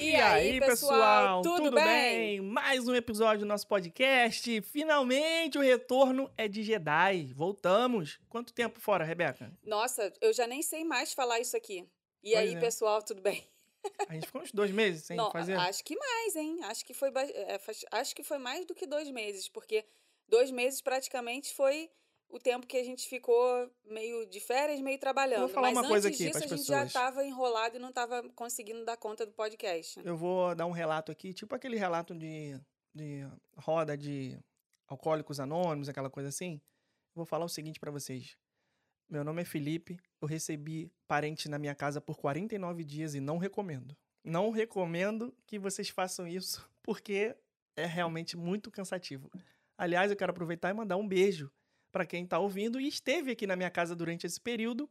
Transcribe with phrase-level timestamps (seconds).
[0.00, 1.84] E, aí, pessoal, tudo, tudo bem?
[1.84, 2.40] bem?
[2.40, 4.62] Mais um episódio do nosso podcast.
[4.62, 7.34] Finalmente o retorno é de Jedi.
[7.34, 8.18] Voltamos.
[8.26, 9.52] Quanto tempo fora, Rebeca?
[9.62, 11.86] Nossa, eu já nem sei mais falar isso aqui.
[12.22, 12.58] E pois aí, é.
[12.58, 13.46] pessoal, tudo bem?
[14.08, 15.52] A gente ficou uns dois meses sem Não, fazer?
[15.54, 16.60] Acho que mais, hein?
[16.62, 17.60] Acho que, foi, é,
[17.92, 19.84] acho que foi mais do que dois meses, porque
[20.26, 21.90] dois meses praticamente foi
[22.30, 25.40] o tempo que a gente ficou meio de férias, meio trabalhando.
[25.40, 26.66] vou falar Mas uma coisa antes aqui disso, a gente pessoas.
[26.66, 30.00] já estava enrolado e não estava conseguindo dar conta do podcast.
[30.04, 32.58] Eu vou dar um relato aqui, tipo aquele relato de,
[32.94, 33.26] de
[33.56, 34.38] roda de
[34.86, 36.60] alcoólicos anônimos, aquela coisa assim.
[37.14, 38.36] vou falar o seguinte para vocês.
[39.08, 43.38] Meu nome é Felipe, eu recebi parente na minha casa por 49 dias e não
[43.38, 43.96] recomendo.
[44.22, 47.34] Não recomendo que vocês façam isso, porque
[47.76, 49.28] é realmente muito cansativo.
[49.76, 51.50] Aliás, eu quero aproveitar e mandar um beijo
[51.90, 54.88] para quem está ouvindo e esteve aqui na minha casa durante esse período.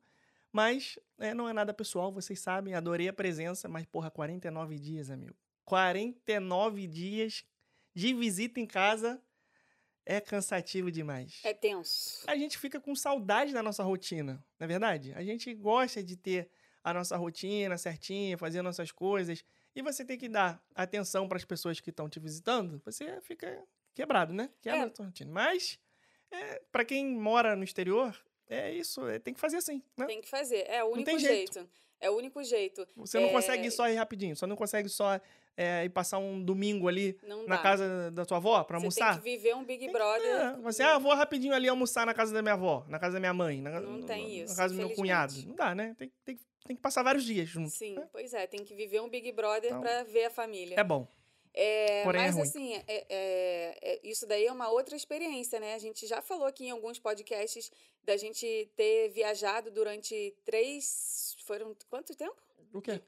[0.51, 5.11] Mas é, não é nada pessoal, vocês sabem, adorei a presença, mas porra, 49 dias,
[5.11, 5.35] amigo.
[5.65, 7.45] 49 dias
[7.93, 9.21] de visita em casa
[10.05, 11.39] é cansativo demais.
[11.43, 12.23] É tenso.
[12.27, 15.13] A gente fica com saudade da nossa rotina, não é verdade?
[15.13, 16.49] A gente gosta de ter
[16.83, 19.43] a nossa rotina certinha, fazer nossas coisas.
[19.75, 23.63] E você tem que dar atenção para as pessoas que estão te visitando, você fica
[23.93, 24.49] quebrado, né?
[24.61, 24.83] Quebra é.
[24.85, 25.31] a sua rotina.
[25.31, 25.79] Mas
[26.31, 28.15] é, para quem mora no exterior,
[28.49, 30.05] é isso, é, tem que fazer assim, né?
[30.05, 31.53] Tem que fazer, é o único jeito.
[31.53, 31.69] jeito.
[32.01, 32.87] É o único jeito.
[32.95, 33.31] Você não é...
[33.31, 35.19] consegue ir só ir rapidinho, só não consegue só
[35.57, 37.61] é, ir passar um domingo ali não na dá.
[37.61, 39.15] casa da tua avó para almoçar.
[39.15, 40.25] Você tem que viver um Big Brother.
[40.25, 40.57] É.
[40.61, 43.33] Você, ah, vou rapidinho ali almoçar na casa da minha avó, na casa da minha
[43.33, 43.61] mãe.
[43.61, 44.53] Na, não no, tem isso.
[44.53, 45.33] Na casa do meu cunhado.
[45.45, 45.93] Não dá, né?
[45.97, 47.73] Tem, tem, tem que passar vários dias juntos.
[47.73, 48.07] Sim, né?
[48.09, 50.79] pois é, tem que viver um Big Brother então, para ver a família.
[50.79, 51.05] É bom.
[51.53, 55.73] É, Porém, mas é assim, é, é, é, isso daí é uma outra experiência, né?
[55.73, 57.71] A gente já falou aqui em alguns podcasts
[58.03, 61.35] da gente ter viajado durante três.
[61.45, 62.41] Foram quanto tempo?
[62.71, 63.01] O quê?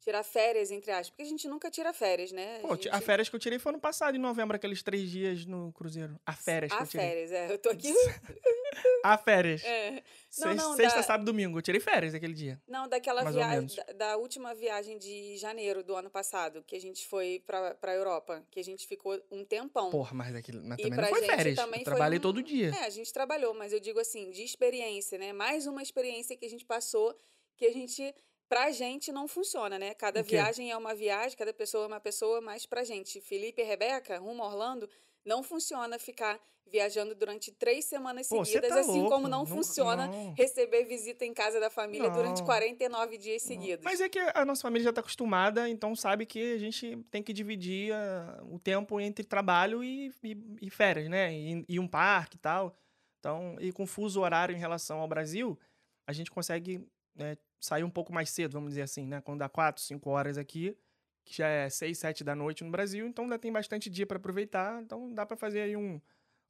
[0.00, 1.10] Tirar férias, entre aspas.
[1.10, 2.56] Porque a gente nunca tira férias, né?
[2.56, 2.88] A, Pô, gente...
[2.88, 6.18] a férias que eu tirei foi ano passado, em novembro, aqueles três dias no Cruzeiro.
[6.24, 7.06] A férias a que eu tirei.
[7.06, 7.52] A férias, é.
[7.52, 7.92] Eu tô aqui.
[9.04, 9.62] a férias.
[9.62, 10.02] É.
[10.38, 11.02] Não, não, Sexta, da...
[11.02, 11.58] sábado domingo.
[11.58, 12.60] Eu tirei férias aquele dia.
[12.66, 13.76] Não, daquela viagem.
[13.76, 17.94] Da, da, última viagem de janeiro do ano passado, que a gente foi pra, pra
[17.94, 18.42] Europa.
[18.50, 19.90] Que a gente ficou um tempão.
[19.90, 21.58] Porra, mas, daquilo, mas também não foi férias.
[21.58, 22.22] eu trabalhei um...
[22.22, 22.70] todo dia.
[22.70, 25.32] É, a gente trabalhou, mas eu digo assim, de experiência, né?
[25.32, 27.14] Mais uma experiência que a gente passou
[27.60, 28.14] que a gente
[28.50, 29.94] pra gente não funciona, né?
[29.94, 33.64] Cada viagem é uma viagem, cada pessoa é uma pessoa, mas pra gente, Felipe e
[33.64, 34.90] Rebeca, rumo a Orlando,
[35.24, 39.10] não funciona ficar viajando durante três semanas Pô, seguidas, tá assim louco.
[39.10, 40.34] como não, não funciona não.
[40.34, 42.14] receber visita em casa da família não.
[42.16, 43.84] durante 49 dias seguidos.
[43.84, 47.22] Mas é que a nossa família já está acostumada, então sabe que a gente tem
[47.22, 51.32] que dividir uh, o tempo entre trabalho e, e, e férias, né?
[51.32, 52.74] E, e, um parque e tal.
[53.20, 55.56] Então, e com fuso horário em relação ao Brasil,
[56.04, 56.84] a gente consegue
[57.14, 59.20] né, sair um pouco mais cedo, vamos dizer assim, né?
[59.20, 60.76] Quando dá quatro, cinco horas aqui,
[61.24, 64.16] que já é seis, sete da noite no Brasil, então ainda tem bastante dia para
[64.16, 66.00] aproveitar, então dá para fazer aí um,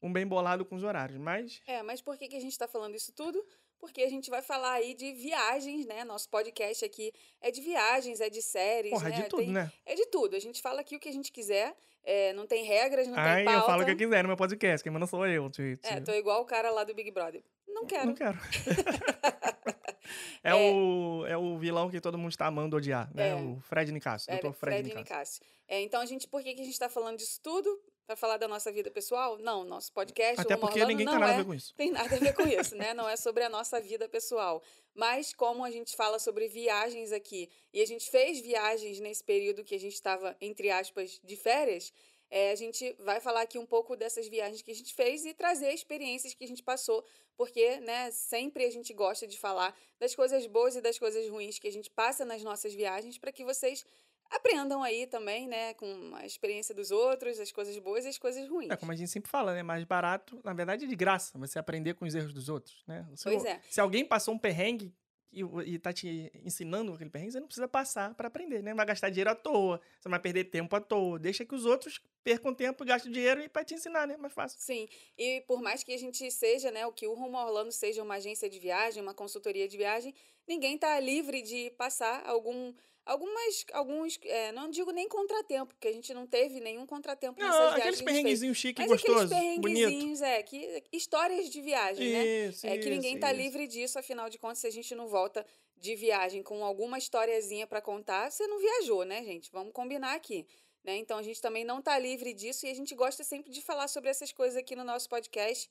[0.00, 1.60] um bem bolado com os horários, mas...
[1.66, 3.44] É, mas por que, que a gente está falando isso tudo?
[3.80, 6.04] Porque a gente vai falar aí de viagens, né?
[6.04, 9.16] Nosso podcast aqui é de viagens, é de séries, Porra, né?
[9.16, 9.52] é de tudo, tem...
[9.52, 9.72] né?
[9.86, 10.36] É de tudo.
[10.36, 11.74] A gente fala aqui o que a gente quiser,
[12.04, 13.60] é, não tem regras, não Ai, tem pauta.
[13.60, 15.48] eu falo o que eu quiser no meu podcast, quem manda sou eu.
[15.48, 17.42] Tio, É, tô igual o cara lá do Big Brother.
[17.66, 18.06] Não quero.
[18.06, 18.38] Não quero.
[20.44, 23.30] é, é, o, é o vilão que todo mundo está amando odiar, né?
[23.30, 24.52] É, o Fred Nicasso, é, Dr.
[24.52, 25.40] Fred, Fred Nicasso.
[25.66, 27.80] É, então, a gente, por que, que a gente está falando disso tudo?
[28.10, 29.38] Para falar da nossa vida pessoal?
[29.38, 30.40] Não, nosso podcast.
[30.40, 31.74] Até porque Orlando, ninguém não tem nada é, a ver com isso.
[31.76, 32.92] Tem nada a ver com isso, né?
[32.92, 34.60] Não é sobre a nossa vida pessoal.
[34.92, 39.62] Mas como a gente fala sobre viagens aqui, e a gente fez viagens nesse período
[39.62, 41.92] que a gente estava, entre aspas, de férias,
[42.28, 45.32] é, a gente vai falar aqui um pouco dessas viagens que a gente fez e
[45.32, 47.04] trazer experiências que a gente passou,
[47.36, 51.60] porque né, sempre a gente gosta de falar das coisas boas e das coisas ruins
[51.60, 53.84] que a gente passa nas nossas viagens para que vocês
[54.30, 58.48] aprendam aí também, né, com a experiência dos outros, as coisas boas e as coisas
[58.48, 58.70] ruins.
[58.70, 61.58] É como a gente sempre fala, né, mais barato, na verdade, é de graça, você
[61.58, 63.06] aprender com os erros dos outros, né?
[63.16, 63.60] Se, pois é.
[63.68, 64.94] Se alguém passou um perrengue
[65.32, 68.74] e, e tá te ensinando aquele perrengue, você não precisa passar para aprender, né?
[68.74, 71.18] Vai gastar dinheiro à toa, você vai perder tempo à toa.
[71.18, 74.16] Deixa que os outros percam tempo, gastem dinheiro e para te ensinar, né?
[74.16, 74.60] Mais fácil.
[74.60, 74.88] Sim.
[75.16, 78.14] E por mais que a gente seja, né, o que o Rumo Orlando seja uma
[78.14, 80.14] agência de viagem, uma consultoria de viagem,
[80.46, 82.74] ninguém tá livre de passar algum
[83.04, 87.46] algumas alguns é, não digo nem contratempo porque a gente não teve nenhum contratempo não,
[87.46, 92.66] nessas viagens aqueles perrenguezinhos chique Mas gostoso aqueles perrenguezinhos é que histórias de viagem isso,
[92.66, 93.20] né é isso, que ninguém isso.
[93.20, 95.44] tá livre disso afinal de contas se a gente não volta
[95.76, 99.50] de viagem com alguma historiazinha para contar você não viajou né gente?
[99.50, 100.46] Vamos combinar aqui
[100.84, 100.96] né?
[100.96, 103.88] Então a gente também não tá livre disso e a gente gosta sempre de falar
[103.88, 105.70] sobre essas coisas aqui no nosso podcast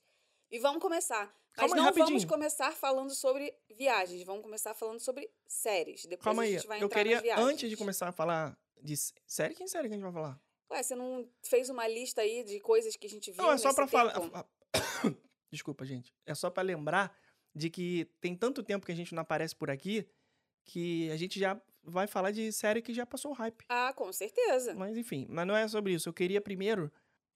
[0.52, 1.26] E vamos começar.
[1.58, 6.06] Mas Calma aí, não vamos começar falando sobre viagens, vamos começar falando sobre séries.
[6.06, 6.54] Depois Calma a aí.
[6.54, 7.48] gente vai Eu entrar queria, nas viagens.
[7.48, 8.96] antes de começar a falar de
[9.28, 10.40] série, quem série que a gente vai falar?
[10.72, 13.58] Ué, você não fez uma lista aí de coisas que a gente viu Não, é
[13.58, 14.14] só pra falar.
[15.52, 16.14] Desculpa, gente.
[16.26, 17.16] É só pra lembrar
[17.54, 20.08] de que tem tanto tempo que a gente não aparece por aqui
[20.64, 23.66] que a gente já vai falar de série que já passou o hype.
[23.68, 24.76] Ah, com certeza.
[24.76, 26.08] Mas enfim, mas não é sobre isso.
[26.08, 26.92] Eu queria primeiro,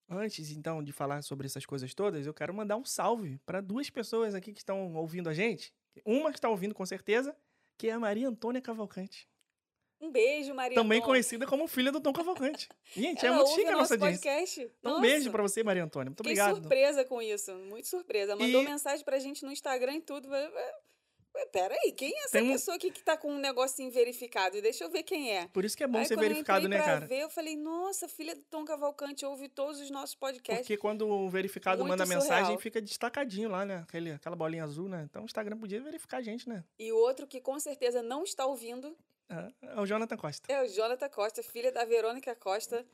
[0.09, 3.89] antes então de falar sobre essas coisas todas, eu quero mandar um salve para duas
[3.89, 5.73] pessoas aqui que estão ouvindo a gente.
[6.05, 7.35] Uma que está ouvindo com certeza,
[7.77, 9.27] que é a Maria Antônia Cavalcante.
[10.01, 10.75] Um beijo, Maria.
[10.75, 11.13] também Antônia.
[11.13, 12.67] conhecida como filha do Tom Cavalcante.
[12.94, 14.19] Gente, Ela é muito chique a nossa audiência.
[14.31, 14.71] podcast.
[14.79, 16.09] Então, um beijo pra você, Maria Antônia.
[16.09, 16.55] Muito Fiquei obrigado.
[16.61, 18.35] surpresa com isso, muito surpresa.
[18.35, 20.27] Mandou E- mensagem pra gente no Instagram e tudo.
[21.51, 24.62] Peraí, quem é essa um- pessoa aqui que tá com um negocinho verificado?
[24.62, 25.47] Deixa eu ver quem é.
[25.47, 27.06] Por isso que é bom Aí, ser eu verificado, né, cara?
[27.06, 30.65] ver, eu falei, nossa, filha do Tom Cavalcante ouve todos os nossos podcasts.
[30.65, 32.59] Porque quando o verificado Muito manda mensagem, surreal.
[32.59, 33.83] fica destacadinho lá, né?
[33.88, 35.03] Aquele, aquela bolinha azul, né?
[35.09, 36.63] Então o Instagram podia verificar a gente, né?
[36.80, 38.95] E o outro que com certeza não está ouvindo
[39.29, 40.51] É, é o Jonathan Costa.
[40.51, 42.86] é o Jonathan Costa, filha da Verônica Costa.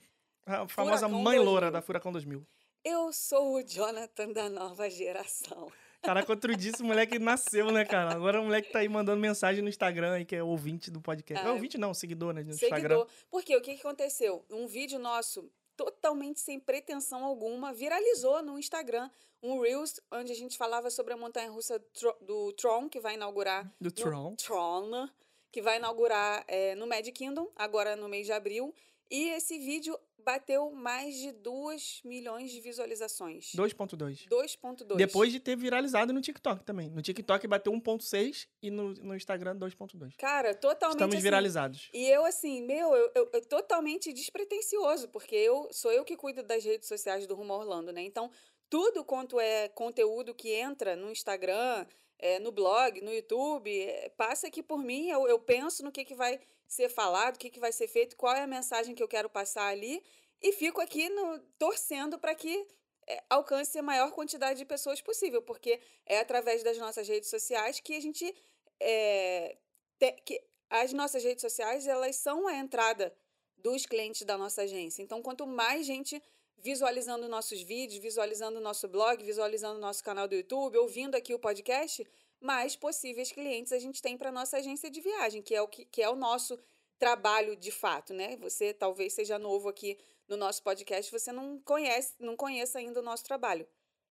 [0.45, 1.43] A famosa Furacão mãe 2000.
[1.43, 2.45] loura da Furacão 2000.
[2.83, 5.71] Eu sou o Jonathan da nova geração.
[6.01, 8.13] Caraca, outro dia esse moleque nasceu, né, cara?
[8.15, 11.43] Agora o moleque tá aí mandando mensagem no Instagram aí, que é ouvinte do podcast.
[11.43, 12.41] Não, Ah, ouvinte não, seguidor, né?
[12.43, 12.77] No Instagram.
[12.79, 13.07] Seguidor.
[13.29, 14.45] Porque o que, que aconteceu?
[14.49, 19.09] Um vídeo nosso, totalmente sem pretensão alguma, viralizou no Instagram.
[19.43, 23.69] Um Reels, onde a gente falava sobre a montanha-russa tro- do Tron, que vai inaugurar...
[23.79, 24.35] Do Tron.
[24.35, 25.07] Tron,
[25.51, 28.73] que vai inaugurar é, no Magic Kingdom, agora no mês de abril.
[29.09, 33.51] E esse vídeo bateu mais de 2 milhões de visualizações.
[33.55, 34.27] 2.2.
[34.27, 34.95] 2.2.
[34.95, 36.89] Depois de ter viralizado no TikTok também.
[36.89, 40.15] No TikTok bateu 1.6 e no, no Instagram 2.2.
[40.17, 41.89] Cara, totalmente Estamos assim, viralizados.
[41.93, 46.43] E eu, assim, meu, eu, eu, eu totalmente despretensioso, porque eu sou eu que cuido
[46.43, 48.03] das redes sociais do Rumo Orlando, né?
[48.03, 48.29] Então,
[48.69, 51.87] tudo quanto é conteúdo que entra no Instagram,
[52.19, 56.05] é, no blog, no YouTube, é, passa aqui por mim, eu, eu penso no que,
[56.05, 56.39] que vai
[56.69, 59.29] ser falado, o que, que vai ser feito, qual é a mensagem que eu quero
[59.29, 60.01] passar ali,
[60.39, 62.67] e fico aqui no, torcendo para que
[63.07, 67.79] é, alcance a maior quantidade de pessoas possível, porque é através das nossas redes sociais
[67.79, 68.33] que a gente
[68.79, 69.57] é,
[69.97, 73.11] te- que as nossas redes sociais elas são a entrada
[73.57, 75.01] dos clientes da nossa agência.
[75.01, 76.21] Então, quanto mais gente
[76.55, 81.33] visualizando nossos vídeos, visualizando o nosso blog, visualizando o nosso canal do YouTube, ouvindo aqui
[81.33, 82.05] o podcast,
[82.41, 85.85] mais possíveis clientes a gente tem para nossa agência de viagem, que é o que,
[85.85, 86.57] que é o nosso
[86.97, 88.35] trabalho de fato, né?
[88.37, 89.97] Você talvez seja novo aqui
[90.27, 93.67] no nosso podcast, você não conhece, não conheça ainda o nosso trabalho.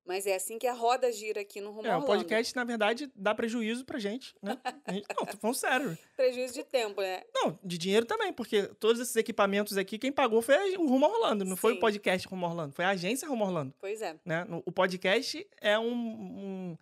[0.08, 3.12] Mas é assim que a roda gira aqui no Rumo É, o podcast, na verdade,
[3.14, 4.58] dá prejuízo pra gente, né?
[4.86, 5.98] A gente- não, tô falando sério.
[6.16, 7.24] Prejuízo de tempo, né?
[7.34, 11.44] Não, de dinheiro também, porque todos esses equipamentos aqui, quem pagou foi o Rumo Orlando,
[11.44, 11.76] não foi Sim.
[11.76, 13.74] o podcast Rumo Orlando, foi a agência Rumo Orlando.
[13.78, 14.18] Pois é.
[14.24, 14.46] Né?
[14.64, 16.78] O podcast é um, um,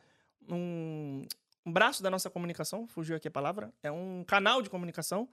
[0.49, 1.23] um,
[1.65, 5.29] um braço da nossa comunicação, fugiu aqui a palavra, é um canal de comunicação,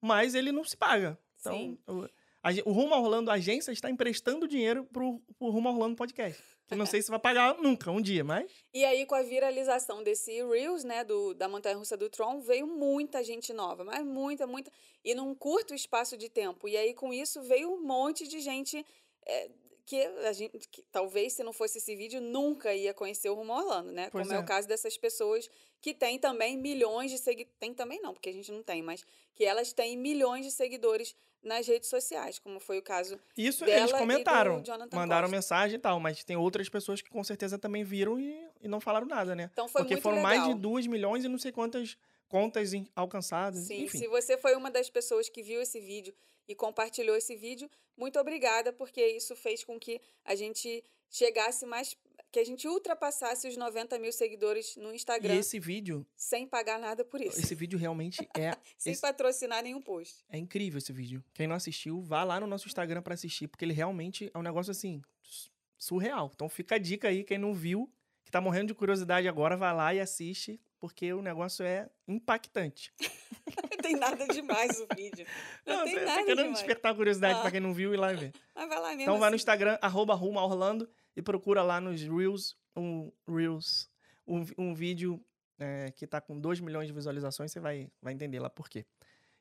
[0.00, 1.18] mas ele não se paga.
[1.40, 1.78] Então, Sim.
[1.86, 2.08] o,
[2.42, 6.42] a o Rumo Orlando a agência está emprestando dinheiro pro, pro Rumo Orlando podcast.
[6.66, 10.02] Que não sei se vai pagar nunca, um dia, mas E aí, com a viralização
[10.02, 14.46] desse Reels, né, do, da Montanha Russa do Tron, veio muita gente nova, mas muita,
[14.46, 14.70] muita.
[15.04, 16.66] E num curto espaço de tempo.
[16.66, 18.84] E aí, com isso, veio um monte de gente
[19.26, 19.50] é,
[19.86, 23.52] que a gente, que talvez, se não fosse esse vídeo, nunca ia conhecer o Rumo
[23.52, 24.08] Orlando, né?
[24.10, 24.40] Pois Como é.
[24.40, 24.42] é.
[24.42, 25.48] o caso dessas pessoas
[25.80, 27.54] que têm também milhões de seguidores.
[27.60, 31.14] Tem também não, porque a gente não tem, mas que elas têm milhões de seguidores
[31.42, 35.36] nas redes sociais, como foi o caso Isso Dela eles comentaram, mandaram Costa.
[35.36, 38.80] mensagem e tal, mas tem outras pessoas que com certeza também viram e, e não
[38.80, 39.50] falaram nada, né?
[39.52, 40.30] Então foi Porque muito foram legal.
[40.38, 41.98] mais de 2 milhões e não sei quantas
[42.34, 43.98] contas alcançadas, Sim, enfim.
[43.98, 46.12] se você foi uma das pessoas que viu esse vídeo
[46.48, 51.96] e compartilhou esse vídeo, muito obrigada, porque isso fez com que a gente chegasse mais.
[52.32, 56.80] que a gente ultrapassasse os 90 mil seguidores no E Instagram esse vídeo, sem pagar
[56.80, 57.38] nada por isso.
[57.38, 60.24] esse vídeo realmente é, sem esse- patrocinar nenhum post.
[60.28, 61.22] é incrível esse vídeo.
[61.32, 64.42] Quem não assistiu, vá lá no nosso Instagram pra assistir, porque ele realmente é um
[64.42, 65.48] negócio assim su-
[65.78, 66.32] surreal.
[66.34, 67.88] Então fica a dica aí, quem não viu,
[68.24, 72.92] que tá morrendo de curiosidade agora, vai lá e assiste, porque o negócio é impactante.
[73.00, 75.26] Não tem nada demais o vídeo.
[75.64, 76.58] Não, tem você tá nada querendo demais.
[76.58, 77.40] despertar a curiosidade Ah.
[77.40, 78.32] pra quem não viu e ir lá ver.
[78.54, 79.00] Mas vai lá mesmo.
[79.04, 79.40] Então vai no assim.
[79.40, 80.86] Instagram, arroba a Orlando,
[81.16, 83.88] e procura lá nos Reels, um, Reels,
[84.26, 85.18] um, um vídeo
[85.58, 88.84] é, que tá com 2 milhões de visualizações, você vai, vai entender lá por quê.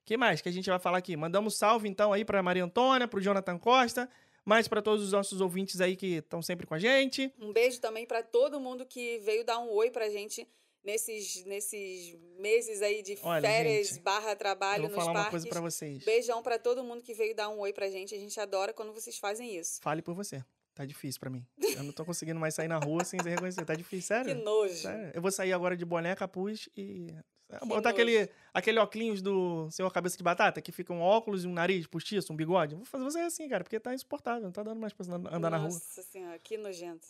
[0.06, 1.18] que mais que a gente vai falar aqui?
[1.18, 4.10] Mandamos salve então aí pra Maria Antônia, pro Jonathan Costa,
[4.46, 7.34] mais pra todos os nossos ouvintes aí que estão sempre com a gente.
[7.38, 10.48] Um beijo também para todo mundo que veio dar um oi pra gente
[10.84, 15.26] nesses, nesses meses aí de Olha, férias gente, barra Eu trabalho vou nos falar parques.
[15.26, 16.04] uma coisa pra vocês.
[16.04, 18.14] Beijão pra todo mundo que veio dar um oi pra gente.
[18.14, 19.80] A gente adora quando vocês fazem isso.
[19.82, 20.44] Fale por você.
[20.76, 21.46] Tá difícil pra mim.
[21.76, 23.64] Eu não tô conseguindo mais sair na rua sem reconhecer.
[23.64, 24.44] Tá difícil, Que sério.
[24.44, 24.74] nojo.
[24.74, 25.12] sério.
[25.14, 27.08] Eu vou sair agora de boné, capuz e.
[27.60, 27.88] Que botar nojo.
[27.90, 31.86] aquele, aquele óculos do senhor cabeça de batata, que fica um óculos e um nariz
[31.86, 32.74] postiço, um bigode.
[32.74, 34.42] Vou fazer você assim, cara, porque tá insuportável.
[34.42, 35.68] Não tá dando mais pra andar andar na rua.
[35.70, 37.06] Nossa senhora, que nojento.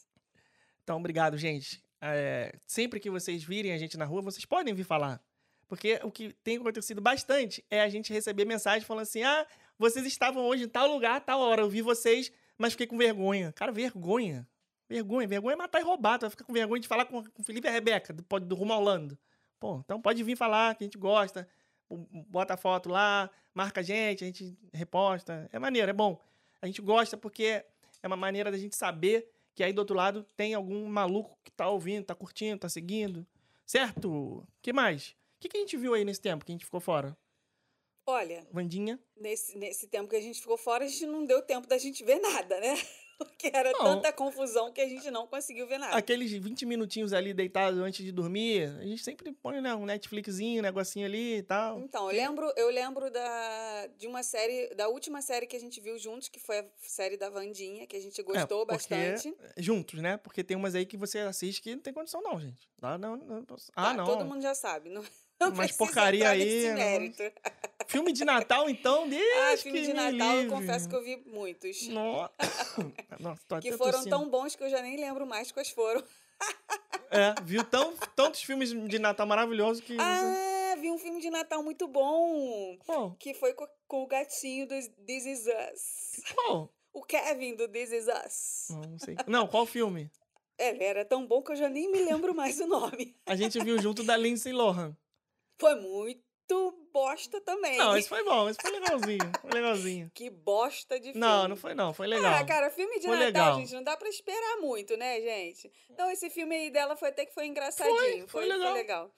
[0.83, 1.81] Então, obrigado, gente.
[2.05, 5.23] É, sempre que vocês virem a gente na rua, vocês podem vir falar.
[5.69, 9.47] Porque o que tem acontecido bastante é a gente receber mensagem falando assim: ah,
[9.79, 13.53] vocês estavam hoje em tal lugar, tal hora, eu vi vocês, mas fiquei com vergonha.
[13.53, 14.45] Cara, vergonha.
[14.89, 15.27] Vergonha.
[15.27, 16.19] Vergonha é matar e roubar.
[16.19, 18.55] Tu vai ficar com vergonha de falar com, o Felipe e a Rebeca, do, do
[18.55, 18.83] Rumo ao.
[19.57, 21.47] Pô, então pode vir falar que a gente gosta.
[21.89, 25.47] Bota a foto lá, marca a gente, a gente reposta.
[25.53, 26.19] É maneiro, é bom.
[26.61, 27.63] A gente gosta porque
[28.01, 31.51] é uma maneira da gente saber que aí do outro lado tem algum maluco que
[31.51, 33.25] tá ouvindo, tá curtindo, tá seguindo.
[33.65, 34.45] Certo?
[34.61, 35.09] que mais?
[35.09, 37.17] O que, que a gente viu aí nesse tempo que a gente ficou fora?
[38.05, 38.99] Olha, Vandinha?
[39.15, 42.03] nesse, nesse tempo que a gente ficou fora, a gente não deu tempo da gente
[42.03, 42.75] ver nada, né?
[43.43, 43.79] Porque era Não.
[43.83, 45.95] tanta confusão que a gente não conseguiu ver nada.
[45.95, 50.59] Aqueles 20 minutinhos ali deitado antes de dormir, a gente sempre põe, né, um Netflixzinho,
[50.59, 51.79] um negocinho ali e tal.
[51.79, 55.79] Então, eu lembro, eu lembro da, de uma série, da última série que a gente
[55.79, 59.35] viu juntos, que foi a série da Vandinha, que a gente gostou É, bastante.
[59.57, 60.17] Juntos, né?
[60.17, 62.67] Porque tem umas aí que você assiste que não tem condição não, gente.
[62.81, 63.57] Ah, não, não, não.
[63.75, 64.05] Ah, Tá, não.
[64.05, 64.89] Todo mundo já sabe.
[64.89, 65.03] Não,
[65.39, 67.33] não Mas porcaria aí, nesse não.
[67.93, 69.21] Filme de Natal, então, Deus
[69.53, 70.49] Ah, filme que de Natal, eu livre.
[70.55, 71.87] confesso que eu vi muitos.
[71.87, 72.33] Nossa,
[73.19, 74.09] Nossa tô Que até foram tossindo.
[74.09, 76.03] tão bons que eu já nem lembro mais quais foram.
[77.11, 79.95] É, viu tão, tantos filmes de Natal maravilhosos que...
[79.99, 82.75] Ah, vi um filme de Natal muito bom.
[82.85, 83.15] Qual?
[83.19, 84.73] Que foi co- com, o gatinho do
[85.05, 86.23] This Is Us.
[86.33, 86.73] Qual?
[86.91, 88.67] O Kevin do This Is Us.
[88.71, 89.15] Não, não sei.
[89.27, 90.11] Não, qual filme?
[90.57, 93.15] Ele era tão bom que eu já nem me lembro mais o nome.
[93.27, 94.97] A gente viu junto da Lindsay Lohan.
[95.59, 96.22] Foi muito
[96.93, 97.77] bosta também.
[97.77, 99.31] Não, esse foi bom, esse foi legalzinho.
[99.41, 100.11] Foi legalzinho.
[100.13, 101.19] Que bosta de filme.
[101.19, 102.33] Não, não foi não, foi legal.
[102.33, 103.55] Ah, cara, filme de Foi Natal, legal.
[103.59, 105.71] gente, não dá pra esperar muito, né, gente?
[105.89, 108.27] Então, esse filme aí dela foi até que foi engraçadinho.
[108.27, 108.73] foi legal.
[108.73, 109.15] legal.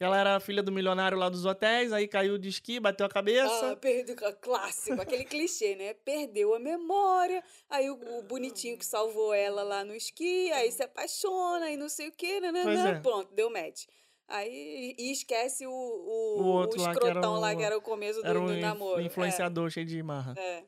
[0.00, 3.72] Ela era filha do milionário lá dos hotéis, aí caiu de esqui, bateu a cabeça.
[3.72, 5.92] Ah, perdeu, clássico, aquele clichê, né?
[5.92, 10.84] Perdeu a memória, aí o, o bonitinho que salvou ela lá no esqui, aí se
[10.84, 13.00] apaixona e não sei o quê, né, Pois é.
[13.00, 13.86] pronto, deu match.
[14.28, 17.78] Aí, e esquece o, o, O outro o lá que era escrotão lá que era
[17.78, 19.00] o começo do, era um do namoro.
[19.00, 20.34] É, influenciador cheio de marra.
[20.36, 20.64] É.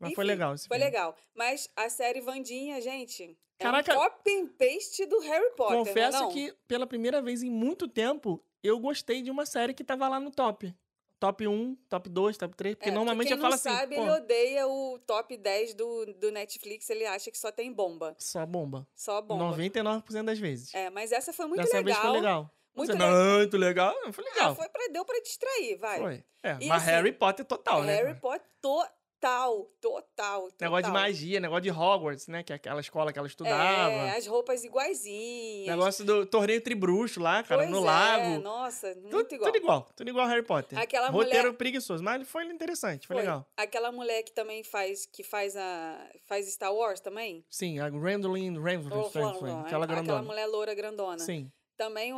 [0.00, 0.90] Mas Enfim, foi legal esse Foi filme.
[0.90, 1.16] legal.
[1.34, 3.92] Mas a série Vandinha, gente, Caraca.
[3.92, 6.32] é um copy and paste do Harry Potter, não é Confesso não?
[6.32, 10.18] que pela primeira vez em muito tempo, eu gostei de uma série que tava lá
[10.18, 10.74] no top.
[11.20, 13.94] Top 1, top 2, top 3, porque É, normalmente quem eu falo não assim, sabe,
[13.94, 18.14] pô, ele odeia o top 10 do, do Netflix, ele acha que só tem bomba.
[18.18, 18.86] só bomba.
[18.94, 19.56] Só bomba.
[19.56, 20.74] 99% das vezes.
[20.74, 21.84] É, mas essa foi muito Dessa legal.
[21.84, 22.50] vez foi legal.
[22.74, 23.14] Muito Você, legal.
[23.38, 23.94] Muito legal.
[24.04, 24.52] Não, Foi legal.
[24.52, 25.98] Ah, foi pra, deu pra distrair, vai.
[25.98, 26.24] Foi.
[26.42, 27.94] É, E mas assim, Harry Potter total, né?
[27.96, 30.52] Harry Potter total, total, total.
[30.60, 32.42] Negócio de magia, negócio de Hogwarts, né?
[32.42, 33.90] Que é aquela escola que ela estudava.
[33.90, 35.68] É, as roupas iguaizinhas.
[35.68, 38.42] Negócio do torneio tribruxo lá, cara, Pois no é, lago.
[38.42, 39.52] nossa, muito Tudo, igual.
[39.52, 39.88] tudo igual.
[39.96, 40.78] Tudo igual Harry Potter.
[40.78, 43.22] Aquela Roteiro mulher- preguiçoso, mas foi interessante, foi, Foi.
[43.24, 43.46] legal.
[43.56, 47.44] Aquela mulher que também faz, que faz a faz Star Wars também.
[47.48, 50.22] Sim, a Gwendolyn Ramsay, foi, aquela grandona.
[50.22, 51.18] mulher loura grandona.
[51.20, 51.50] Sim.
[51.76, 52.12] Também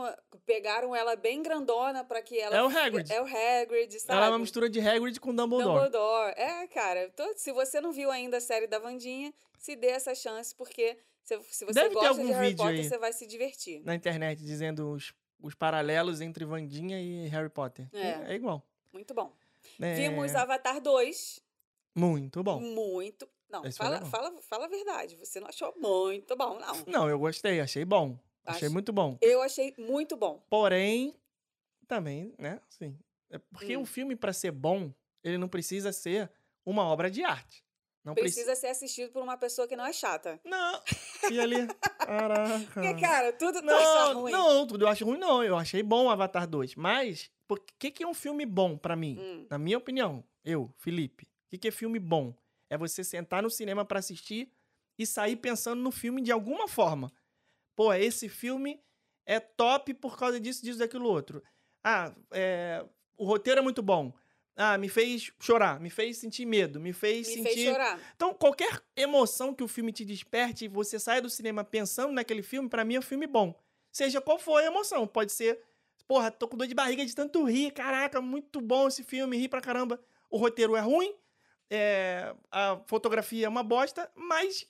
[0.45, 3.11] pegaram ela bem grandona pra que ela É o Hagrid.
[3.11, 4.17] É o Hagrid, sabe?
[4.19, 5.85] Ela é uma mistura de Hagrid com Dumbledore.
[5.91, 6.35] Dumbledore.
[6.37, 10.15] É, cara, tô- se você não viu ainda a série da Vandinha, se dê essa
[10.15, 13.83] chance, porque se, se você Deve gosta de Harry Potter, você vai se divertir.
[13.83, 17.89] Na internet, dizendo os, os paralelos entre Vandinha e Harry Potter.
[17.95, 18.33] É.
[18.33, 18.63] É, igual.
[18.93, 19.33] Muito bom.
[19.81, 21.41] É, Vimos Avatar 2.
[21.95, 22.61] Muito bom.
[22.61, 23.27] Muito.
[23.49, 25.17] Não, Esse fala, fala, fala a verdade.
[25.17, 26.85] Você não achou muito bom, não.
[26.87, 28.19] Não, eu gostei, achei bom.
[28.47, 29.19] Achei Acho- muito bom.
[29.21, 30.43] Eu achei muito bom.
[30.49, 31.15] Porém,
[31.87, 32.61] também, né?
[32.69, 32.99] Sim.
[33.31, 33.81] É porque Hum.
[33.81, 36.31] um filme, pra ser bom, ele não precisa ser
[36.65, 37.65] uma obra de arte.
[38.05, 38.45] Não precisa.
[38.45, 40.41] Precisa ser assistido por uma pessoa que não é chata.
[40.45, 40.81] Não.
[41.31, 41.67] E ali.
[41.99, 42.71] Caraca.
[42.73, 44.33] Porque, cara, tudo tu acha Não, ruim.
[44.33, 45.43] não, tudo eu acho ruim, não.
[45.43, 46.77] Eu achei bom o Avatar 2.
[46.77, 49.19] Mas, o que, que é um filme bom pra mim?
[49.19, 49.47] Hum.
[49.51, 52.33] Na minha opinião, eu, Felipe, o que, que é filme bom?
[52.71, 54.53] É você sentar no cinema pra assistir
[54.97, 57.13] e sair pensando no filme de alguma forma.
[57.77, 58.81] Pô, esse filme
[59.27, 61.43] é top por causa disso, disso, daquilo outro.
[61.85, 62.85] Ah, é,
[63.17, 64.13] o roteiro é muito bom.
[64.57, 67.53] Ah, me fez chorar, me fez sentir medo, me fez Me sentir.
[67.53, 68.01] fez chorar.
[68.17, 72.43] Então, qualquer emoção que o filme te desperte e você saia do cinema pensando naquele
[72.43, 73.55] filme, pra mim é um filme bom.
[73.93, 75.07] Seja qual for a emoção.
[75.07, 75.61] Pode ser,
[76.09, 77.71] porra, tô com dor de barriga de tanto rir.
[77.73, 80.01] Caraca, muito bom esse filme, ri pra caramba.
[80.31, 81.15] O roteiro é ruim,
[81.71, 84.67] é, a fotografia é uma bosta, mas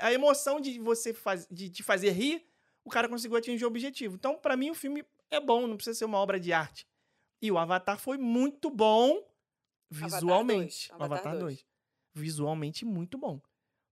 [0.00, 2.46] a emoção de você faz, de te fazer rir,
[2.84, 4.14] o cara conseguiu atingir o objetivo.
[4.16, 6.86] Então, pra mim, o filme é bom, não precisa ser uma obra de arte.
[7.40, 9.22] E o Avatar foi muito bom
[9.90, 10.88] Avatar visualmente.
[10.88, 11.66] dois, O Avatar Avatar 2.
[12.14, 13.40] Visualmente muito bom.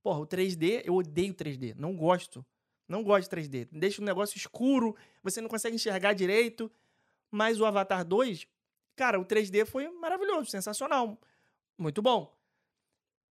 [0.02, 1.75] Porra, o 3D, eu odeio 3D.
[1.76, 2.45] Não gosto.
[2.88, 3.69] Não gosto de 3D.
[3.73, 6.71] Deixa o negócio escuro, você não consegue enxergar direito.
[7.31, 8.47] Mas o Avatar 2,
[8.95, 11.19] cara, o 3D foi maravilhoso, sensacional.
[11.76, 12.34] Muito bom.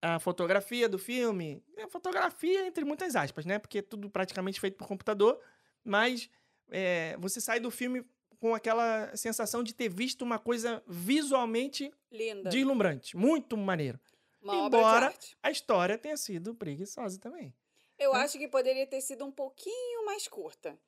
[0.02, 3.58] A fotografia do filme, é fotografia entre muitas aspas, né?
[3.58, 5.40] Porque é tudo praticamente feito por computador,
[5.82, 6.28] mas
[6.70, 8.04] é, você sai do filme
[8.38, 12.50] com aquela sensação de ter visto uma coisa visualmente Linda.
[12.50, 13.98] deslumbrante, muito maneiro.
[14.42, 15.12] Uma Embora
[15.42, 17.54] a história tenha sido preguiçosa também.
[17.98, 18.18] Eu Hã?
[18.18, 20.78] acho que poderia ter sido um pouquinho mais curta.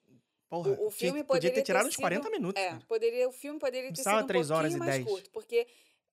[0.49, 2.62] Porra, O, o filme podia poderia ter tirado ter uns sido, 40 minutos.
[2.62, 2.85] É, cara.
[2.87, 5.67] poderia, o filme poderia ter sido um horas pouquinho mais curto, porque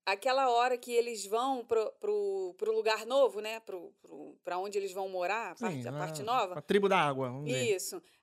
[0.06, 4.78] aquela hora que eles vão pro, pro, pro lugar novo, né, pro, pro, pra onde
[4.78, 7.46] eles vão morar, a parte, Sim, a a- parte nova, A tribo da água, vamos
[7.46, 7.76] dizer.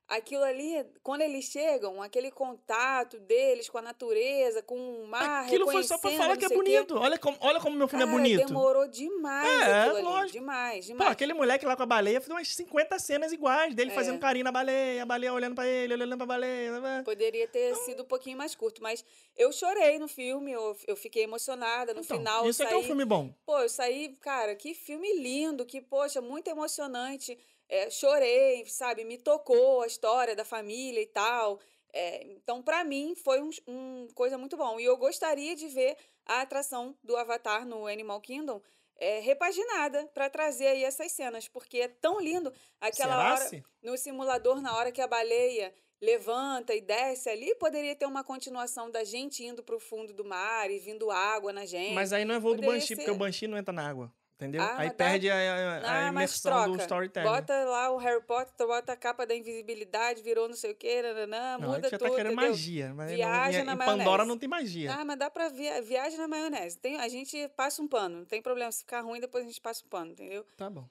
[0.08, 5.70] Aquilo ali, quando eles chegam, aquele contato deles com a natureza, com o mar, Aquilo
[5.70, 6.96] foi só pra falar que é bonito.
[6.98, 8.46] Olha como, olha como meu filme Cara, é bonito.
[8.46, 10.04] demorou demais É, aquilo ali.
[10.04, 10.32] lógico.
[10.32, 11.12] Demais, Pô, demais.
[11.12, 13.94] aquele moleque lá com a baleia fez umas 50 cenas iguais dele É.
[13.94, 16.72] fazendo carinho na baleia, a baleia olhando pra ele, olhando pra baleia.
[17.04, 19.02] Poderia ter sido um pouquinho mais curto, mas
[19.34, 21.94] eu chorei no filme, eu, eu fiquei emocionada.
[21.94, 23.32] No Então, final, isso é que é um filme bom.
[23.46, 27.38] Pô, eu saí, cara, que filme lindo, que, poxa, muito emocionante.
[27.72, 29.02] É, chorei, sabe?
[29.02, 31.58] Me tocou a história da família e tal.
[31.90, 34.78] É, então, pra mim, foi um, um coisa muito bom.
[34.78, 38.60] E eu gostaria de ver a atração do Avatar no Animal Kingdom
[38.98, 43.32] é, repaginada pra trazer aí essas cenas, porque é tão lindo aquela Será?
[43.32, 43.64] hora se?
[43.82, 48.90] no simulador, na hora que a baleia levanta e desce ali, poderia ter uma continuação
[48.90, 51.94] da gente indo pro fundo do mar e vindo água na gente.
[51.94, 53.16] Mas aí não é voo do Poderia Banshee, porque ser.
[53.16, 54.12] o Banshee não entra na água.
[54.36, 54.62] Entendeu?
[54.62, 57.28] Ah, aí dá- perde a, a- a Ah, mas imersão do storytelling.
[57.28, 61.00] Bota lá o Harry Potter, bota a capa da invisibilidade, virou não sei o que,
[61.00, 62.50] nananã, não, muda a gente já tudo, tá querendo entendeu?
[62.50, 62.94] magia.
[62.94, 64.28] Mas Viaja não, na em Pandora maionese.
[64.28, 64.94] não tem magia.
[64.94, 66.76] Ah, mas dá pra via viagem na maionese.
[66.78, 68.72] Tem, a gente passa um pano, não tem problema.
[68.72, 70.44] Se ficar ruim, depois a gente passa um pano, entendeu?
[70.56, 70.88] Tá bom.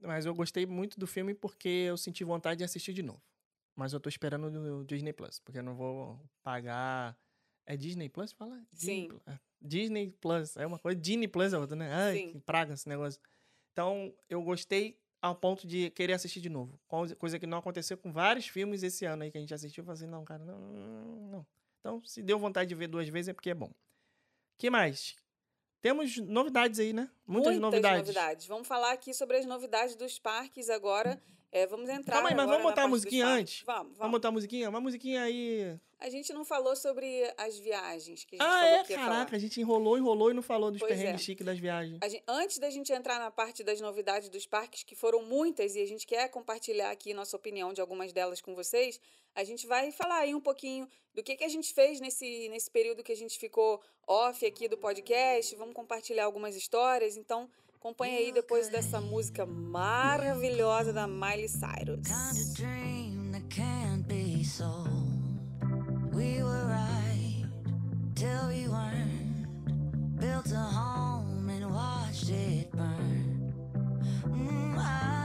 [0.00, 3.20] Mas eu gostei muito do filme porque eu senti vontade de assistir de novo.
[3.76, 7.18] Mas eu tô esperando no Disney Plus, porque eu não vou pagar.
[7.66, 8.32] É Disney Plus?
[8.32, 8.62] Fala?
[8.72, 9.08] Disney Sim.
[9.08, 9.22] Plus.
[9.26, 10.56] É, Disney Plus.
[10.56, 11.00] É uma coisa.
[11.00, 11.92] Disney Plus é outra, né?
[11.92, 12.28] Ai, Sim.
[12.32, 13.20] que praga esse negócio.
[13.72, 16.78] Então, eu gostei ao ponto de querer assistir de novo.
[17.18, 19.82] Coisa que não aconteceu com vários filmes esse ano aí que a gente assistiu.
[19.82, 21.46] Eu falei assim, não, cara, não, não, não.
[21.80, 23.70] Então, se deu vontade de ver duas vezes é porque é bom.
[24.58, 25.16] que mais?
[25.80, 27.10] Temos novidades aí, né?
[27.26, 28.46] Muitas, novidades.
[28.46, 31.22] Vamos falar aqui sobre as novidades dos parques agora.
[31.54, 32.14] É, vamos entrar.
[32.14, 33.62] Calma aí, mas vamos botar a musiquinha antes?
[33.64, 34.10] Vamos, Vamos vamos.
[34.12, 34.68] botar a musiquinha?
[34.68, 35.78] Uma musiquinha aí.
[36.00, 38.82] A gente não falou sobre as viagens que a gente Ah, falou é?
[38.84, 39.28] que Caraca, falar.
[39.36, 41.24] a gente enrolou, enrolou e não falou dos Pois perrengues é.
[41.24, 41.98] chiques das viagens.
[42.02, 45.76] A gen- antes da gente entrar na parte das novidades dos parques, que foram muitas,
[45.76, 49.00] e a gente quer compartilhar aqui nossa opinião de algumas delas com vocês,
[49.32, 52.68] a gente vai falar aí um pouquinho do que, que a gente fez nesse, nesse
[52.70, 55.54] período que a gente ficou off aqui do podcast.
[55.54, 57.16] Vamos compartilhar algumas histórias.
[57.16, 57.48] Então,
[57.84, 62.00] acompanha aí depois dessa música maravilhosa da Miley Cyrus.
[70.16, 73.52] Built a home and watched it burn.
[74.28, 75.23] Mm, I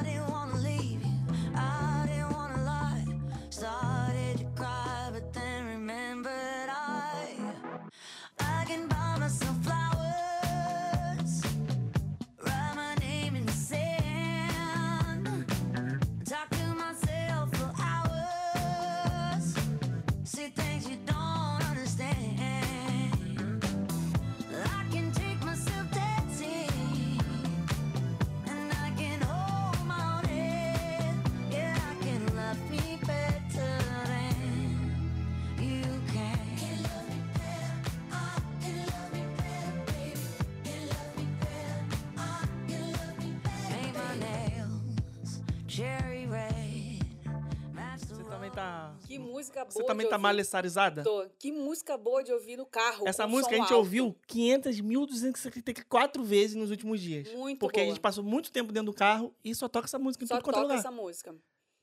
[49.25, 51.03] Que música boa Você também tá malessarizada?
[51.03, 51.27] Tô.
[51.37, 53.07] Que música boa de ouvir no carro.
[53.07, 53.75] Essa música a gente alto.
[53.77, 57.31] ouviu 500.274 vezes nos últimos dias.
[57.33, 57.93] Muito Porque a boa.
[57.93, 60.45] gente passou muito tempo dentro do carro e só toca essa música em Só tudo
[60.45, 60.79] quanto é toca lugar.
[60.79, 61.35] essa música.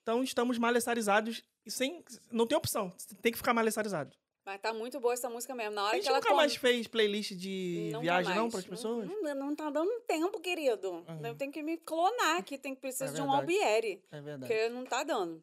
[0.02, 2.04] Então estamos malessarizados e sem.
[2.30, 2.92] Não tem opção.
[3.20, 4.16] Tem que ficar malessarizado.
[4.44, 5.72] Mas tá muito boa essa música mesmo.
[5.74, 8.48] Na A hora gente que ela nunca come- mais fez playlist de Não viagem, não,
[8.48, 9.08] para as pessoas?
[9.08, 10.88] Não, não, não tá dando tempo, querido.
[10.92, 11.26] Uhum.
[11.26, 13.32] Eu tenho que me clonar aqui, tem que precisar É de um.
[13.32, 14.46] Albieri, É verdade.
[14.52, 15.42] porque não tá dando.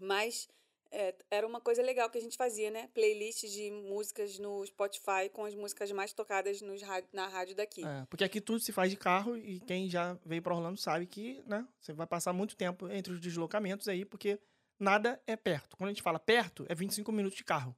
[0.00, 0.48] Mas
[0.92, 2.88] é, era uma coisa legal que a gente fazia, né?
[2.92, 7.82] Playlist de músicas no Spotify com as músicas mais tocadas nos na rádio daqui.
[7.84, 11.06] É, porque aqui tudo se faz de carro e quem já veio para Orlando sabe
[11.06, 14.38] que, né, você vai passar muito tempo entre os deslocamentos aí, porque
[14.78, 15.76] nada é perto.
[15.76, 17.74] Quando a gente fala perto, é 25 minutos de carro.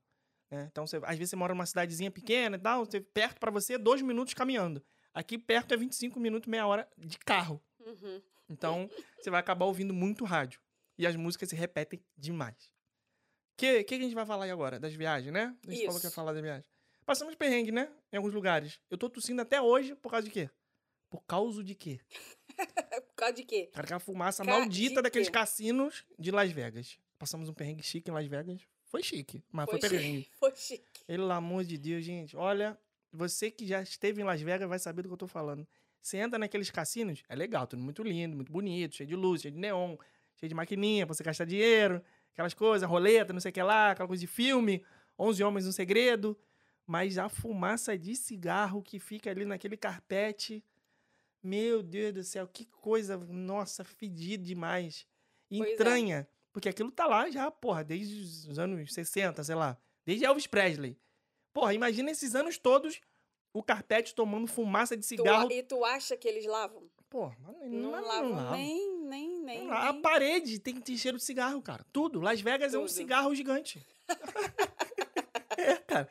[0.51, 0.69] né?
[0.71, 3.75] Então, você, às vezes você mora numa cidadezinha pequena e tal, você, perto para você
[3.75, 4.85] é dois minutos caminhando.
[5.13, 7.63] Aqui perto é 25 minutos, meia hora de carro.
[7.79, 8.21] Uhum.
[8.49, 10.61] Então, você vai acabar ouvindo muito rádio.
[10.99, 12.74] E as músicas se repetem demais.
[13.55, 14.81] O que, que a gente vai falar aí agora?
[14.81, 15.55] Das viagens, né?
[15.67, 16.15] A gente falou que ia Isso.
[16.15, 16.67] falar das viagens.
[17.07, 17.89] Passamos perrengue, né?
[18.13, 18.81] Em alguns lugares.
[18.91, 20.51] Eu tô tossindo até hoje por causa de quê?
[21.09, 22.01] Por causa de quê?
[23.07, 23.71] Por causa de quê?
[23.73, 25.33] Cara, aquela fumaça Ca- maldita daqueles quê?
[25.35, 26.99] cassinos de Las Vegas.
[27.19, 28.61] Passamos um perrengue chique em Las Vegas.
[28.85, 30.29] Foi chique, mas foi, Foi perrengue.
[30.39, 31.05] Foi chique.
[31.07, 32.37] Pelo amor de Deus, gente.
[32.37, 32.79] Olha,
[33.13, 35.67] você que já esteve em Las Vegas vai saber do que eu tô falando.
[36.03, 39.55] Você entra naqueles cassinos, é legal, tudo muito lindo, muito bonito, cheio de luz, cheio
[39.55, 39.97] de neon,
[40.37, 42.03] cheio de maquininha pra você gastar dinheiro,
[42.35, 44.85] aquelas coisas, roleta, não sei o que lá, aquela coisa de filme,
[45.19, 46.39] 11 Homens, um Segredo.
[46.87, 50.63] Mas a fumaça de cigarro que fica ali naquele carpete,
[51.43, 55.07] meu Deus do céu, que coisa, nossa, fedido demais.
[55.51, 55.57] É.
[55.57, 60.47] entranha, porque aquilo tá lá já, porra, desde os anos 60, sei lá, desde Elvis
[60.47, 60.99] Presley.
[61.53, 63.01] Porra, imagina esses anos todos
[63.53, 65.51] o carpete tomando fumaça de Tu- cigarro.
[65.53, 66.91] e tu acha que eles lavam?
[67.09, 68.57] Porra, mas Não, mas lavam lava.
[68.57, 68.94] nem, nem,
[69.45, 69.71] nem.
[69.71, 71.85] A nem- parede tem que ter cheiro de cigarro, cara.
[71.93, 72.21] Tudo.
[72.21, 72.93] Las Vegas é um Tudo.
[72.93, 73.87] cigarro gigante.
[75.57, 76.11] é, cara.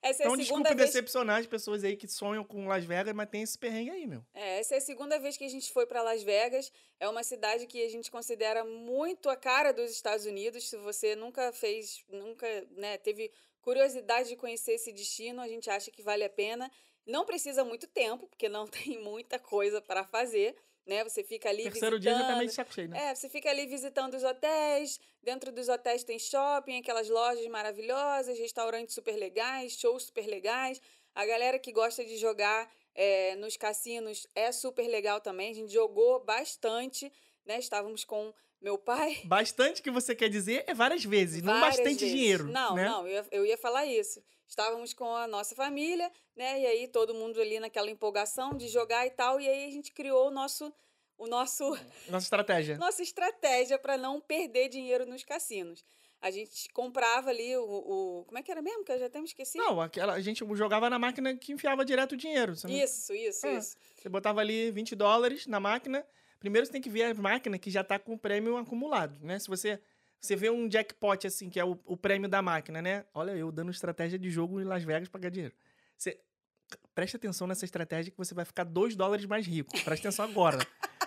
[0.00, 3.28] Essa é Então, desculpe vez decepcionar as pessoas aí que sonham com Las Vegas, mas
[3.28, 4.24] tem esse perrengue aí, meu.
[4.32, 6.70] É, essa é a segunda vez que a gente foi para Las Vegas.
[7.00, 10.68] É uma cidade que a gente considera muito a cara dos Estados Unidos.
[10.68, 15.90] Se você nunca fez, nunca né, teve curiosidade de conhecer esse destino, a gente acha
[15.90, 16.70] que vale a pena.
[17.04, 20.54] Não precisa muito tempo, porque não tem muita coisa para fazer.
[20.88, 21.04] Né?
[21.04, 22.38] Você fica ali Terceiro dia já tá visitando.
[22.38, 23.10] meio de saco cheio, né?
[23.10, 24.98] É, você fica ali visitando os hotéis.
[25.22, 30.80] Dentro dos hotéis tem shopping, aquelas lojas maravilhosas, restaurantes super legais, shows super legais.
[31.14, 35.50] A galera que gosta de jogar é, nos cassinos é super legal também.
[35.50, 37.12] A gente jogou bastante,
[37.44, 37.58] né?
[37.58, 39.20] Estávamos com meu pai.
[39.24, 42.10] Bastante que você quer dizer é várias vezes, não várias bastante vezes.
[42.10, 42.44] dinheiro.
[42.44, 42.86] Não, né?
[42.86, 44.22] não, eu ia, eu ia falar isso.
[44.48, 46.60] Estávamos com a nossa família, né?
[46.60, 49.40] E aí todo mundo ali naquela empolgação de jogar e tal.
[49.40, 50.72] E aí a gente criou o nosso.
[51.18, 51.64] O nosso
[52.08, 52.78] Nossa estratégia.
[52.78, 55.84] nossa estratégia para não perder dinheiro nos cassinos.
[56.20, 58.84] A gente comprava ali o, o- Como é que era mesmo?
[58.84, 59.58] Que eu já até me esqueci.
[59.58, 62.54] Não, aquela, a gente jogava na máquina que enfiava direto o dinheiro.
[62.56, 63.54] Você, não- Isso, isso, É.
[63.58, 63.76] isso.
[63.96, 66.06] você botava ali 20 dólares na máquina.
[66.38, 69.40] Primeiro você tem que ver a máquina que já tá com o prêmio acumulado, né?
[69.40, 69.80] Se você,
[70.20, 73.04] você vê um jackpot, assim, que é o, o prêmio da máquina, né?
[73.14, 75.54] Olha eu dando estratégia de jogo em Las Vegas pra ganhar dinheiro.
[75.96, 76.20] Você,
[76.94, 79.70] preste atenção nessa estratégia que você vai ficar 2 dólares mais rico.
[79.84, 80.58] Preste atenção agora.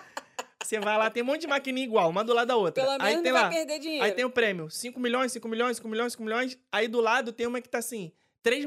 [0.62, 2.82] Você vai lá, tem um monte de maquininha igual, uma do lado da outra.
[2.82, 4.04] Pelo Aí menos tem não lá, vai perder dinheiro.
[4.04, 6.68] Aí tem o prêmio, 5 milhões, 5 milhões, 5 milhões, 5 milhões, 5 milhões.
[6.72, 8.10] Aí do lado tem uma que tá assim,
[8.42, 8.64] 3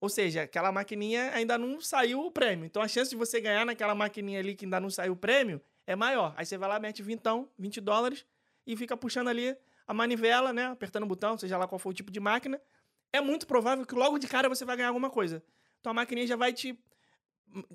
[0.00, 2.64] Ou seja, aquela maquininha ainda não saiu o prêmio.
[2.64, 5.60] Então a chance de você ganhar naquela maquininha ali que ainda não saiu o prêmio
[5.86, 6.34] é maior.
[6.36, 7.20] Aí você vai lá, mete 20,
[7.56, 8.26] 20 dólares
[8.66, 10.66] e fica puxando ali a manivela, né?
[10.66, 12.60] Apertando o botão, seja lá qual for o tipo de máquina.
[13.12, 15.42] É muito provável que logo de cara você vai ganhar alguma coisa.
[15.80, 16.78] Então a maquininha já vai te.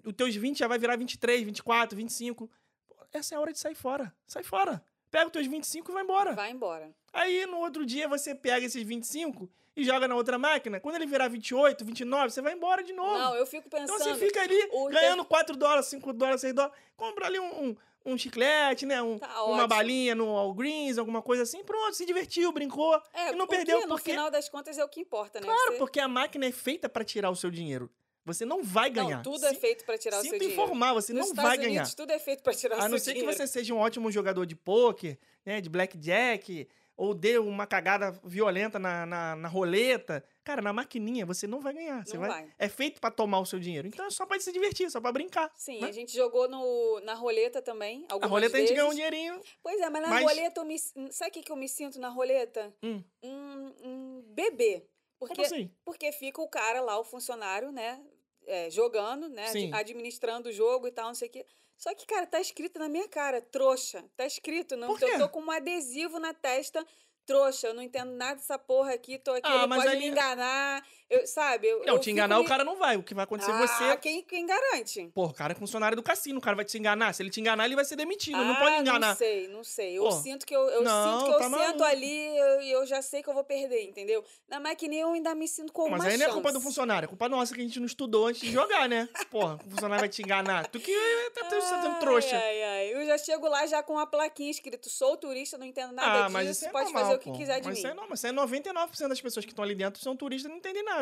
[0.03, 2.51] Os teus 20 já vai virar 23, 24, 25.
[2.87, 4.13] Pô, Essa é a hora de sair fora.
[4.27, 4.83] Sai fora.
[5.09, 6.33] Pega os teus 25 e vai embora.
[6.33, 6.93] Vai embora.
[7.13, 10.79] Aí no outro dia você pega esses 25 e joga na outra máquina.
[10.79, 13.17] Quando ele virar 28, 29, você vai embora de novo.
[13.17, 14.03] Não, eu fico então pensando.
[14.03, 16.77] você fica ali ganhando 4 dólares, 5 dólares, 6 dólares.
[16.95, 19.01] Compra ali um, um, um chiclete, né?
[19.01, 21.63] Um- Tá uma balinha no All-Greens, alguma coisa assim.
[21.63, 23.01] Pronto, se divertiu, brincou.
[23.13, 24.11] É, e não porque perdeu no porque...
[24.11, 25.45] final das contas é o que importa, né?
[25.45, 27.89] Claro, Você- porque a máquina é feita para tirar o seu dinheiro.
[28.25, 29.17] Você não vai ganhar.
[29.17, 30.61] Não, tudo é Sin- feito para tirar o seu Sinto dinheiro.
[30.61, 31.69] informar, você Nos não Estados vai ganhar.
[31.81, 33.37] Unidos, tudo é feito para tirar o A seu não ser que dinheiro.
[33.37, 36.67] você seja um ótimo jogador de pôquer, né, de blackjack,
[36.99, 40.21] ou dê uma cagada violenta na, na, na roleta.
[40.43, 42.05] Cara, na maquininha você não vai ganhar.
[42.05, 42.53] Você Não vai, vai.
[42.59, 43.87] É feito pra tomar o seu dinheiro.
[43.87, 45.49] Então é só pra se divertir, só pra brincar.
[45.55, 45.87] Sim, né?
[45.87, 48.05] a gente jogou no, na roleta também.
[48.09, 48.75] A roleta a gente vezes.
[48.83, 49.39] ganha um dinheirinho.
[49.63, 50.77] Pois é, mas na Mas- roleta eu me.
[50.77, 52.73] Sabe o que, que eu me sinto na roleta?
[52.83, 53.01] Hum.
[53.23, 54.85] Um, um bebê.
[55.17, 55.71] Porque, Como assim?
[55.85, 58.01] porque fica o cara lá, o funcionário, né?
[58.45, 59.47] é, jogando, né?
[59.47, 59.67] Sim.
[59.67, 61.45] ad- Administrando o jogo e tal, não sei o quê.
[61.79, 64.03] Só que, cara, tá escrito na minha cara, trouxa.
[64.17, 64.97] Tá escrito, não.
[64.99, 66.85] Eu tô com um adesivo na testa,
[67.25, 67.67] trouxa.
[67.67, 70.85] Eu não entendo nada dessa porra aqui, tô aqui, Ah, ele pode aí- me enganar.
[71.09, 71.67] Eu, sabe?
[71.67, 72.95] Eu, Não, eu te enganar me- o cara não vai.
[72.95, 73.97] O que vai acontecer ah, você.
[73.97, 75.09] Quem, quem garante?
[75.13, 77.13] Pô, o cara é funcionário do cassino, o cara vai te enganar.
[77.13, 78.37] Se ele te enganar, ele vai ser demitido.
[78.37, 79.09] não Ah, pode enganar.
[79.09, 79.97] Não sei, não sei.
[79.97, 82.61] Eu Pô, sinto que eu, eu não, sinto que eu tá sento ali e eu,
[82.61, 84.23] eu já sei que eu vou perder, entendeu?
[84.47, 87.09] Na maquininha eu ainda me sinto com Mas aí não é culpa do funcionário, é
[87.09, 89.09] culpa nossa que a gente não estudou antes de jogar, né?
[89.31, 90.67] Porra, o funcionário vai te enganar.
[90.67, 90.95] Tu que
[91.33, 92.35] tá tá sendo trouxa.
[92.35, 92.93] Ai, ai.
[92.93, 96.29] Eu já chego lá já com uma plaquinha escrito sou turista, não entendo nada ah,
[96.29, 97.37] mas disso, isso é pode normal, fazer o que pô.
[97.37, 97.79] quiser de mas mim.
[97.79, 100.49] Isso é, não, mas isso é 99% das pessoas que estão ali dentro são turistas
[100.49, 100.98] e não entendem nada.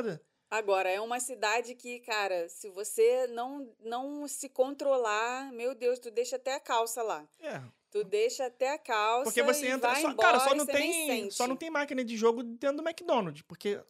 [0.50, 6.10] Agora, é uma cidade que, cara, se você não, não se controlar, meu Deus, tu
[6.10, 7.28] deixa até a calça lá.
[7.42, 7.62] É.
[7.92, 9.94] Tu deixa até a calça Porque você entra.
[9.96, 13.42] Só, embora cara, só não, tem, só não tem máquina de jogo dentro do McDonald's.
[13.42, 13.82] Porque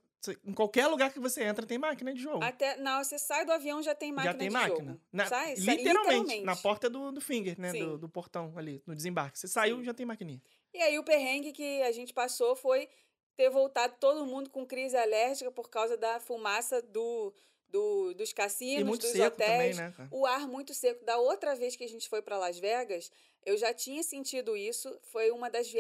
[0.43, 2.43] Em qualquer lugar que você entra tem máquina de jogo.
[2.43, 4.91] Até, não, você sai do avião já tem máquina Já tem de máquina.
[4.93, 5.02] jogo.
[5.12, 7.72] Na- Sai, sai- literalmente, na porta do, do finger, né?
[7.72, 9.38] Do, do portão ali, no desembarque.
[9.39, 9.84] Você saiu, Sim.
[9.84, 10.41] já tem maquininha.
[10.74, 12.89] E aí o perrengue que a gente passou foi
[13.38, 17.32] ter voltado todo mundo com crise alérgica por causa da fumaça do,
[17.69, 19.78] do- dos cassinos, dos seco também, hotéis.
[19.78, 19.93] né?
[20.12, 21.06] O ar muito seco.
[21.06, 23.12] Da outra vez que a gente foi para Las Vegas,
[23.45, 25.00] eu já tinha sentido isso.
[25.04, 25.71] Foi uma das.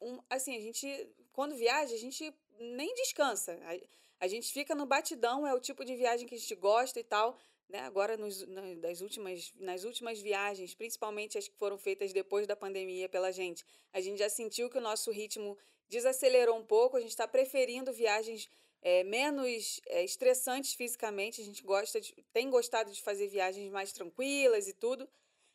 [0.00, 0.86] Um, assim, a gente.
[1.32, 3.58] Quando viaja, a gente nem descansa.
[3.64, 7.00] A, a gente fica no batidão, é o tipo de viagem que a gente gosta
[7.00, 7.36] e tal.
[7.68, 7.80] Né?
[7.80, 12.54] Agora, nos, na- das últimas, nas últimas viagens, principalmente as que foram feitas depois da
[12.54, 16.96] pandemia pela gente, a gente já sentiu que o nosso ritmo desacelerou um pouco.
[16.96, 18.48] A gente está preferindo viagens
[18.82, 21.40] é, menos é, estressantes fisicamente.
[21.40, 25.08] A gente gosta de, tem gostado de fazer viagens mais tranquilas e tudo.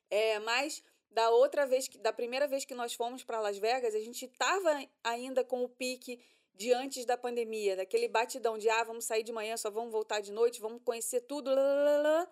[0.10, 3.94] É, mas da outra vez, que- da primeira vez que nós fomos para Las Vegas,
[3.96, 6.20] a gente estava ainda com o pique
[6.54, 10.20] de antes da pandemia, daquele batidão de ah, vamos sair de manhã, só vamos voltar
[10.22, 11.54] de noite, vamos conhecer tudo.
[11.54, 12.32] lá, lá, lá.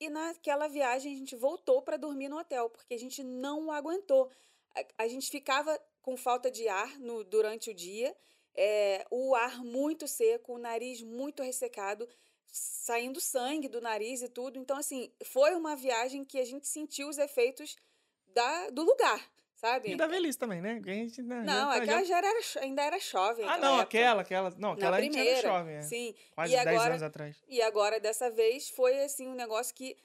[0.00, 4.30] E naquela viagem a gente voltou para dormir no hotel, porque a gente não aguentou.
[4.74, 8.14] A, a gente ficava com falta de ar no, durante o dia,
[8.54, 12.08] é, o ar muito seco, o nariz muito ressecado,
[12.46, 14.56] saindo sangue do nariz e tudo.
[14.56, 17.74] Então, assim, foi uma viagem que a gente sentiu os efeitos
[18.28, 19.20] da, do lugar,
[19.56, 19.90] sabe?
[19.90, 20.80] E da velhice também, né?
[20.86, 22.18] A gente, né, Não, já, aquela já...
[22.18, 22.28] era,
[22.60, 23.44] ainda era jovem.
[23.44, 23.82] Ah, não, época.
[23.82, 24.50] aquela, aquela.
[24.56, 25.82] Não, aquela Na a gente primeira, era jovem, é.
[25.82, 26.14] sim.
[26.36, 27.36] Quase E 10 agora- anos atrás.
[27.48, 29.96] E agora, dessa vez, foi assim um negócio que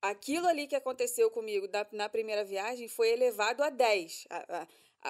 [0.00, 4.26] aquilo ali que aconteceu comigo da- na primeira viagem foi elevado a 10.
[4.30, 4.68] A- a- a-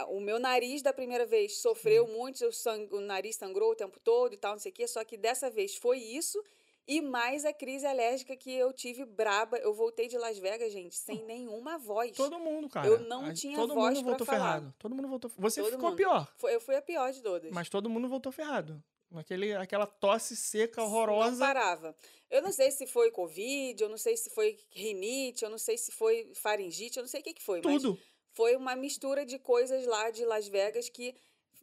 [0.09, 3.99] o meu nariz da primeira vez sofreu muito, o, sang- o nariz sangrou o tempo
[4.01, 6.43] todo e tal, não sei o quê, só que dessa vez foi isso.
[6.89, 9.57] E mais a crise alérgica que eu tive braba.
[9.59, 12.17] Eu voltei de Las Vegas, gente, sem nenhuma voz.
[12.17, 12.87] Todo mundo, cara.
[12.89, 14.39] Eu não A- tinha Todo voz mundo voltou falar.
[14.39, 14.75] ferrado.
[14.79, 15.31] Todo mundo voltou.
[15.39, 15.97] Você Todo ficou mundo.
[15.97, 17.53] pior, Foi- eu fui a pior de todas.
[17.53, 18.83] mas todo mundo voltou ferrado.
[19.15, 21.39] Aquele, aquela tosse seca, Não horrorosa.
[21.45, 21.95] parava.
[22.31, 25.77] Eu não sei se foi Covid, eu não sei se foi rinite, eu não sei
[25.77, 27.61] se foi faringite, eu não sei o que, que foi.
[27.65, 27.99] mas Tudo.
[28.33, 31.15] Foi uma mistura de coisas lá de Las Vegas que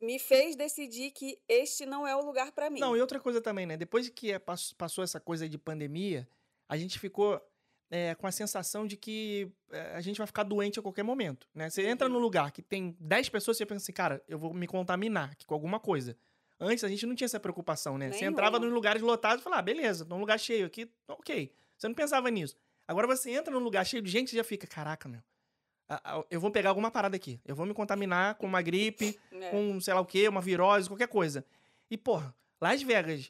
[0.01, 2.79] me fez decidir que este não é o lugar para mim.
[2.79, 3.75] Não, e outra coisa também, né?
[3.77, 6.27] Depois que é, pass- passou essa coisa de pandemia,
[6.69, 7.41] a gente ficou
[7.89, 11.47] é, com a sensação de que é, a gente vai ficar doente a qualquer momento,
[11.53, 11.69] né?
[11.69, 12.13] Você entra Uhum.
[12.15, 15.53] num lugar que tem 10 pessoas, você pensa assim, cara, eu vou me contaminar com
[15.53, 16.15] alguma coisa.
[16.59, 18.11] Antes a gente não tinha essa preocupação, né?
[18.11, 21.51] Você entrava nos lugares lotados e falava, ah, beleza, num lugar cheio aqui, ok.
[21.77, 22.55] Você não pensava nisso.
[22.87, 25.21] Agora você entra num lugar cheio de gente e já fica, caraca, meu.
[26.29, 27.39] Eu vou pegar alguma parada aqui.
[27.45, 29.49] Eu vou me contaminar com uma gripe, É.
[29.49, 31.45] com sei lá o quê, uma virose, qualquer coisa.
[31.89, 33.29] E, porra, Las Vegas,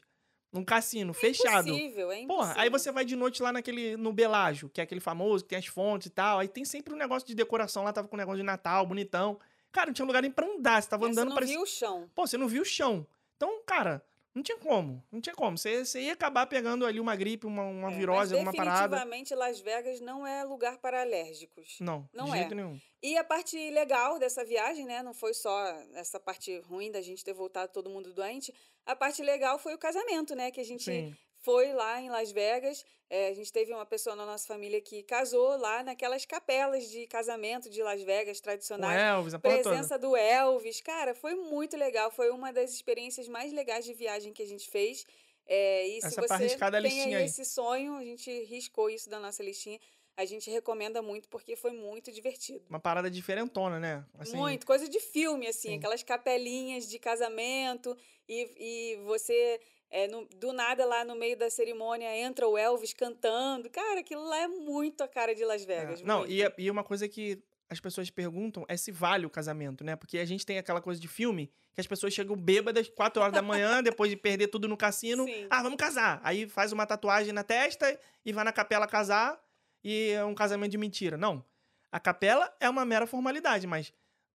[0.52, 1.68] num cassino fechado.
[1.68, 2.26] Impossível, é impossível.
[2.36, 5.50] Porra, aí você vai de noite lá naquele, no Belágio, que é aquele famoso, que
[5.50, 6.40] tem as fontes e tal.
[6.40, 9.38] Aí tem sempre um negócio de decoração lá, tava com um negócio de Natal, bonitão.
[9.70, 11.54] Cara, não tinha lugar nem pra andar, você tava Mas você andando não parecia...
[11.54, 12.10] viu o chão.
[12.14, 13.06] Pô, você não viu o chão.
[13.36, 14.02] Então, cara,
[14.34, 15.02] não tinha como.
[15.10, 15.56] Não tinha como.
[15.58, 18.88] Você, você ia acabar pegando ali uma gripe, uma, uma É, virose, alguma parada.
[18.88, 21.76] definitivamente Las Vegas não é lugar para alérgicos.
[21.80, 22.36] Não, Não de é.
[22.38, 22.78] jeito nenhum.
[23.02, 25.02] E a parte legal dessa viagem, né?
[25.02, 25.64] Não foi só
[25.94, 28.52] essa parte ruim da gente ter voltado todo mundo doente.
[28.84, 30.50] A parte legal foi o casamento, né?
[30.50, 31.16] Que a gente Sim.
[31.48, 32.84] Foi lá em Las Vegas.
[33.08, 37.06] É, a gente teve uma pessoa na nossa família que casou lá naquelas capelas de
[37.06, 39.00] casamento de Las Vegas tradicionais.
[39.00, 39.70] Elvis, a porra toda.
[39.70, 40.82] Presença do Elvis.
[40.82, 42.10] Cara, foi muito legal.
[42.10, 45.06] Foi uma das experiências mais legais de viagem que a gente fez.
[45.46, 47.24] É, e Essa se pra você tem aí.
[47.24, 49.80] esse sonho, a gente riscou isso da nossa listinha.
[50.18, 52.62] A gente recomenda muito porque foi muito divertido.
[52.68, 54.04] Uma parada diferentona, né?
[54.18, 55.76] Assim, Muito, coisa de filme, assim, Sim.
[55.76, 57.96] aquelas capelinhas de casamento
[58.28, 62.92] e, e você, é, no- do nada lá no meio da cerimônia, entra o Elvis
[62.92, 63.68] cantando.
[63.70, 66.02] Cara, aquilo lá é muito a cara de Las É, Vegas.
[66.02, 66.32] Não, muito.
[66.32, 69.94] e, é- e uma coisa que as pessoas perguntam é se vale o casamento, né?
[69.94, 73.34] Porque a gente tem aquela coisa de filme que as pessoas chegam bêbadas 4 horas
[73.34, 75.24] da manhã, depois de perder tudo no cassino.
[75.24, 75.46] Sim.
[75.50, 76.20] Ah, vamos casar.
[76.24, 79.38] Aí faz uma tatuagem na testa e vai na capela casar
[79.84, 81.16] e é um casamento de mentira.
[81.18, 81.44] Não.
[81.92, 83.92] A capela é uma mera formalidade, mas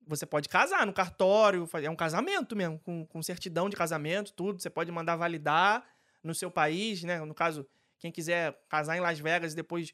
[0.07, 4.61] você pode casar no cartório, é um casamento mesmo, com, com certidão de casamento, tudo.
[4.61, 5.85] Você pode mandar validar
[6.23, 7.19] no seu país, né?
[7.19, 7.67] No caso,
[7.99, 9.91] quem quiser casar em Las Vegas e depois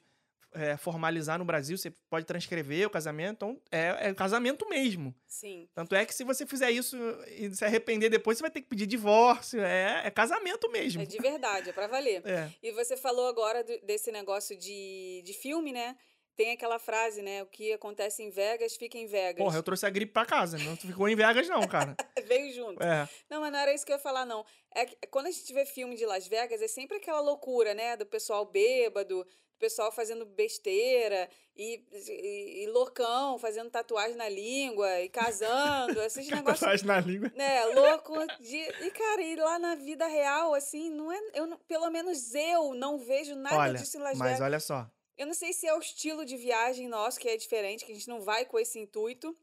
[0.51, 3.33] é, formalizar no Brasil, você pode transcrever o casamento.
[3.35, 5.13] Então, é, é casamento mesmo.
[5.27, 5.69] Sim.
[5.75, 8.67] Tanto é que se você fizer isso e se arrepender depois, você vai ter que
[8.67, 9.61] pedir divórcio.
[9.61, 11.01] É, é casamento mesmo.
[11.03, 12.23] É de verdade, é pra valer.
[12.29, 12.49] É.
[12.63, 15.95] E você falou agora do- desse negócio de, de filme, né?
[16.39, 17.43] Tem aquela frase, né?
[17.43, 19.43] O que acontece em Vegas, fica em Vegas.
[19.43, 20.57] Porra, eu trouxe a gripe pra casa.
[20.57, 21.97] Não ficou em Vegas, não, cara.
[22.25, 22.81] Veio junto.
[22.81, 23.09] É.
[23.29, 24.45] Não, mas não era isso que eu ia falar, não.
[24.73, 27.97] É que quando a gente vê filme de Las Vegas, é sempre aquela loucura, né?
[27.97, 35.01] Do pessoal bêbado, do pessoal fazendo besteira e, e, e loucão, fazendo tatuagem na língua
[35.01, 36.61] e casando, esses negócios.
[36.61, 37.29] Tatuagem na língua.
[37.35, 38.55] Né, louco de.
[38.55, 41.19] E, cara, e lá na vida real, assim, não é.
[41.33, 44.41] Eu, pelo menos eu não vejo nada Olha, disso em Las mas Vegas.
[44.41, 44.89] olha só.
[45.19, 47.95] Eu não sei se é o estilo de viagem nosso que é diferente, que a
[47.95, 49.35] gente não vai com esse intuito,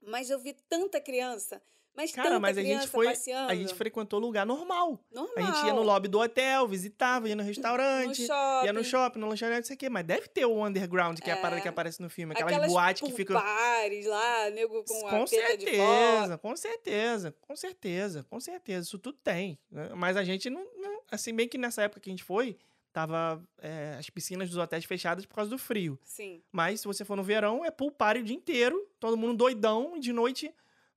[0.00, 1.60] mas eu vi tanta criança,
[1.92, 3.06] mas Cara, tanta mas a criança gente foi.
[3.06, 3.50] passeando.
[3.50, 5.00] A gente frequentou lugar normal.
[5.10, 5.32] Normal.
[5.36, 8.24] A gente ia no lobby do hotel, visitava, ia no no restaurante.
[8.26, 8.66] shopping.
[8.66, 9.88] Ia no shopping, no lanchonete, não sei o quê.
[9.88, 11.62] Mas deve ter o underground, que é, a parada É.
[11.62, 12.32] que aparece no filme.
[12.34, 13.40] Aquelas, Aquelas boates que ficam.
[13.40, 18.86] bares lá, nego com, Com a certeza, com certeza, com certeza, com certeza.
[18.86, 19.58] Isso tudo tem.
[19.70, 19.88] né?
[19.96, 22.56] Mas a gente não, não- Assim, bem que nessa época que a gente foi,
[22.96, 25.98] tava é, as piscinas dos hotéis fechadas por causa do frio.
[26.02, 26.42] Sim.
[26.50, 29.94] Mas se você for no verão, é pool party o dia inteiro, todo mundo doidão,
[29.94, 30.50] e de noite.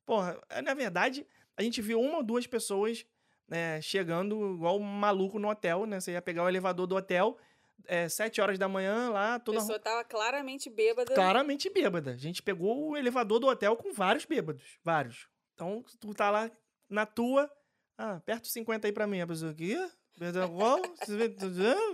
[0.05, 3.05] Porra, é, na verdade, a gente viu uma ou duas pessoas
[3.49, 5.99] né, chegando igual um maluco no hotel, né?
[5.99, 7.38] Você ia pegar o elevador do hotel,
[7.85, 11.13] é, sete horas da manhã lá, A toda pessoa tava claramente bêbada.
[11.13, 12.12] claramente bêbada.
[12.12, 14.79] A gente pegou o elevador do hotel com vários bêbados.
[14.81, 15.27] Vários.
[15.53, 16.49] Então, tu tá lá
[16.89, 17.51] na tua.
[17.97, 19.19] Ah, aperta os 50 aí pra mim.
[19.19, 19.75] A pessoa aqui.
[20.19, 21.29] Você vê-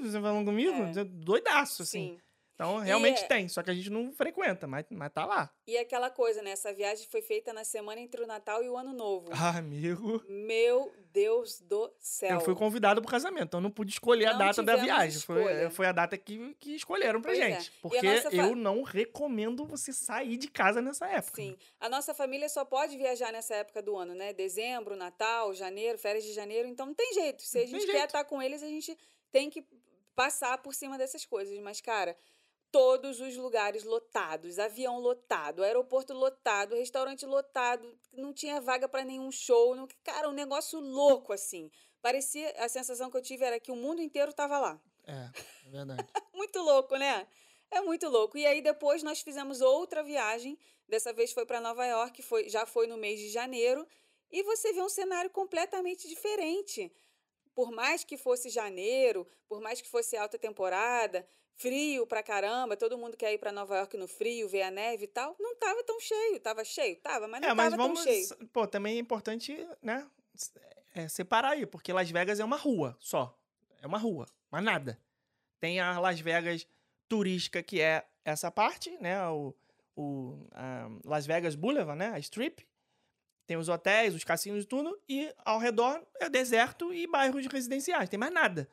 [0.02, 0.74] você falando comigo?
[0.98, 1.04] É.
[1.04, 2.18] Doidaço, assim.
[2.18, 2.25] Sim.
[2.56, 3.50] Então, realmente é- tem.
[3.50, 5.54] Só que a gente não frequenta, mas, mas tá lá.
[5.68, 6.52] E aquela coisa, né?
[6.52, 9.28] Essa viagem foi feita na semana entre o Natal e o Ano Novo.
[9.34, 10.24] Ah, amigo.
[10.30, 12.32] Meu Deus do céu.
[12.32, 15.20] Eu fui convidado pro casamento, então eu não pude escolher a Não data da viagem.
[15.20, 15.70] Foi, escolha.
[15.70, 17.52] foi a data que, que escolheram pra Pois é.
[17.52, 17.70] gente.
[17.70, 21.36] A Porque fa- eu não recomendo você sair de casa nessa época.
[21.36, 21.58] Sim.
[21.78, 24.32] A nossa família só pode viajar nessa época do ano, né?
[24.32, 26.70] Dezembro, Natal, janeiro, férias de janeiro.
[26.70, 27.42] Então não tem jeito.
[27.44, 28.98] Se a gente quer estar com eles, a gente
[29.30, 29.66] tem que
[30.16, 31.58] passar por cima dessas coisas.
[31.60, 32.16] Mas, cara,
[32.76, 39.32] todos os lugares lotados, avião lotado, aeroporto lotado, restaurante lotado, não tinha vaga para nenhum
[39.32, 39.74] show.
[39.74, 39.88] Não...
[40.04, 41.72] Cara, um negócio louco assim.
[42.02, 44.82] Parecia, a sensação que eu tive era que o mundo inteiro estava lá.
[45.08, 45.30] É,
[45.68, 46.06] é verdade.
[46.36, 47.26] Muito louco, né?
[47.72, 48.38] É muito louco.
[48.38, 50.60] E aí depois nós fizemos outra viagem.
[50.86, 53.88] Dessa vez foi para Nova York, foi, já foi no mês de janeiro.
[54.30, 56.92] E você vê um cenário completamente diferente.
[57.54, 61.26] Por mais que fosse janeiro, por mais que fosse alta temporada,
[61.58, 65.06] frio pra caramba, todo mundo quer ir para Nova York no frio, ver a neve
[65.06, 66.40] e tal, não tava tão cheio.
[66.40, 66.96] Tava cheio?
[66.98, 68.04] Tava, mas não é, mas tava vamos.
[68.04, 68.48] tão cheio.
[68.52, 70.10] Pô, também é importante, né?
[70.96, 73.38] é, separar aí, porque Las Vegas é uma rua só.
[73.82, 75.00] É uma rua, mas nada.
[75.60, 76.66] Tem a Las Vegas
[77.08, 79.22] turística, que é essa parte, né?
[79.28, 79.54] O,
[79.96, 82.12] o a Las Vegas Boulevard, né?
[82.14, 82.66] A Strip.
[83.46, 85.00] Tem os hotéis, os cassinos e tudo.
[85.08, 88.10] E ao redor é deserto e bairros residenciais.
[88.10, 88.68] Tem mais nada.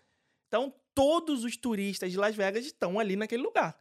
[0.48, 3.76] Então, todos os turistas de Las Vegas estão ali naquele lugar.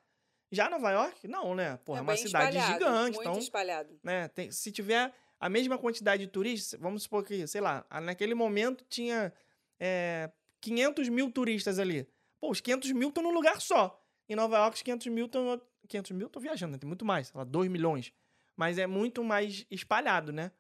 [0.52, 1.78] Já Nova York, não, né?
[1.78, 3.16] Porra, é, uma bem cidade gigante.
[3.16, 3.98] Muito Então, espalhado.
[4.04, 4.28] né?
[4.28, 8.84] Tem- se tiver a mesma quantidade de turistas, vamos supor que, sei lá, naquele momento
[8.90, 9.34] tinha
[9.80, 12.08] é, 500 mil turistas ali.
[12.40, 13.98] Pô, os 500 mil estão num lugar só.
[14.28, 15.62] Em Nova York, os 500 mil estão...
[15.88, 16.30] 500 mil?
[16.30, 16.78] Tô viajando, né?
[16.78, 18.14] Tem muito mais, sei lá, 2 milhões.
[18.56, 20.52] Mas é muito mais espalhado, né?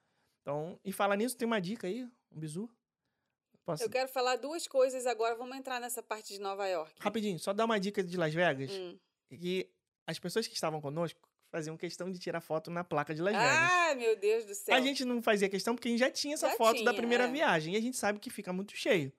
[0.42, 2.70] Então, e falar nisso, tem uma dica aí, um bizu.
[3.66, 3.84] Posso...
[3.84, 5.36] Eu quero falar duas coisas agora.
[5.36, 6.94] Vamos entrar nessa parte de Nova York.
[7.00, 8.72] Rapidinho, só dar uma dica de Las Vegas.
[8.72, 8.98] Hum.
[9.30, 9.70] Que
[10.08, 11.20] as pessoas que estavam conosco
[11.50, 13.72] faziam questão de tirar foto na placa de Las Vegas.
[13.72, 14.76] Ah, meu Deus do céu.
[14.76, 16.94] A gente não fazia questão porque a gente já tinha essa Já foto da tinha,
[16.94, 17.32] primeira é.
[17.32, 17.74] viagem.
[17.74, 19.12] E a gente sabe que fica muito cheio.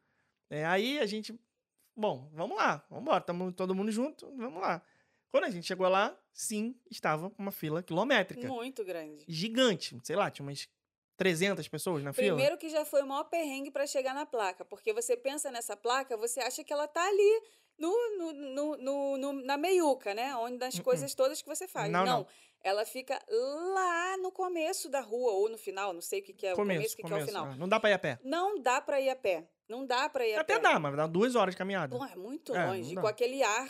[0.51, 1.39] É, aí a gente.
[1.95, 3.21] Bom, vamos lá, vamos embora.
[3.21, 4.83] Tamo todo mundo junto, vamos lá.
[5.31, 8.47] Quando a gente chegou lá, sim, estava uma fila quilométrica.
[8.49, 9.25] Muito grande.
[9.27, 9.99] Gigante.
[10.03, 10.69] Sei lá, tinha umas
[11.17, 12.35] 300 pessoas na fila.
[12.35, 15.77] Primeiro que já foi o maior perrengue para chegar na placa, porque você pensa nessa
[15.77, 17.43] placa, você acha que ela tá ali
[17.79, 20.35] no, no, no, no- na meiuca, né?
[20.37, 20.83] Onde das Uh-uh.
[20.85, 21.91] coisas todas que você faz.
[21.91, 22.27] Não, não.
[22.65, 26.47] Ela fica lá no começo da rua ou no final, não sei o que, que
[26.47, 27.27] é começo, o começo, o que, que é o começo.
[27.29, 27.47] final.
[27.47, 28.19] ah, Não dá pra ir a pé.
[28.23, 29.49] Não dá para ir a pé.
[29.69, 30.61] Não dá para ir a Até pé.
[30.61, 31.97] dá, mas dá duas horas de caminhada.
[31.97, 32.95] Pô, é muito É, não longe.
[32.95, 33.69] Com aquele ar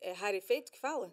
[0.00, 1.12] é, rarefeito que fala?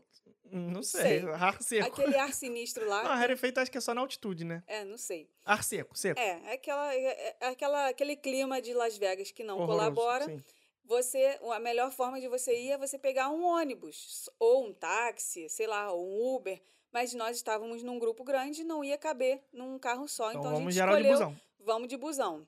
[0.52, 1.22] Não sei.
[1.22, 1.30] sei.
[1.32, 1.88] Ar seco.
[1.88, 3.04] Aquele ar sinistro lá.
[3.04, 4.64] Não, rarefeito acho que é só na altitude, né?
[4.68, 5.30] É, não sei.
[5.46, 6.20] Ar seco, seco.
[6.20, 10.26] É, é, aquela, é, é aquela, aquele clima de Las Vegas que não Horroroso, colabora.
[10.26, 10.44] sim.
[10.86, 15.50] Você, a melhor forma de você ir é você pegar um ônibus, ou um táxi,
[15.50, 16.62] sei lá, ou um Uber.
[16.94, 20.30] Mas nós estávamos num grupo grande, não ia caber num carro só.
[20.30, 21.42] Então, Então, a vamos gente geral de escolheu, busão.
[21.60, 22.48] vamos de busão.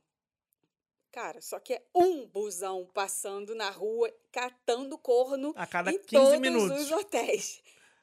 [1.12, 6.08] Cara, só que é um busão passando na rua, catando corno A cada em 15
[6.10, 6.82] todos minutos.
[6.82, 7.62] os hotéis.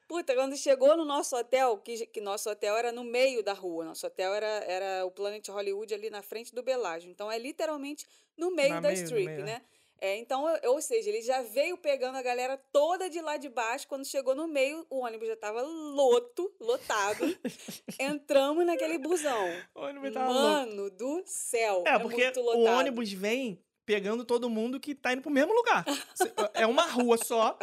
[0.09, 3.85] Puta, quando chegou no nosso hotel, que, que nosso hotel era no meio da rua,
[3.85, 7.11] nosso hotel era, era o Planet Hollywood ali na frente do Belágio.
[7.11, 9.45] Então é literalmente no meio Na da meio, strip, meio, é.
[9.45, 9.63] né?
[9.99, 13.89] É, então, ou seja, ele já veio pegando a galera toda de lá de baixo.
[13.89, 17.37] Quando chegou no meio, o ônibus já estava loto, lotado.
[17.99, 19.49] Entramos naquele busão.
[19.75, 20.47] O ônibus tava louco.
[20.47, 21.83] Mano do céu.
[21.87, 25.85] É, porque muito o ônibus vem pegando todo mundo que tá indo pro mesmo lugar.
[26.53, 27.59] É uma rua só.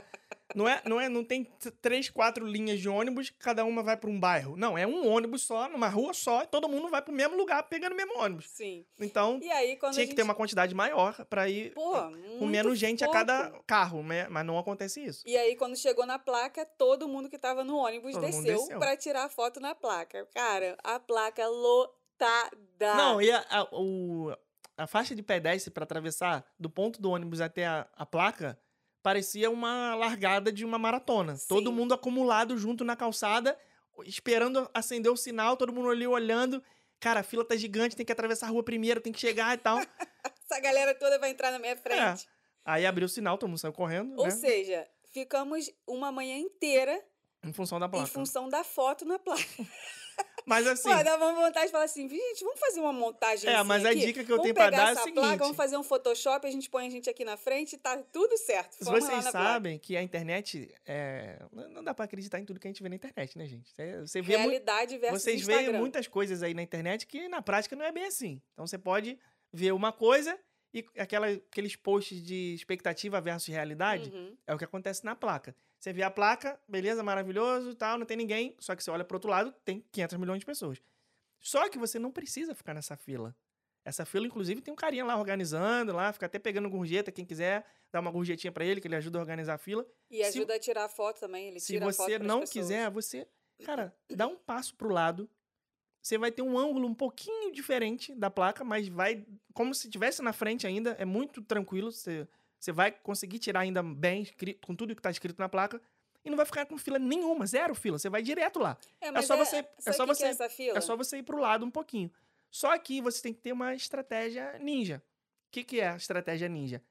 [0.55, 1.43] Não é, não é, não tem
[1.81, 4.55] três, quatro linhas de ônibus, cada uma vai pra um bairro.
[4.55, 7.63] Não, é um ônibus só, numa rua só, e todo mundo vai pro mesmo lugar
[7.63, 8.49] pegando o mesmo ônibus.
[8.49, 8.85] Sim.
[8.99, 10.15] Então, E aí, tinha a que gente...
[10.15, 13.65] ter uma quantidade maior pra ir Pô, com muito menos gente a cada pouco.
[13.65, 14.27] carro, né?
[14.29, 15.23] mas não acontece isso.
[15.25, 18.95] E aí, quando chegou na placa, todo mundo que tava no ônibus Todo desceu, pra
[18.97, 20.27] tirar foto na placa.
[20.33, 22.95] Cara, a placa lotada.
[22.95, 24.35] Não, e a, a, o-
[24.77, 28.57] a faixa de pedestre pra atravessar do ponto do ônibus até a, a placa
[29.03, 31.35] parecia uma largada de uma maratona.
[31.47, 31.75] Todo Sim.
[31.75, 33.57] mundo acumulado junto na calçada,
[34.05, 36.63] esperando acender o sinal, todo mundo ali olhando.
[36.99, 39.57] Cara, a fila tá gigante, tem que atravessar a rua primeiro, tem que chegar e
[39.57, 39.77] tal.
[40.49, 42.25] Essa galera toda vai entrar na minha frente.
[42.63, 44.31] Aí abriu o sinal, todo mundo saiu correndo, Ou né?
[44.31, 47.03] seja, ficamos uma manhã inteira
[47.43, 48.07] Em função da em placa.
[48.07, 49.43] função da foto na placa.
[50.45, 53.63] Mas assim, Pô, dá uma vontade de falar assim, gente, vamos fazer uma montagem é,
[53.63, 53.99] mas a aqui?
[53.99, 55.13] dica que eu vamos tenho pra pegar dar é o seguinte.
[55.15, 57.97] placa, vamos fazer um Photoshop, a gente põe a gente aqui na frente e tá
[58.11, 58.73] tudo certo.
[58.73, 59.31] Se vocês na placa.
[59.31, 61.39] sabem que a internet é...
[61.51, 63.73] não dá pra acreditar em tudo que a gente vê na internet, né, gente?
[64.01, 65.63] Você, vê Realidade versus Vocês Instagram.
[65.71, 68.41] veem muitas coisas aí na internet que na prática não é bem assim.
[68.53, 69.17] Então você pode
[69.51, 70.37] ver uma coisa
[70.73, 74.35] e aquela, aqueles posts de expectativa versus realidade Uhum.
[74.47, 75.55] é o que acontece na placa.
[75.83, 79.03] Você vê a placa, beleza, maravilhoso e tal, não tem ninguém, só que você olha
[79.03, 80.81] pro outro lado, tem 500 milhões de pessoas.
[81.41, 83.35] Só que você não precisa ficar nessa fila.
[83.83, 87.65] Essa fila, inclusive, tem um carinha lá organizando, lá, fica até pegando gorjeta, quem quiser,
[87.91, 89.85] dá uma gorjetinha pra ele, que ele ajuda a organizar a fila.
[90.09, 91.49] E Se- ajuda a tirar foto também.
[91.49, 92.49] Ele Se tira foto você pras não pessoas.
[92.65, 93.27] quiser, você,
[93.65, 95.29] cara, dá um passo pro lado.
[96.01, 100.21] Você vai ter um ângulo um pouquinho diferente da placa, mas vai como se estivesse
[100.21, 100.91] na frente ainda.
[100.91, 101.91] É muito tranquilo.
[101.91, 102.25] Você,
[102.63, 104.25] você vai conseguir tirar ainda bem
[104.65, 105.81] com tudo que tá escrito na placa.
[106.23, 107.99] E não vai ficar com fila nenhuma, zero fila.
[107.99, 108.77] Você vai direto lá.
[109.01, 109.57] É, mas só você-
[109.89, 110.77] é só você- é?
[110.77, 112.09] É só você ir pro lado um pouquinho.
[112.49, 115.03] Só que você tem que ter uma estratégia ninja.
[115.47, 116.81] O que, que é a estratégia ninja?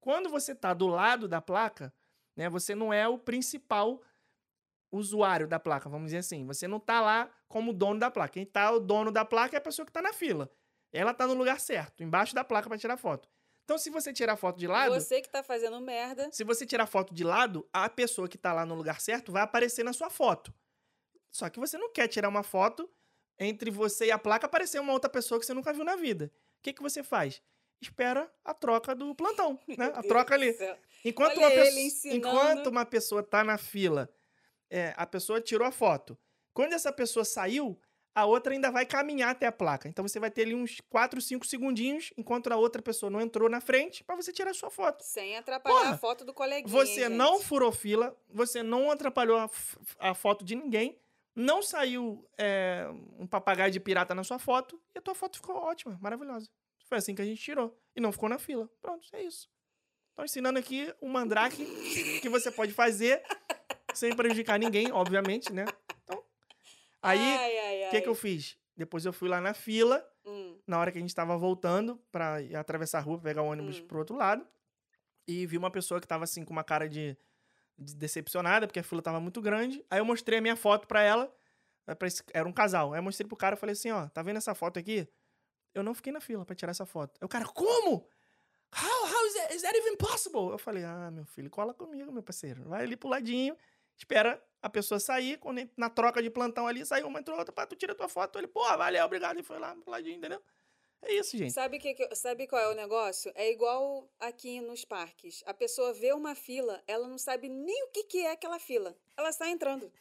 [0.00, 1.94] Quando você tá do lado da placa,
[2.34, 4.02] né, você não é o principal
[4.90, 6.44] usuário da placa, vamos dizer assim.
[6.46, 8.32] Você não tá lá como dono da placa.
[8.34, 10.50] Quem tá o dono da placa é a pessoa que tá na fila.
[10.92, 13.28] Ela tá no lugar certo, embaixo da placa para tirar foto.
[13.64, 16.28] Então, se você tirar foto de lado, Você que tá fazendo merda.
[16.30, 19.42] se você tirar foto de lado, a pessoa que tá lá no lugar certo vai
[19.42, 20.52] aparecer na sua foto.
[21.30, 22.88] Só que você não quer tirar uma foto
[23.38, 26.30] entre você e a placa aparecer uma outra pessoa que você nunca viu na vida.
[26.58, 27.42] O que, que você faz?
[27.80, 29.90] Espera a troca do plantão, né?
[29.94, 30.54] A troca ali.
[31.04, 34.08] Enquanto Olha uma, pessoa, enquanto uma pessoa tá na fila,
[34.70, 36.18] é, a pessoa tirou a foto.
[36.52, 37.78] Quando essa pessoa saiu,
[38.14, 39.88] a outra ainda vai caminhar até a placa.
[39.88, 43.48] Então você vai ter ali uns 4, 5 segundinhos, enquanto a outra pessoa não entrou
[43.48, 45.02] na frente, para você tirar a sua foto.
[45.02, 46.68] Sem atrapalhar Porra, a foto do coleguinha.
[46.68, 47.46] Você hein, não gente?
[47.46, 49.50] furou fila, você não atrapalhou a,
[49.98, 50.96] a foto de ninguém,
[51.34, 52.86] não saiu é,
[53.18, 56.48] um papagaio de pirata na sua foto, e a tua foto ficou ótima, maravilhosa.
[56.86, 57.76] Foi assim que a gente tirou.
[57.96, 58.70] E não ficou na fila.
[58.80, 59.48] Pronto, é isso.
[60.14, 61.64] Tô ensinando aqui o mandrake
[62.20, 63.20] que você pode fazer
[63.92, 65.64] sem prejudicar ninguém, obviamente, né?
[67.04, 68.56] Aí, o que, que eu fiz?
[68.76, 72.40] Depois eu fui lá na fila, Hum, na hora que a gente tava voltando pra
[72.40, 73.86] ir atravessar a rua, pegar o ônibus Hum.
[73.86, 74.46] pro outro lado.
[75.28, 77.16] E vi uma pessoa que tava assim com uma cara de,
[77.78, 79.84] de decepcionada, porque a fila tava muito grande.
[79.90, 81.32] Aí eu mostrei a minha foto pra ela.
[81.86, 82.94] eh, pra esse- era um casal.
[82.94, 85.06] Aí eu mostrei pro cara e falei assim, ó, tá vendo essa foto aqui?
[85.74, 87.18] Eu não fiquei na fila pra tirar essa foto.
[87.20, 88.08] Aí o cara, como?
[88.74, 90.50] How, how is that, is that even possible?
[90.50, 92.64] Eu falei, ah, meu filho, cola comigo, meu parceiro.
[92.64, 93.54] Vai ali pro ladinho,
[93.96, 95.38] espera a pessoa sair,
[95.76, 98.38] na troca de plantão ali, saiu uma, entrou outra, pá, tu tira tua foto.
[98.38, 100.40] Ele, pô, valeu, obrigado, e foi lá pro ladinho, entendeu?
[101.02, 101.52] É isso, gente.
[101.52, 103.30] Sabe, que, que- sabe qual é o negócio?
[103.34, 105.42] É igual aqui nos parques.
[105.44, 108.96] A pessoa vê uma fila, ela não sabe nem o que, que é aquela fila.
[109.18, 109.92] Ela está entrando.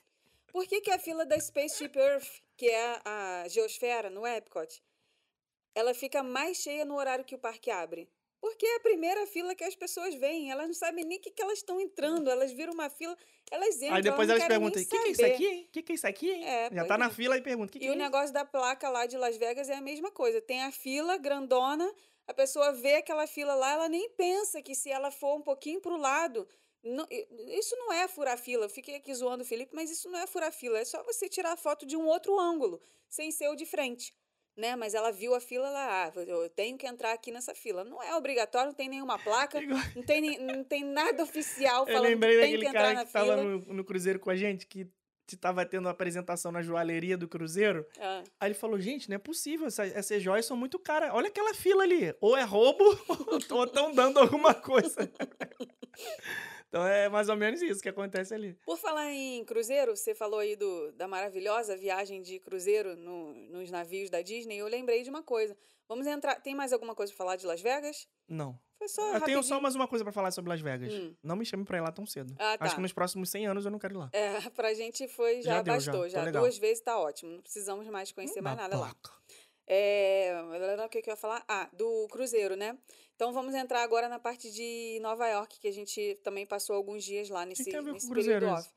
[0.47, 4.81] Por que, que a fila da Spaceship Earth, que é a geosfera no Epcot,
[5.75, 8.09] ela fica mais cheia no horário que o parque abre?
[8.43, 10.51] Porque é a primeira fila que as pessoas veem.
[10.51, 12.29] Elas não sabem nem o que, que elas estão entrando.
[12.29, 13.17] Elas viram uma fila,
[13.49, 13.95] elas entram.
[13.95, 15.65] Aí depois elas elas perguntam, o que, que é isso aqui, hein?
[15.69, 16.43] O que, que é isso aqui, hein?
[16.45, 17.09] É, Já tá na é.
[17.09, 18.03] fila e pergunta, o que, que E é o isso?
[18.03, 20.41] negócio da placa lá de Las Vegas é a mesma coisa.
[20.41, 21.89] Tem a fila grandona,
[22.27, 25.79] a pessoa vê aquela fila lá, ela nem pensa que se ela for um pouquinho
[25.79, 26.45] pro lado.
[26.83, 27.07] não-
[27.61, 28.65] isso não é furar fila.
[28.65, 30.77] Eu fiquei aqui zoando o Felipe, mas isso não é furar fila.
[30.77, 34.13] É só você tirar a foto de um outro ângulo, sem ser o de frente.
[34.55, 34.75] Né?
[34.75, 37.83] Mas ela viu a fila lá, ah, eu tenho que entrar aqui nessa fila.
[37.83, 39.59] Não é obrigatório, não tem nenhuma placa,
[39.95, 42.93] não tem, não tem nada oficial Eu falando lembrei que tem daquele que entrar cara
[42.93, 43.43] na que tava fila.
[43.43, 44.87] no, no cruzeiro com a gente, que
[45.41, 47.83] tava tendo uma apresentação na joalheria do Cruzeiro.
[47.97, 51.09] Ah, Aí ele falou, gente, não é possível, essa- essas joias são muito caras.
[51.13, 52.13] Olha aquela fila ali.
[52.21, 52.83] Ou é roubo,
[53.49, 55.09] ou estão dando alguma coisa.
[56.73, 58.57] então é mais ou menos isso que acontece ali.
[58.65, 63.69] Por falar em cruzeiro, você falou aí do, da maravilhosa viagem de cruzeiro no- nos
[63.69, 64.57] navios da Disney.
[64.57, 65.55] Eu lembrei de uma coisa.
[65.87, 66.41] Vamos entrar.
[66.41, 68.07] Tem mais alguma coisa pra falar de Las Vegas?
[68.27, 68.57] Não.
[68.79, 69.01] Foi só.
[69.01, 69.43] Eu tenho rapidinho.
[69.43, 70.91] só mais uma coisa pra falar sobre Las Vegas.
[70.91, 71.13] Hum.
[71.21, 72.33] Não me chame pra ir lá tão cedo.
[72.39, 72.65] Ah, tá.
[72.65, 74.09] Acho que nos próximos 100 anos eu não quero ir lá.
[74.11, 75.91] É, pra gente foi, já, Já deu, já.
[75.91, 76.03] bastou.
[76.05, 76.41] Tô Já, legal.
[76.41, 77.33] duas vezes tá ótimo.
[77.33, 78.87] Não precisamos mais conhecer mais nada lá.
[78.87, 79.11] Babaca.
[79.67, 80.33] É,
[80.85, 81.43] o que, que eu ia falar?
[81.47, 82.77] Ah, do cruzeiro, né?
[83.15, 87.03] Então vamos entrar agora na parte de Nova York, que a gente também passou alguns
[87.03, 88.69] dias lá nesse, tem a ver com nesse cruzeiro período off.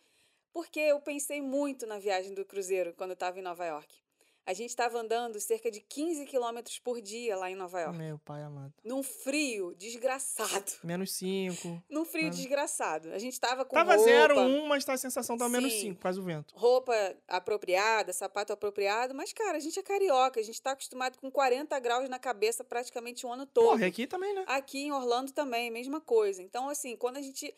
[0.52, 4.05] Porque eu pensei muito na viagem do cruzeiro quando eu estava em Nova York.
[4.46, 7.98] A gente estava andando cerca de 15 quilômetros por dia lá em Nova York.
[7.98, 8.72] Meu pai amado.
[8.84, 10.72] Num frio desgraçado.
[10.84, 11.82] Menos 5.
[11.90, 12.30] Num frio Ah.
[12.30, 13.10] desgraçado.
[13.12, 15.80] A gente estava com Tava roupa, 0, 1, mas tá a sensação tá menos Sim.
[15.80, 16.54] 5, quase o vento.
[16.56, 16.94] roupa
[17.26, 19.14] apropriada, sapato apropriado.
[19.14, 20.38] Mas, cara, a gente é carioca.
[20.38, 23.70] A gente está acostumado com 40 graus na cabeça praticamente o ano todo.
[23.70, 24.44] Porra, e aqui também, né?
[24.46, 26.40] Aqui em Orlando também, mesma coisa.
[26.40, 27.52] Então, assim, quando a gente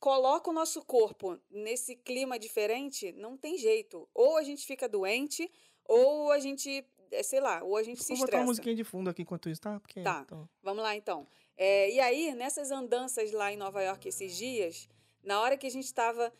[0.00, 4.08] coloca o nosso corpo nesse clima diferente, não tem jeito.
[4.14, 5.50] Ou a gente fica doente,
[5.84, 8.46] ou a gente, eh, sei lá, ou a gente se Vou botar uma estressa.
[8.46, 9.78] musiquinha de fundo aqui enquanto isso, tá?
[9.80, 10.22] Porque, Tá.
[10.24, 11.26] então, Vamos lá, então.
[11.56, 14.88] É, e aí, nessas andanças lá em Nova York esses dias,
[15.22, 16.32] na hora que a gente estava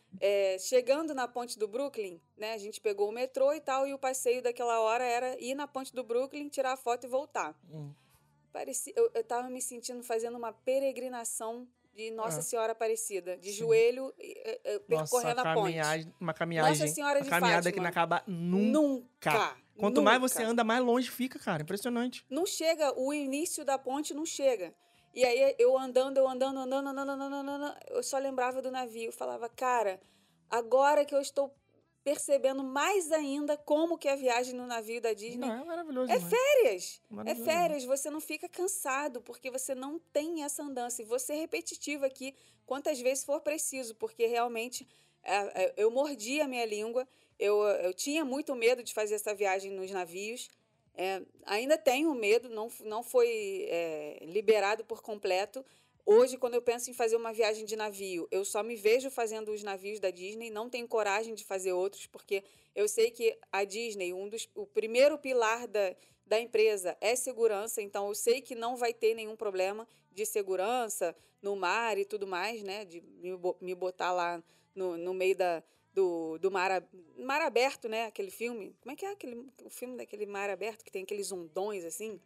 [0.60, 2.52] chegando na ponte do Brooklyn, né?
[2.52, 5.66] A gente pegou o metrô e tal, e o passeio daquela hora era ir na
[5.66, 7.58] ponte do Brooklyn, tirar a foto e voltar.
[7.70, 7.92] hum.
[8.52, 12.42] Parecia, eu, eu tava me sentindo fazendo uma peregrinação de Nossa É.
[12.42, 13.56] Senhora Aparecida, de Sim.
[13.58, 16.12] joelho, e, Nossa, percorrendo a ponte.
[16.20, 16.88] uma caminhagem.
[16.88, 17.82] Senhora uma de caminhada que Fátima.
[17.82, 19.32] não acaba nunca.
[19.32, 19.56] Nunca.
[19.78, 20.50] Quanto mais você nunca.
[20.52, 21.62] anda, mais longe fica, cara.
[21.62, 22.24] Impressionante.
[22.30, 24.74] Não chega, o início da ponte não chega.
[25.14, 29.10] E aí eu andando, eu andando, andando, andando, andando, andando, eu só lembrava do navio.
[29.10, 29.98] Falava, cara,
[30.50, 31.54] agora que eu estou
[32.06, 35.38] percebendo mais ainda como que é a viagem no navio da Disney.
[35.48, 36.12] Não, é maravilhoso.
[36.12, 36.32] É demais.
[36.32, 37.02] férias.
[37.10, 37.50] É Maravilhoso.
[37.50, 41.02] férias, você não fica cansado, porque você não tem essa andança.
[41.02, 42.32] E você é repetitivo aqui
[42.64, 44.86] quantas vezes for preciso, porque realmente
[45.20, 47.08] é, é, eu mordi a minha língua,
[47.40, 50.48] eu, eu tinha muito medo de fazer essa viagem nos navios.
[50.94, 55.64] É, ainda tenho medo, não, não foi é, liberado por completo.
[56.08, 59.50] Hoje, quando eu penso em fazer uma viagem de navio, eu só me vejo fazendo
[59.50, 62.44] os navios da Disney, não tenho coragem de fazer outros, porque
[62.76, 67.82] eu sei que a Disney, um dos, o primeiro pilar da, da empresa é segurança,
[67.82, 72.24] então eu sei que não vai ter nenhum problema de segurança no mar e tudo
[72.24, 72.84] mais, né?
[72.84, 74.40] De me, bo- me botar lá
[74.76, 75.60] no, no meio da,
[75.92, 76.84] do, do mar,
[77.18, 78.04] mar aberto, né?
[78.06, 78.76] Aquele filme.
[78.80, 82.20] Como é que é aquele, o filme daquele mar aberto que tem aqueles ondões assim?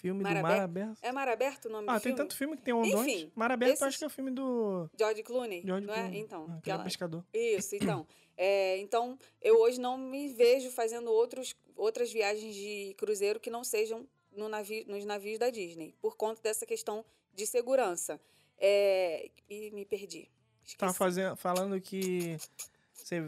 [0.00, 0.98] Filme Mar do Mar Aberto.
[1.02, 2.16] É mar aberto o nome Ah, do tem filme?
[2.16, 2.94] tanto filme que tem ondões.
[3.06, 5.94] Enfim, Mar Aberto, eu esses- acho que é o filme do George Clooney, George não
[5.94, 6.18] Clooney.
[6.18, 6.22] é?
[6.22, 7.24] Então, Ah, aquele aquela- pescador.
[7.34, 8.06] Isso, então.
[8.36, 13.64] É, então, eu hoje não me vejo fazendo outros, outras viagens de cruzeiro que não
[13.64, 18.20] sejam no navio, nos navios da Disney, por conta dessa questão de segurança.
[18.56, 20.28] É, e me perdi.
[20.76, 20.98] Tava Esqueci.
[20.98, 22.36] fazendo, falando que
[22.92, 23.20] você,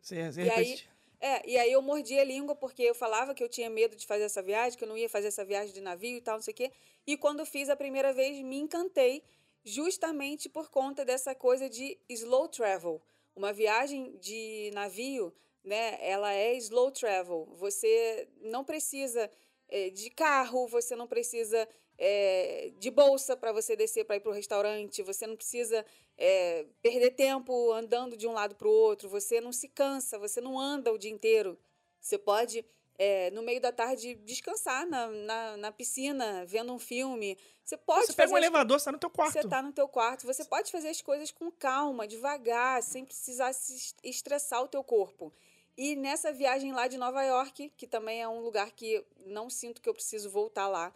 [0.00, 0.80] você, você E aí-
[1.20, 4.06] É, e aí eu mordi a língua porque eu falava que eu tinha medo de
[4.06, 6.42] fazer essa viagem, que eu não ia fazer essa viagem de navio e tal, não
[6.42, 6.72] sei o quê.
[7.06, 9.22] E quando fiz a primeira vez, me encantei
[9.62, 13.02] justamente por conta dessa coisa de slow travel.
[13.36, 17.46] Uma viagem de navio, né, ela é slow travel.
[17.56, 19.30] Você não precisa
[19.68, 21.68] eh, de carro, você não precisa
[21.98, 25.84] eh, de bolsa para você descer para ir para o restaurante, você não precisa
[26.20, 30.38] é, perder tempo andando de um lado para o outro, você não se cansa, você
[30.40, 31.58] não anda o dia inteiro.
[31.98, 32.62] Você pode,
[32.98, 37.38] é, no meio da tarde, descansar na, na, na piscina, vendo um filme.
[37.64, 39.32] Você pode Você pega um as elevador, você tá no teu quarto.
[39.32, 43.52] você está no teu quarto, você pode fazer as coisas com calma, devagar, sem precisar
[43.54, 45.32] se est- estressar o teu corpo.
[45.76, 49.80] E nessa viagem lá de Nova York, que também é um lugar que não sinto
[49.80, 50.92] que eu preciso voltar lá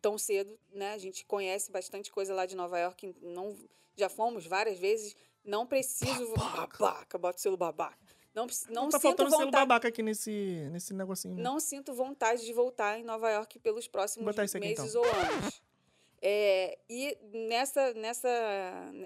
[0.00, 0.92] tão cedo, né?
[0.92, 3.56] A gente conhece bastante coisa lá de Nova York, não
[3.96, 6.78] já fomos várias vezes, não preciso Babaca.
[6.78, 7.96] babaca, bota o selo babaca.
[8.34, 11.34] Não, não, Não tá sinto faltando selo vontade, babaca aqui nesse, nesse negocinho.
[11.34, 11.42] né?
[11.42, 15.00] não sinto vontade de voltar em Nova York pelos próximos aqui, meses então.
[15.00, 15.62] ou anos.
[16.20, 18.28] É, e nessa, nessa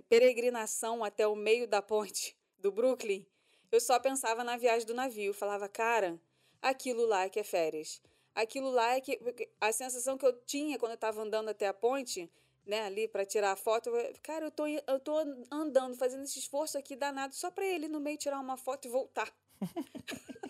[0.09, 3.25] peregrinação até o meio da ponte do Brooklyn,
[3.71, 5.33] eu só pensava na viagem do navio.
[5.33, 6.19] Falava, cara,
[6.61, 8.03] aquilo lá que é férias.
[8.35, 9.19] Aquilo lá é que.
[9.61, 12.31] A sensação que eu tinha quando eu estava andando até a ponte,
[12.67, 15.17] né, ali para tirar a foto, eu, cara, eu tô, eu tô
[15.51, 18.91] andando, fazendo esse esforço aqui danado só para ele no meio tirar uma foto e
[18.91, 19.31] voltar.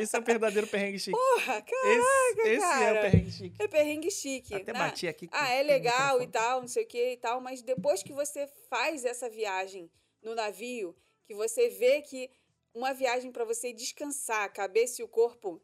[0.00, 1.16] Esse é o verdadeiro perrengue chique.
[1.16, 3.00] Porra, cara, esse esse é o cara.
[3.02, 3.62] perrengue chique.
[3.62, 4.54] é perrengue chique.
[4.54, 4.78] Até né?
[4.80, 5.28] bati aqui.
[5.30, 8.48] Ah, é legal e tal, não sei o que e tal, mas depois que você
[8.68, 9.88] faz essa viagem
[10.20, 12.30] no navio, que que você vê que
[12.74, 15.62] uma viagem para você descansar a cabeça e o corpo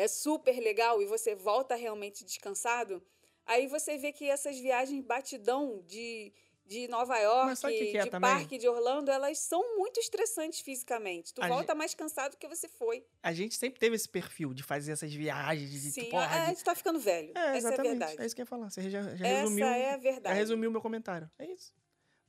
[0.00, 3.02] é super legal e você volta realmente descansado,
[3.46, 6.32] aí você vê que essas viagens batidão de,
[6.64, 8.30] de Nova York, que que é de também?
[8.30, 11.34] parque de Orlando, elas são muito estressantes fisicamente.
[11.34, 13.04] Tu A volta mais cansado que você foi.
[13.22, 16.38] A gente sempre teve esse perfil de fazer essas viagens, de, Sim, porra, a, a
[16.40, 17.32] de- gente tá ficando velho.
[17.36, 17.90] É, Essa é a exatamente.
[17.90, 18.16] verdade.
[18.22, 18.70] É isso que eu ia falar.
[18.70, 19.66] Você já, já Essa resumiu.
[19.66, 20.36] é a Já verdade.
[20.38, 21.30] resumiu o meu comentário.
[21.38, 21.72] É isso.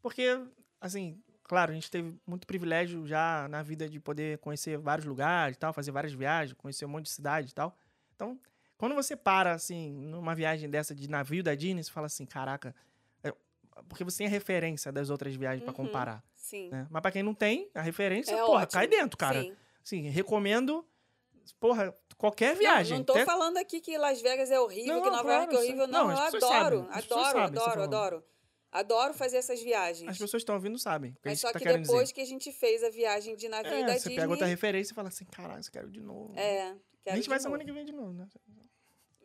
[0.01, 0.26] Porque,
[0.80, 5.57] assim, claro, a gente teve muito privilégio já na vida de poder conhecer vários lugares
[5.57, 7.77] tal, fazer várias viagens, conhecer um monte de cidade e tal.
[8.15, 8.39] Então,
[8.77, 12.73] quando você para, assim, numa viagem dessa de navio da Disney, você fala assim, caraca.
[13.21, 13.33] é-
[13.89, 15.73] Porque você tem a referência das outras viagens Uhum.
[15.73, 16.23] comparar.
[16.33, 16.69] Sim.
[16.69, 16.87] Né?
[16.89, 18.71] Mas pra quem não tem, a referência, É porra, ótimo.
[18.79, 19.41] cai dentro, cara.
[19.41, 19.53] Sim.
[19.83, 20.85] Sim, recomendo,
[21.59, 22.91] porra, qualquer viagem.
[22.93, 25.41] Não, não tô Até- falando aqui que Las Vegas é horrível, Não, que Nova claro,
[25.41, 25.87] York é horrível.
[25.87, 27.83] Não, Não, eu adoro, sabem, adoro, tá adoro, falando.
[27.93, 28.23] adoro.
[28.72, 30.09] Adoro fazer essas viagens.
[30.09, 31.11] As pessoas que estão ouvindo sabem.
[31.13, 32.13] que a Mas gente só tá que depois dizer.
[32.13, 34.15] que a gente fez a viagem de navio É, da você Disney...
[34.15, 36.34] pega outra referência e fala assim, caralho, eu quero de novo.
[36.38, 37.43] É, a quero gente de vai novo.
[37.43, 38.28] semana que vem de novo, né?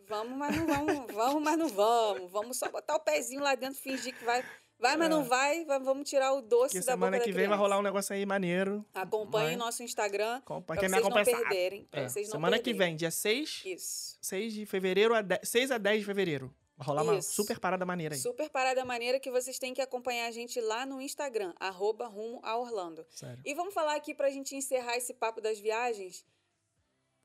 [0.09, 1.07] Vamos, mas não vamos.
[1.15, 2.31] vamos, mas não vamos.
[2.31, 4.45] Vamos só botar o pezinho lá dentro, fingir que vai.
[4.79, 5.09] Vai, mas É.
[5.09, 5.65] não vai.
[5.65, 8.15] Vamos tirar o doce Porque da boca semana da que vem vai rolar um negócio
[8.15, 8.85] aí maneiro.
[8.93, 9.57] Acompanhe Vai.
[9.57, 11.89] nosso Instagram Com- Pra me vocês não perderem.
[11.93, 12.89] É, vocês não Semana que perderem.
[12.91, 14.19] vem, dia 6, Isso.
[14.21, 16.55] 6 de fevereiro, a 10, 6 a 10 de fevereiro.
[16.77, 18.21] Vai rolar uma super parada maneira aí.
[18.21, 22.39] Super parada maneira que vocês têm que acompanhar a gente lá no Instagram, arroba rumo
[22.43, 23.07] a Orlando.
[23.09, 23.41] Sério.
[23.45, 26.25] E vamos falar aqui pra gente encerrar esse papo das viagens.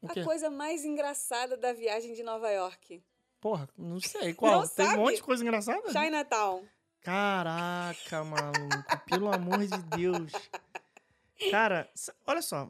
[0.07, 3.03] A coisa mais engraçada da viagem de Nova York.
[3.41, 4.33] Porra, não sei.
[4.33, 4.61] Qual?
[4.61, 4.99] Não Tem um sabe?
[4.99, 5.91] monte de coisa engraçada?
[5.91, 6.65] Chinatown.
[7.01, 9.05] Caraca, maluco.
[9.05, 10.31] pelo amor de Deus.
[11.49, 11.91] Cara,
[12.25, 12.67] olha só.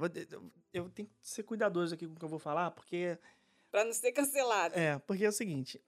[0.74, 3.18] Eu tenho que ser cuidadoso aqui com o que eu vou falar, porque
[3.70, 4.78] Pra não ser cancelado.
[4.78, 5.82] É, porque é o seguinte.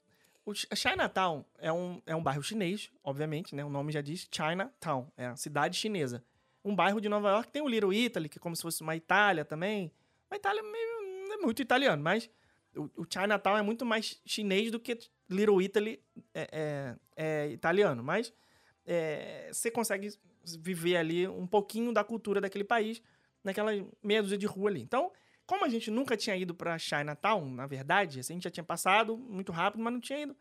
[0.46, 3.64] O Chi- Chinatown é um, é um bairro chinês, obviamente, né?
[3.64, 6.24] O nome já diz Chinatown, é a cidade chinesa.
[6.66, 8.96] Um bairro de Nova York tem o Little Italy, que é como se fosse uma
[8.96, 9.92] Itália também.
[10.30, 12.30] Uma Itália meio, não é muito italiano, mas
[12.76, 14.98] o, o Chinatown é muito mais chinês do que
[15.30, 16.02] Little Italy
[16.34, 18.04] é, é- é italiano.
[18.04, 18.34] Mas
[18.86, 20.10] é, você consegue
[20.60, 23.02] viver ali um pouquinho da cultura daquele país,
[23.44, 23.72] naquela
[24.04, 24.82] meia dúzia de rua ali.
[24.82, 25.12] Então,
[25.54, 28.64] como a gente nunca tinha ido pra Chinatown, na verdade, assim, a gente já tinha
[28.64, 30.36] passado muito rápido, mas não tinha ido.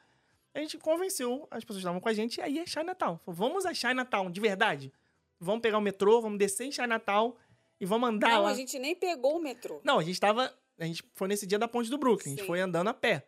[0.54, 3.18] A gente convenceu as pessoas que estavam com a gente, e aí é Chinatown.
[3.18, 4.90] Falou, vamos a Chinatown, de verdade.
[5.38, 7.34] Vamos pegar o metrô, vamos descer em Chinatown
[7.78, 8.50] e vamos andar Não, lá.
[8.50, 9.80] a gente nem pegou o metrô.
[9.84, 10.50] Não, a gente tava.
[10.78, 12.28] A gente foi nesse dia da ponte do Brooklyn.
[12.28, 12.46] A gente Sim.
[12.46, 13.26] foi andando a pé.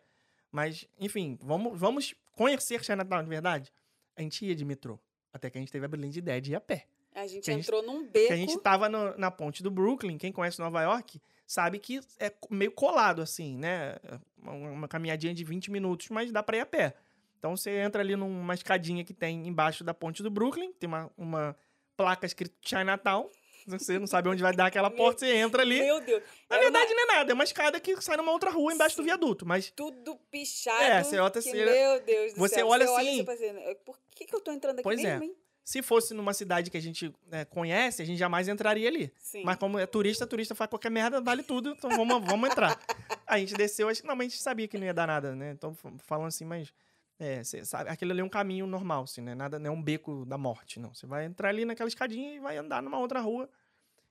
[0.51, 3.71] Mas, enfim, vamos, vamos conhecer Chinatown de verdade.
[4.15, 4.97] A gente ia de metrô.
[5.33, 6.87] Até que a gente teve a brilhante ideia de ir a pé.
[7.13, 8.33] A gente Que a gente- entrou num beco.
[8.33, 10.17] A gente tava no- na ponte do Brooklyn.
[10.17, 13.95] Quem conhece Nova York sabe que é meio colado, assim, né?
[14.37, 16.93] Uma, uma caminhadinha de 20 minutos, mas dá pra ir a pé.
[17.39, 21.11] Então você entra ali numa escadinha que tem embaixo da ponte do Brooklyn, tem uma,
[21.17, 21.55] uma
[21.95, 23.29] placa escrito Chinatown.
[23.67, 25.79] Você não sabe onde vai dar aquela porta, você entra ali.
[25.79, 26.21] Meu Deus.
[26.49, 28.95] Na era verdade, não é nada, é uma escada que sai numa outra rua embaixo
[28.95, 29.05] do Sim.
[29.07, 29.45] viaduto.
[29.45, 30.83] Mas tudo pichado.
[30.83, 32.67] É, você olha que, assim, Meu Deus do você céu.
[32.67, 34.99] olha você olha assim- você pensa, "É, por que, que eu tô entrando aqui Pois
[34.99, 35.03] é.
[35.17, 35.35] mesmo, hein?
[35.65, 39.11] Se fosse numa cidade que a gente né, conhece, a gente jamais entraria ali.
[39.17, 39.41] Sim.
[39.43, 42.79] Mas como é turista, turista faz qualquer merda, vale tudo, então vamos, vamos entrar.
[43.25, 45.35] A gente desceu, acho que não, mas a gente sabia que não ia dar nada,
[45.35, 45.49] né?
[45.49, 46.71] Então, falando assim, mas.
[47.17, 49.33] É, cê sabe, aquele ali é um caminho normal, assim, né?
[49.33, 50.93] Nada, não é um beco da morte, não.
[50.93, 53.49] Você vai entrar ali naquela escadinha e vai andar numa outra rua.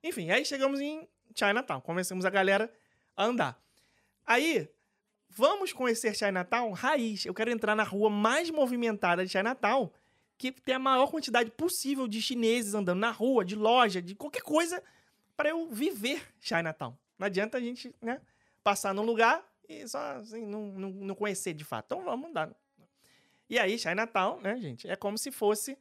[0.03, 2.69] Enfim, aí chegamos em Chinatown, convencemos a galera
[3.17, 3.63] a andar.
[4.27, 4.69] Aí,
[5.31, 7.25] vamos conhecer Chinatown raiz.
[7.25, 9.93] Eu quero entrar na rua mais movimentada de Chinatown,
[10.37, 14.43] que tem a maior quantidade possível de chineses andando na rua, de loja, de qualquer
[14.43, 14.83] coisa,
[15.37, 16.97] para eu viver Chinatown.
[17.19, 18.21] Não adianta a gente, né,
[18.63, 21.87] passar num lugar e só assim, não, não, não conhecer de fato.
[21.87, 22.51] Então vamos andar.
[23.49, 25.79] E aí, Chinatown, né, gente, é como se fosse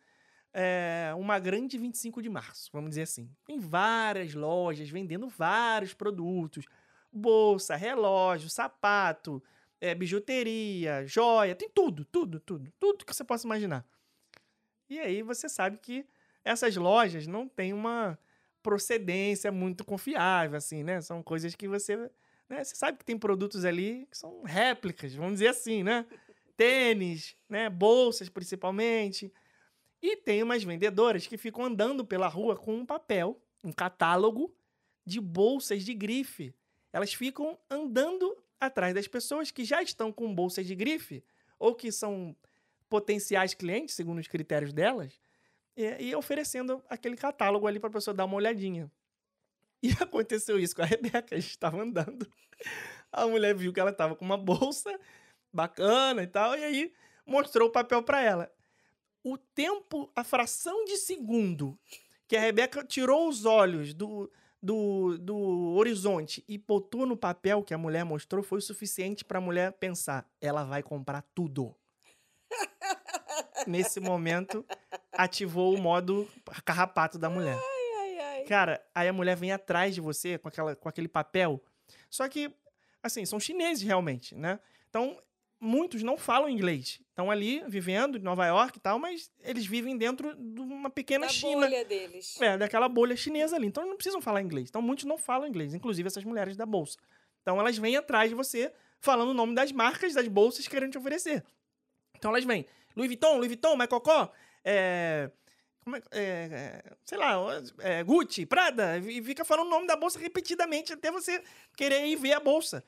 [0.54, 3.30] é, uma grande 25 de março, vamos dizer assim.
[3.45, 6.66] Tem várias lojas vendendo vários produtos.
[7.12, 9.41] Bolsa, relógio, sapato,
[9.80, 12.72] é, bijuteria, joia, tem tudo, tudo, tudo.
[12.80, 13.86] Tudo que você possa imaginar.
[14.89, 16.05] E aí você sabe que
[16.43, 18.17] essas lojas não têm uma
[18.61, 21.01] procedência muito confiável, assim, né?
[21.01, 21.97] São coisas que você...
[22.49, 22.63] Né?
[22.63, 26.05] Você sabe que tem produtos ali que são réplicas, vamos dizer assim, né?
[26.55, 27.69] Tênis, né?
[27.69, 29.31] Bolsas, principalmente.
[30.01, 34.53] E tem umas vendedoras que ficam andando pela rua com um papel, um catálogo
[35.05, 36.53] de bolsas de grife.
[36.91, 41.23] Elas ficam andando atrás das pessoas que já estão com bolsas de grife
[41.57, 42.36] ou que são
[42.94, 45.20] potenciais clientes, segundo os critérios delas,
[45.76, 48.91] e, e oferecendo aquele catálogo ali para a pessoa dar uma olhadinha.
[49.82, 51.36] E aconteceu isso com a Rebeca.
[51.36, 52.32] A gente estava andando.
[53.12, 54.96] A mulher viu que ela estava com uma bolsa
[55.52, 56.94] bacana e tal, e aí
[57.26, 58.54] mostrou o papel para ela.
[59.24, 61.76] O tempo, a fração de segundo
[62.28, 64.32] que a Rebeca tirou os olhos do,
[64.62, 65.38] do, do
[65.74, 69.72] horizonte e botou no papel que a mulher mostrou foi o suficiente para a mulher
[69.74, 71.76] pensar: ela vai comprar tudo.
[73.68, 74.66] Nesse momento,
[75.12, 76.30] ativou o modo
[76.66, 77.58] carrapato da mulher.
[77.58, 78.43] Ai, ai.
[78.43, 81.64] Cara, aí a mulher vem atrás de você com, aquela, com aquele papel.
[82.10, 82.54] Só que,
[83.01, 84.60] assim, são chineses realmente, né?
[84.89, 85.18] Então,
[85.60, 86.99] muitos não falam inglês.
[87.10, 91.28] Estão ali vivendo em Nova York e tal, mas eles vivem dentro de uma pequena
[91.28, 91.62] Da China.
[91.62, 92.39] bolha deles.
[92.41, 93.68] É, daquela bolha chinesa ali.
[93.68, 94.68] Então, não precisam falar inglês.
[94.70, 96.97] Então, muitos não falam inglês, inclusive essas mulheres da bolsa.
[97.41, 100.97] Então, elas vêm atrás de você falando o nome das marcas das bolsas querendo te
[100.97, 101.43] oferecer.
[102.24, 102.65] Então, elas vêm.
[102.95, 104.30] Louis Vuitton, Louis Vuitton, Kors,
[104.63, 105.30] é...
[105.84, 107.36] Como é, é, é, sei lá,
[107.80, 111.43] é, Gucci, Prada, e fica falando o nome da bolsa repetidamente até você
[111.76, 112.82] querer ir ver a bolsa.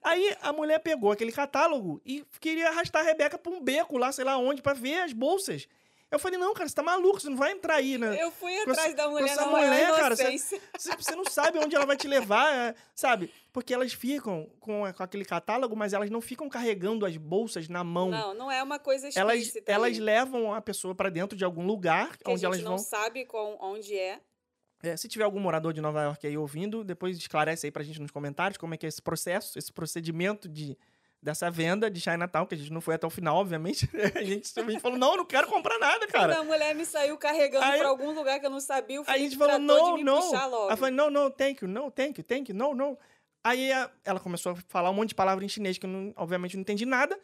[0.00, 4.12] Aí a mulher pegou aquele catálogo e queria arrastar a Rebeca pra um beco lá,
[4.12, 5.66] sei lá onde, pra ver as bolsas.
[6.10, 8.16] Eu falei, não, cara, você tá maluco, você não vai entrar aí, né?
[8.22, 10.60] Eu fui Com atrás essa- da com mulher essa na maior mulher, cara, você-.
[10.98, 13.30] Você, não sabe onde ela vai te levar, é, sabe?
[13.52, 17.84] Porque elas ficam com, com aquele catálogo, mas elas não ficam carregando as bolsas na
[17.84, 18.08] mão.
[18.10, 21.66] Não, não é uma coisa elas, elas ali, levam a pessoa pra dentro de algum
[21.66, 22.78] lugar que a onde gente elas não vão.
[22.78, 24.18] sabe qual, onde é.
[24.82, 28.00] É, se tiver algum morador de Nova York aí ouvindo, depois esclarece aí pra gente
[28.00, 30.78] nos comentários como é que é esse processo, esse procedimento de,
[31.20, 33.88] dessa venda de Chinatown, que a gente não foi até o final, obviamente.
[34.14, 36.38] A gente simplesmente falou, não, não quero comprar nada, cara.
[36.38, 39.20] A mulher me saiu carregando Aí- pra algum lugar que eu não sabia, o Aí
[39.20, 40.34] a gente falou, não, não.
[40.34, 42.96] Ela falou, não, não, thank you, no, thank you, thank you, no, no.
[43.42, 43.70] Aí
[44.04, 46.60] ela começou a falar um monte de palavras em chinês que eu, não, obviamente, não
[46.62, 47.18] entendi nada,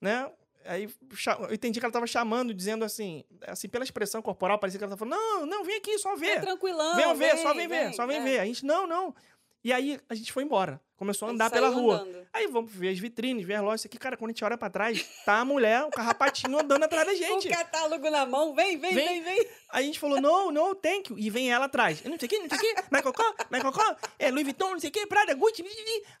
[0.00, 0.30] né?
[0.64, 4.84] Aí eu entendi que ela tava chamando, dizendo assim, assim, pela expressão corporal, parecia que
[4.84, 6.40] ela tava falando, não, não, vem aqui, só É ver.
[6.40, 6.96] tranquilão.
[6.96, 8.22] Vem ver, só vem ver, vem, só vem é.
[8.22, 8.38] ver.
[8.40, 9.14] A gente, não, não.
[9.62, 10.80] E aí a gente foi embora.
[10.96, 12.02] Começou a andar pela rua.
[12.02, 12.26] andando.
[12.30, 13.80] Aí vamos ver as vitrines, ver as lojas.
[13.80, 16.82] Isso aqui, cara, quando a gente olha pra trás, tá a mulher, o carrapatinho andando
[16.84, 17.48] atrás da gente.
[17.48, 19.06] Com o catálogo na mão, vem, vem, Vem.
[19.06, 19.48] vem, vem.
[19.70, 21.18] Aí a gente falou, não, não, thank you.
[21.18, 22.02] E vem ela atrás.
[22.04, 22.82] Eu Não sei o que, não sei o que.
[22.90, 25.62] Michael Kors, Michael Kors, é Louis Vuitton, não sei o que, Prada, Gucci.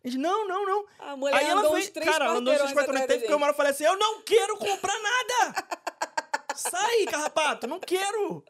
[0.02, 0.86] A gente, não, não, não.
[0.98, 3.02] A mulher Aí ela andou veio, uns três cara, ela andou uns três quarteirões quarteirões.
[3.04, 5.66] atrás Teve da que uma hora eu falei assim, eu não quero comprar nada.
[6.60, 8.44] Sai, carrapato, não quero.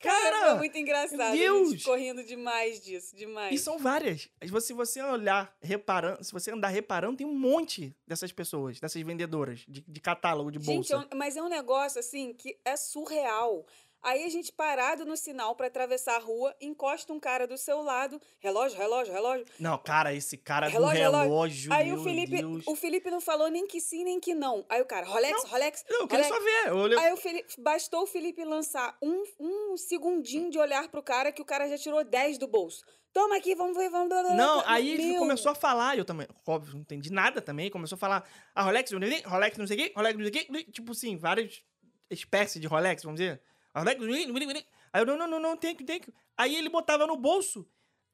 [0.00, 1.20] Cara, Cara, foi muito engraçado.
[1.20, 1.70] A Deus.
[1.70, 3.54] gente correndo demais disso, demais.
[3.54, 4.28] E são várias.
[4.60, 9.60] Se você- olhar reparando, se você andar reparando, tem um monte dessas pessoas, dessas vendedoras
[9.66, 10.94] de, de catálogo, de Gente, bolsa.
[10.94, 13.64] é um- mas é um negócio assim que é surreal.
[14.04, 17.80] Aí a gente parado no sinal pra atravessar a rua, encosta um cara do seu
[17.82, 19.46] lado, relógio, relógio, relógio.
[19.58, 21.28] Não, cara, esse cara Relógio, do relógio.
[21.30, 22.64] relógio, Aí o Felipe, Deus.
[22.66, 24.64] o Felipe não falou nem que sim nem que não.
[24.68, 26.28] Aí o cara, Rolex, Rolex, Não, eu Rolex.
[26.28, 26.68] só ver.
[26.68, 31.02] Eu olhei- Aí o Felipe, bastou o Felipe lançar um, um segundinho de olhar pro
[31.02, 32.84] cara que o cara já tirou 10 do bolso.
[33.12, 34.08] Toma aqui, vamos ver, vamos...
[34.36, 37.98] Não, aí ele começou a falar, eu também, óbvio, não entendi nada também, começou a
[37.98, 40.46] falar, a Rolex, não o quê, Rolex não sei o quê, Rolex não sei o
[40.46, 41.62] quê, tipo assim, várias
[42.10, 43.40] espécies de Rolex, vamos dizer.
[43.74, 46.12] Aí eu, não, não, não, não, tem que, tem que.
[46.36, 47.66] Aí ele botava no bolso,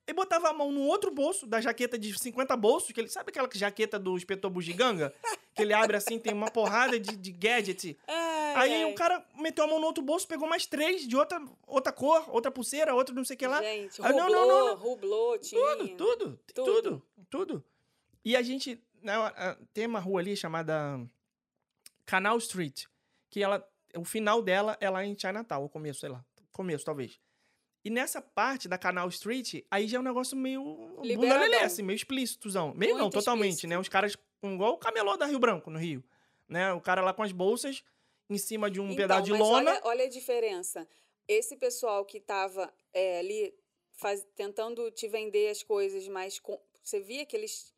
[0.06, 3.30] e botava a mão no outro bolso, da jaqueta de 50 bolsos, que ele, sabe
[3.30, 5.14] aquela jaqueta do inspetor bugiganga?
[5.54, 7.98] que ele abre assim, tem uma porrada de, de gadget.
[8.08, 8.92] Ai, Aí ai.
[8.92, 12.24] o cara meteu a mão no outro bolso, pegou mais três de outra, outra cor,
[12.28, 13.62] outra pulseira, outra não sei o que lá.
[13.62, 15.76] Gente, rublou, não, não, não, rublou, tinha.
[15.76, 16.64] Tudo, tudo, Tudo.
[16.64, 17.64] tudo, tudo,
[18.24, 19.14] E a gente, né,
[19.72, 21.00] tem uma rua ali chamada
[22.04, 22.86] Canal Street,
[23.28, 23.64] que ela,
[23.96, 27.18] o final dela é lá em Chinatown, o começo, sei lá, começo talvez.
[27.84, 31.40] E nessa parte da Canal Street, aí já é um negócio meio bunda Liberadão.
[31.40, 32.74] lelé, assim, meio explícitozão.
[32.74, 33.68] Meio não, Muito totalmente, explícito.
[33.68, 33.78] né?
[33.78, 36.04] Os caras com igual o camelô da Rio Branco, no Rio.
[36.46, 36.72] Né?
[36.74, 37.82] O cara lá com as bolsas
[38.28, 39.70] em cima de um Então, pedaço de lona.
[39.70, 40.86] Olha, olha a diferença.
[41.26, 43.54] Esse pessoal que tava é, ali
[43.94, 47.72] faz- tentando te vender as coisas, mas com- você via que eles.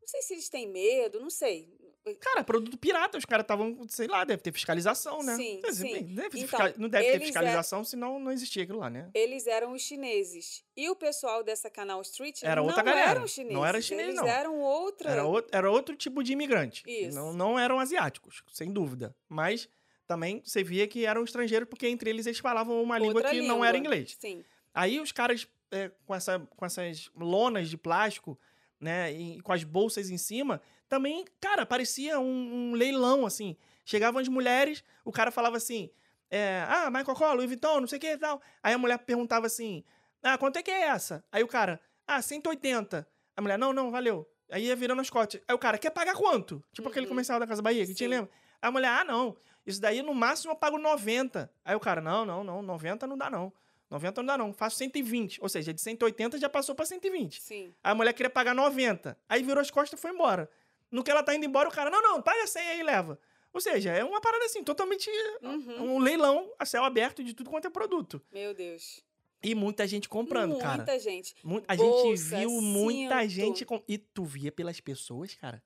[0.00, 1.72] Não sei se eles têm medo, não sei.
[2.16, 5.36] Cara, produto pirata, os caras estavam, sei lá, deve ter fiscalização, né?
[5.36, 6.02] Sim, Deve- sim.
[6.14, 9.10] deve Então, não deve ter fiscalização, senão não existia aquilo lá, né?
[9.14, 10.64] Eles eram os chineses.
[10.76, 13.10] E o pessoal dessa Canal Street Era outra não galera.
[13.10, 13.62] eram Não chineses.
[13.64, 14.26] era chinês, eles não.
[14.28, 15.10] eram outra.
[15.10, 16.82] Era outro, era outro tipo de imigrante.
[16.86, 17.16] Isso.
[17.16, 19.14] Não, não eram asiáticos, sem dúvida.
[19.28, 19.68] Mas
[20.06, 23.42] também você via que eram estrangeiros, porque entre eles eles falavam uma língua outra que
[23.42, 23.94] não era língua.
[23.94, 24.16] inglês.
[24.18, 24.42] Sim.
[24.74, 28.38] Aí os caras é, com, essa, com essas lonas de plástico,
[28.80, 33.56] né, e com as bolsas em cima, também, cara, parecia um, um leilão, assim.
[33.84, 35.90] Chegavam as mulheres, o cara falava assim,
[36.30, 38.40] é, ah, Michael Kors, Louis Vuitton, não sei o que e tal.
[38.62, 39.82] Aí a mulher perguntava assim,
[40.22, 41.24] ah, quanto é que é essa?
[41.32, 43.06] Aí o cara, ah, 180.
[43.36, 44.28] A mulher, não, não, valeu.
[44.50, 45.40] Aí ia virando as cotas.
[45.46, 46.62] Aí o cara, quer pagar quanto?
[46.72, 47.10] Tipo aquele Uhum.
[47.10, 48.14] comercial da Casa Bahia, que tinha, Sim.
[48.16, 48.30] lembra?
[48.60, 49.36] Aí a mulher, ah, não,
[49.66, 51.50] isso daí no máximo eu pago 90.
[51.64, 53.52] Aí o cara, não, não, não, 90 não dá não.
[53.90, 55.38] 90 não dá não, faço 120.
[55.40, 57.40] Ou seja, de 180 já passou pra 120.
[57.40, 57.72] Sim.
[57.82, 59.16] Aí a mulher queria pagar 90.
[59.28, 60.50] Aí virou as costas e foi embora.
[60.90, 63.18] No que ela tá indo embora, o cara, não, não, paga 100 aí e leva.
[63.52, 65.10] Ou seja, é uma parada assim, totalmente
[65.42, 65.96] Uhum.
[65.96, 68.20] um leilão a céu aberto de tudo quanto é produto.
[68.32, 69.02] Meu Deus.
[69.42, 70.98] E muita gente comprando, muita cara.
[70.98, 71.34] gente.
[71.44, 73.30] Mu- A Bolsa, gente viu muita cinto.
[73.30, 73.64] gente.
[73.64, 73.82] Com...
[73.86, 75.62] E tu via pelas pessoas, cara.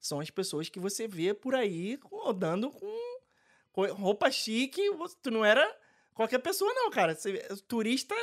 [0.00, 3.18] São as pessoas que você vê por aí rodando com
[3.72, 4.80] co- roupa chique.
[5.22, 5.76] Tu não era
[6.14, 7.14] qualquer pessoa, não, cara.
[7.14, 7.32] Você,
[7.66, 8.14] turista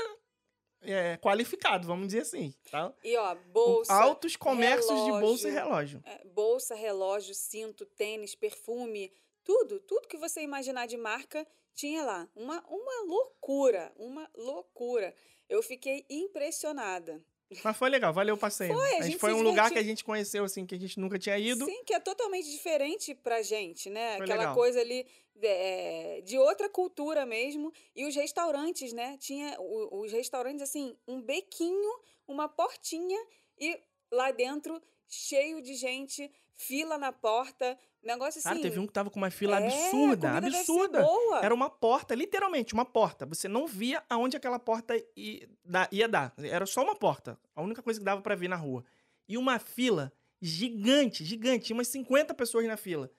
[0.84, 2.54] é, qualificado, vamos dizer assim.
[2.70, 2.94] Tá?
[3.04, 6.00] E ó, bolsa, Altos comércios de bolsa e relógio.
[6.00, 6.04] relógio.
[6.06, 9.12] é, bolsa, relógio, cinto, tênis, perfume,
[9.44, 12.28] tudo, tudo que você imaginar de marca tinha lá.
[12.36, 15.14] Uma, uma loucura, uma loucura.
[15.50, 17.24] Eu fiquei impressionada.
[17.64, 18.74] Mas foi legal, valeu o passeio.
[18.74, 19.74] Foi, a a gente gente foi um lugar divertiu.
[19.74, 21.66] que a gente conheceu, assim, que a gente nunca tinha ido.
[21.66, 24.16] Sim, que é totalmente diferente pra gente, né?
[24.18, 24.56] Foi Aquela legal.
[24.56, 25.06] coisa ali
[25.42, 27.72] é, de outra cultura mesmo.
[27.96, 29.18] E os restaurantes, né?
[29.18, 33.20] Tinha o- os restaurantes, assim, um bequinho, uma portinha
[33.60, 33.80] e
[34.12, 38.50] lá dentro cheio de gente, fila na porta, negócio assim.
[38.50, 41.02] Cara, teve um que tava com uma fila é, absurda, absurda.
[41.04, 41.40] boa.
[41.44, 43.26] Era uma porta, literalmente, uma porta.
[43.26, 46.34] Você não via aonde aquela porta ia dar.
[46.38, 47.40] Era só uma porta.
[47.56, 48.84] A única coisa que dava pra ver na rua.
[49.28, 50.12] E uma fila
[50.42, 51.66] gigante, gigante.
[51.66, 53.10] Tinha umas 50 pessoas na fila.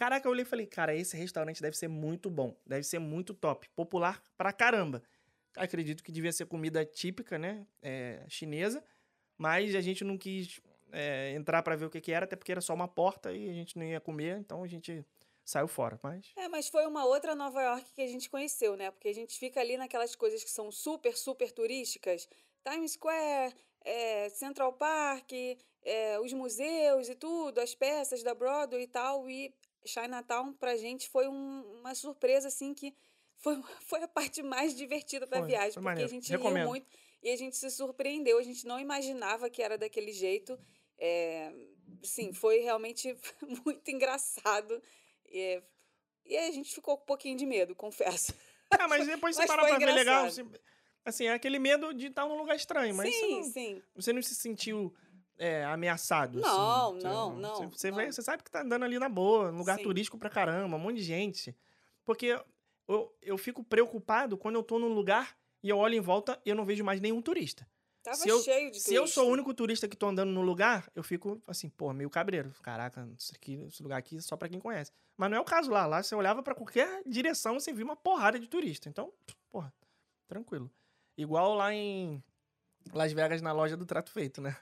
[0.00, 2.56] Caraca, eu olhei e falei, cara, esse restaurante deve ser muito bom.
[2.64, 3.68] Deve ser muito top.
[3.76, 5.02] Popular pra caramba.
[5.54, 7.66] Acredito que devia ser comida típica, né?
[7.82, 8.82] é, chinesa.
[9.36, 10.58] Mas a gente não quis
[10.90, 13.50] é, entrar pra ver o que, que era, até porque era só uma porta e
[13.50, 14.38] a gente não ia comer.
[14.38, 15.04] Então a gente
[15.44, 16.00] saiu fora.
[16.02, 18.90] Mas É, mas foi uma outra Nova York que a gente conheceu, né?
[18.90, 22.26] Porque a gente fica ali naquelas coisas que são super, super turísticas.
[22.66, 25.30] Times Square, é, Central Park,
[25.82, 29.28] é, os museus e tudo, as peças da Broadway e tal.
[29.28, 29.54] E
[29.84, 32.94] Chinatown, pra gente, foi um- uma surpresa, assim, que
[33.38, 33.54] foi,
[33.86, 35.72] foi a parte mais divertida da Foi, viagem.
[35.72, 36.10] foi porque maneiro.
[36.10, 36.56] a gente Recomendo.
[36.58, 36.86] riu muito
[37.22, 38.38] e a gente se surpreendeu.
[38.38, 40.58] A gente não imaginava que era daquele jeito.
[40.98, 41.52] É,
[42.02, 43.16] sim, foi realmente
[43.64, 44.82] muito engraçado.
[45.32, 45.62] É,
[46.26, 48.32] e a gente ficou com um pouquinho de medo, confesso.
[48.72, 50.26] Ah, mas depois você Mas parar pra ver legal.
[50.26, 50.48] engraçado.
[50.52, 50.60] você-
[51.04, 53.82] assim, é aquele medo de estar num lugar estranho, mas você sim, não, sim.
[53.96, 54.94] você não se sentiu
[55.40, 56.38] é, ameaçado.
[56.40, 57.96] Não, assim, não, você- não, Você, não.
[57.96, 59.82] vai- você sabe que tá andando ali na boa, num lugar Sim.
[59.84, 61.56] turístico pra caramba, um monte de gente.
[62.04, 62.38] Porque
[62.86, 66.50] eu, eu fico preocupado quando eu tô num lugar e eu olho em volta e
[66.50, 67.66] eu não vejo mais nenhum turista.
[68.02, 69.32] Tava se eu- cheio de Se eu sou o turista.
[69.32, 72.50] único turista que tô andando no lugar, eu fico assim, pô, meio cabreiro.
[72.62, 74.90] Caraca, isso aqui, esse lugar aqui é só pra quem conhece.
[75.16, 75.86] Mas não é o caso lá.
[75.86, 78.88] Lá você olhava pra qualquer direção, você via uma porrada de turista.
[78.88, 79.12] Então,
[79.50, 79.70] porra,
[80.26, 80.70] tranquilo.
[81.16, 82.22] Igual lá em
[82.94, 84.56] Las Vegas, na loja do Trato Feito, né?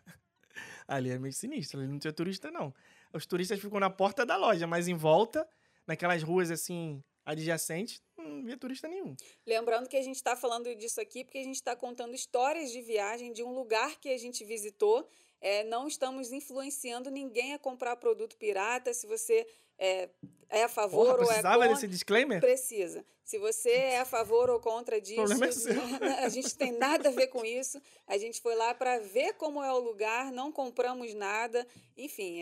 [0.88, 2.74] Ali é meio sinistro, ali não tinha turista, não.
[3.12, 5.46] Os turistas ficam na porta da loja, mas em volta,
[5.86, 9.14] naquelas ruas assim, adjacentes, não via turista nenhum.
[9.46, 12.80] Lembrando que a gente está falando disso aqui porque a gente está contando histórias de
[12.80, 15.06] viagem de um lugar que a gente visitou.
[15.40, 18.94] É, não estamos influenciando ninguém a comprar produto pirata.
[18.94, 19.46] Se você
[19.78, 20.08] é,
[20.48, 22.40] é a favor Porra, ou é precisava contra, desse disclaimer?
[22.40, 23.04] precisa.
[23.24, 25.74] Se você é a favor ou contra disso, problema é seu.
[26.24, 27.80] a gente tem nada a ver com isso.
[28.06, 31.66] A gente foi lá para ver como é o lugar, não compramos nada.
[31.96, 32.40] Enfim,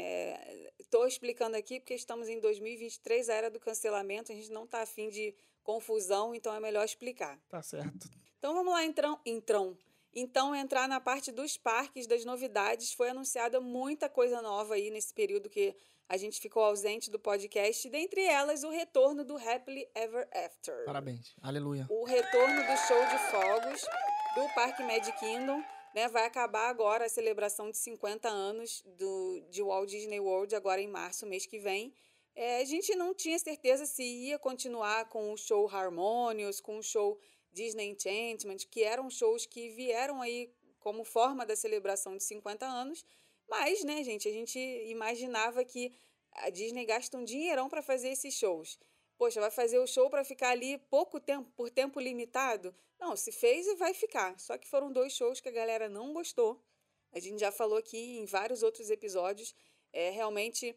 [0.79, 4.31] estou explicando aqui porque estamos em 2023, a era do cancelamento.
[4.31, 5.35] A gente não está afim de
[5.65, 7.37] confusão, então é melhor explicar.
[7.49, 8.09] Tá certo.
[8.39, 9.77] Então vamos lá, então, então.
[10.15, 15.13] Então, entrar na parte dos parques, das novidades, foi anunciada muita coisa nova aí nesse
[15.13, 15.75] período que
[16.09, 20.85] a gente ficou ausente do podcast, dentre elas o retorno do Happily Ever After.
[20.85, 21.35] Parabéns.
[21.43, 21.87] Aleluia.
[21.91, 23.83] O retorno do show de fogos
[24.37, 25.63] do Parque Magic Kingdom,
[25.95, 26.09] né?
[26.09, 30.89] Vai acabar agora a celebração de 50 anos do, de Walt Disney World, agora em
[30.89, 31.93] março, mês que vem.
[32.35, 36.83] É, a gente não tinha certeza se ia continuar com o show Harmonious, com o
[36.83, 37.19] show
[37.51, 43.05] Disney Enchantment, que eram shows que vieram aí como forma da celebração de 50 anos.
[43.49, 45.93] Mas, né, gente, a gente imaginava que
[46.33, 48.79] a Disney gasta um dinheirão para fazer esses shows.
[49.17, 52.75] Poxa, vai fazer o show para ficar ali pouco tempo, por tempo limitado?
[52.99, 54.39] Não, se fez e vai ficar.
[54.39, 56.61] Só que foram dois shows que a galera não gostou.
[57.13, 59.55] A gente já falou aqui em vários outros episódios.
[59.93, 60.77] É realmente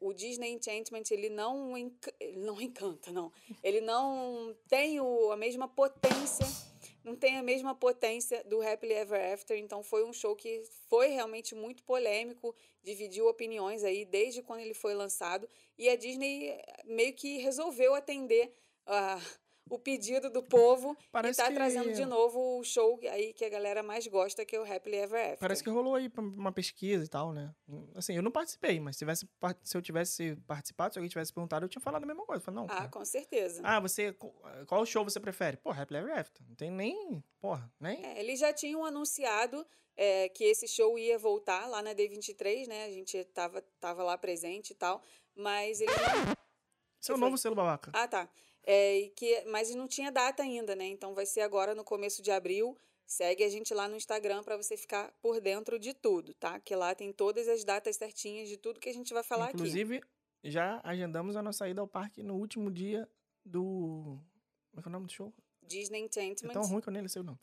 [0.00, 3.30] o Disney Enchantment ele não, enc- ele não encanta, não.
[3.62, 6.46] Ele não tem o, a mesma potência,
[7.06, 9.56] não tem a mesma potência do Happily Ever After.
[9.56, 12.52] Então foi um show que foi realmente muito polêmico,
[12.82, 15.48] dividiu opiniões aí desde quando ele foi lançado.
[15.78, 18.52] E a Disney meio que resolveu atender
[18.84, 19.20] ah,
[19.68, 23.44] o pedido do povo Parece e tá que- trazendo de novo o show aí que
[23.44, 25.38] a galera mais gosta, que é o Happily Ever After.
[25.38, 27.52] Parece que rolou aí uma pesquisa e tal, né?
[27.94, 29.28] Assim, eu não participei, mas se, tivesse,
[29.64, 32.40] se eu tivesse participado, se alguém tivesse perguntado, eu tinha falado a mesma coisa.
[32.40, 32.88] Eu falei, não, Ah, cara.
[32.88, 33.60] com certeza.
[33.64, 34.14] Ah, você.
[34.66, 35.56] Qual show você prefere?
[35.56, 36.46] Pô, Happy Ever After.
[36.48, 37.22] Não tem nem.
[37.40, 38.04] Porra, nem.
[38.04, 42.84] É, eles já tinham anunciado é, que esse show ia voltar lá na D23, né?
[42.84, 45.02] A gente tava, tava lá presente e tal,
[45.34, 46.36] mas eles não...
[47.00, 47.90] Seu novo selo babaca.
[47.94, 48.28] Ah, tá.
[48.66, 50.84] É, e que, mas não tinha data ainda, né?
[50.86, 52.76] Então vai ser agora no começo de abril.
[53.06, 56.58] Segue a gente lá no Instagram para você ficar por dentro de tudo, tá?
[56.58, 59.54] Que lá tem todas as datas certinhas de tudo que a gente vai falar aqui.
[59.54, 60.00] Inclusive,
[60.42, 63.08] já agendamos a nossa ida ao parque no último dia
[63.44, 64.18] do.
[64.70, 65.32] Como é que é o nome do show?
[65.62, 66.52] Disney É Enchantment.
[66.52, 67.38] tão ruim que eu nem sei o nome.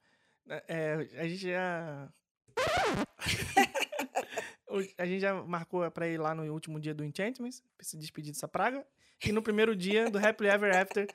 [0.67, 2.13] É, a gente já.
[4.97, 8.33] A gente já marcou pra ir lá no último dia do Enchantments, pra se despedir
[8.33, 8.85] dessa praga.
[9.25, 11.07] E no primeiro dia do Happily Ever After.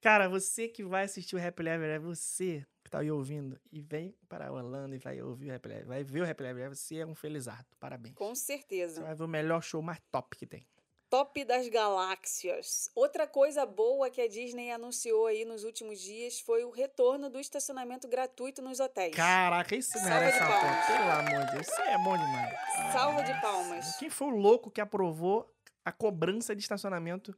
[0.00, 3.80] Cara, você que vai assistir o Happily Ever After, você que tá aí ouvindo, e
[3.80, 6.76] vem para Orlando e vai ouvir o Happily Ever, vai ver o Happily Ever After,
[6.76, 7.64] você é um felizardo.
[7.80, 8.14] Parabéns.
[8.14, 9.02] Com Você certeza.
[9.02, 10.66] vai ver o melhor show mais top que tem.
[11.08, 12.90] Top das galáxias.
[12.94, 17.38] Outra coisa boa que a Disney anunciou aí nos últimos dias foi o retorno do
[17.38, 19.14] estacionamento gratuito nos hotéis.
[19.14, 20.86] Caraca, isso Salva merece uma palmas.
[20.86, 20.86] palma.
[20.86, 22.92] Pelo amor de Deus, isso é bom demais.
[22.92, 23.96] Salva de palmas.
[23.96, 25.48] Quem foi o louco que aprovou
[25.84, 27.34] a cobrança de estacionamento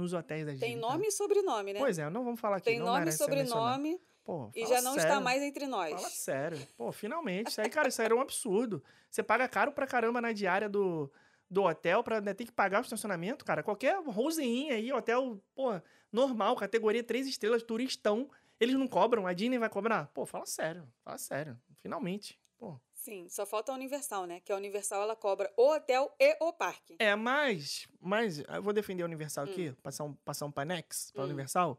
[0.00, 0.68] nos hotéis da Disney?
[0.68, 0.92] Tem cara?
[0.92, 1.78] nome e sobrenome, né?
[1.78, 2.66] Pois é, não vamos falar aqui.
[2.66, 5.24] Tem não nome e sobrenome Pô, e já não está sério.
[5.24, 5.92] mais entre nós.
[5.92, 6.58] Fala sério.
[6.76, 7.50] Pô, finalmente.
[7.50, 8.82] Isso aí, cara, isso aí era um absurdo.
[9.10, 11.10] Você paga caro pra caramba na diária do,
[11.48, 13.62] do hotel pra né, ter que pagar o estacionamento, cara.
[13.62, 15.80] Qualquer roseinha aí, hotel, pô,
[16.12, 19.26] normal, categoria 3 estrelas, turistão, eles não cobram.
[19.26, 20.06] A Disney vai cobrar?
[20.14, 20.86] Pô, fala sério.
[21.04, 21.58] Fala sério.
[21.82, 22.38] Finalmente.
[22.58, 22.78] Pô.
[23.00, 24.40] Sim, só falta a Universal, né?
[24.40, 26.96] Que a Universal ela cobra o hotel e o parque.
[26.98, 29.48] É, mas, mas eu vou defender a Universal Hum.
[29.50, 31.28] aqui, passar um, passar um panex pra Hum.
[31.28, 31.78] Universal,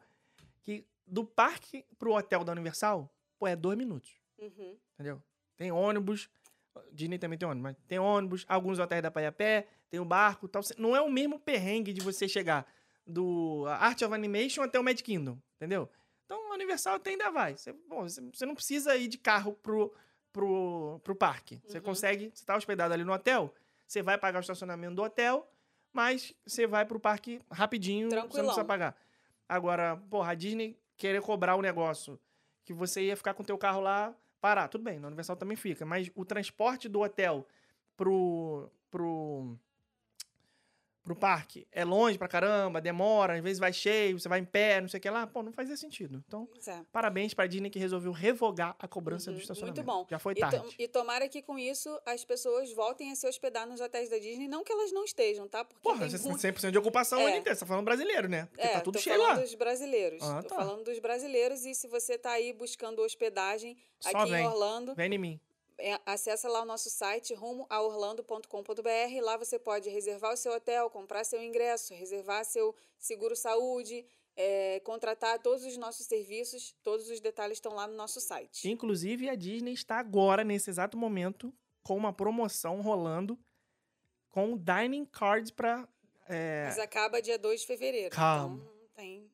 [0.63, 3.07] que do parque pro hotel da Universal,
[3.37, 4.75] pô, é dois minutos, Uhum.
[4.95, 5.21] entendeu?
[5.55, 6.27] Tem ônibus,
[6.91, 9.99] Disney também tem ônibus, mas tem ônibus, alguns hotéis dá pra ir a pé, tem
[9.99, 10.63] o barco tal.
[10.75, 12.65] Não é o mesmo perrengue de você chegar
[13.05, 15.87] do Art of Animation até o Magic Kingdom, entendeu?
[16.25, 17.55] Então, a Universal até ainda vai.
[17.57, 19.93] Você, bom, você não precisa ir de carro pro,
[20.31, 21.61] pro, pro parque.
[21.65, 21.83] Você Uhum.
[21.83, 23.53] consegue, você tá hospedado ali no hotel,
[23.87, 25.49] você vai pagar o estacionamento do hotel,
[25.93, 28.45] mas você vai pro parque rapidinho, você não Tranquilão.
[28.47, 28.95] precisa pagar.
[29.47, 32.19] Agora, porra, a Disney querer cobrar o negócio
[32.63, 34.67] que você ia ficar com o teu carro lá, parar.
[34.67, 37.45] Tudo bem, na Universal também fica, mas o transporte do hotel
[37.97, 39.57] pro, pro,
[41.03, 44.79] pro parque é longe pra caramba, demora, às vezes vai cheio, você vai em pé,
[44.81, 46.23] não sei o que lá, pô, não fazia sentido.
[46.27, 46.81] Então, é.
[46.91, 49.83] parabéns pra Disney que resolveu revogar a cobrança Uhum, do estacionamento.
[49.83, 50.05] muito bom.
[50.09, 50.75] Já foi E, to- tarde.
[50.77, 54.47] e tomara que com isso as pessoas voltem a se hospedar nos hotéis da Disney.
[54.47, 55.65] Não que elas não estejam, tá?
[55.65, 56.39] Porque Porra, tem você muito...
[56.41, 57.37] 100% de ocupação É.
[57.37, 57.55] inteiro.
[57.55, 58.45] Você tá falando brasileiro, né?
[58.51, 59.41] Porque É, tá tudo tô cheio falando lá.
[59.41, 60.23] dos brasileiros.
[60.23, 60.55] Ah, tô tá.
[60.55, 64.43] falando dos brasileiros e se você tá aí buscando hospedagem Só aqui vem.
[64.43, 65.39] em Orlando, Vem em mim.
[65.81, 69.21] É, acessa lá o nosso site rumoaorlando.com.br.
[69.23, 74.05] Lá você pode reservar o seu hotel, comprar seu ingresso, reservar seu seguro saúde,
[74.35, 76.75] é, contratar todos os nossos serviços.
[76.83, 78.69] Todos os detalhes estão lá no nosso site.
[78.69, 81.53] Inclusive, a Disney está agora, nesse exato momento,
[81.83, 83.37] com uma promoção rolando
[84.29, 85.87] com dining cards pra.
[86.27, 88.15] é, Mas acaba dia 2 de fevereiro.
[88.15, 88.55] Calma.
[88.63, 89.31] Então, tem.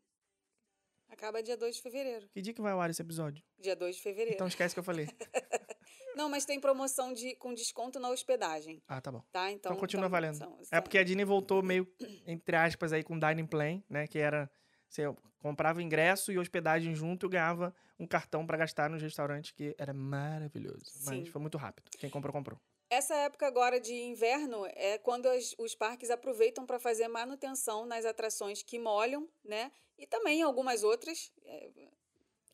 [1.10, 2.28] Acaba dia 2 de fevereiro.
[2.30, 3.44] Que dia que vai ao ar esse episódio?
[3.60, 4.36] Dia 2 de fevereiro.
[4.36, 5.08] Então esquece que eu falei.
[6.18, 9.22] Não, mas tem promoção de, com desconto na hospedagem, Ah, tá bom.
[9.32, 9.52] tá?
[9.52, 10.36] Então, Então, continua então, valendo.
[10.36, 11.88] são- É porque a Disney voltou meio,
[12.26, 14.08] entre aspas, aí com dining plan, né?
[14.08, 14.50] Que era.
[14.90, 15.04] Você
[15.40, 19.94] comprava ingresso e hospedagem junto e ganhava um cartão pra gastar nos restaurantes, que era
[19.94, 20.84] maravilhoso.
[20.86, 21.04] Sim.
[21.22, 21.90] Mas foi muito rápido.
[22.00, 22.60] Quem comprou, comprou.
[22.90, 28.06] Essa época agora de inverno é quando as- os parques aproveitam para fazer manutenção nas
[28.06, 29.72] atrações que molham, né?
[29.98, 31.32] E também algumas outras.
[31.46, 31.70] é,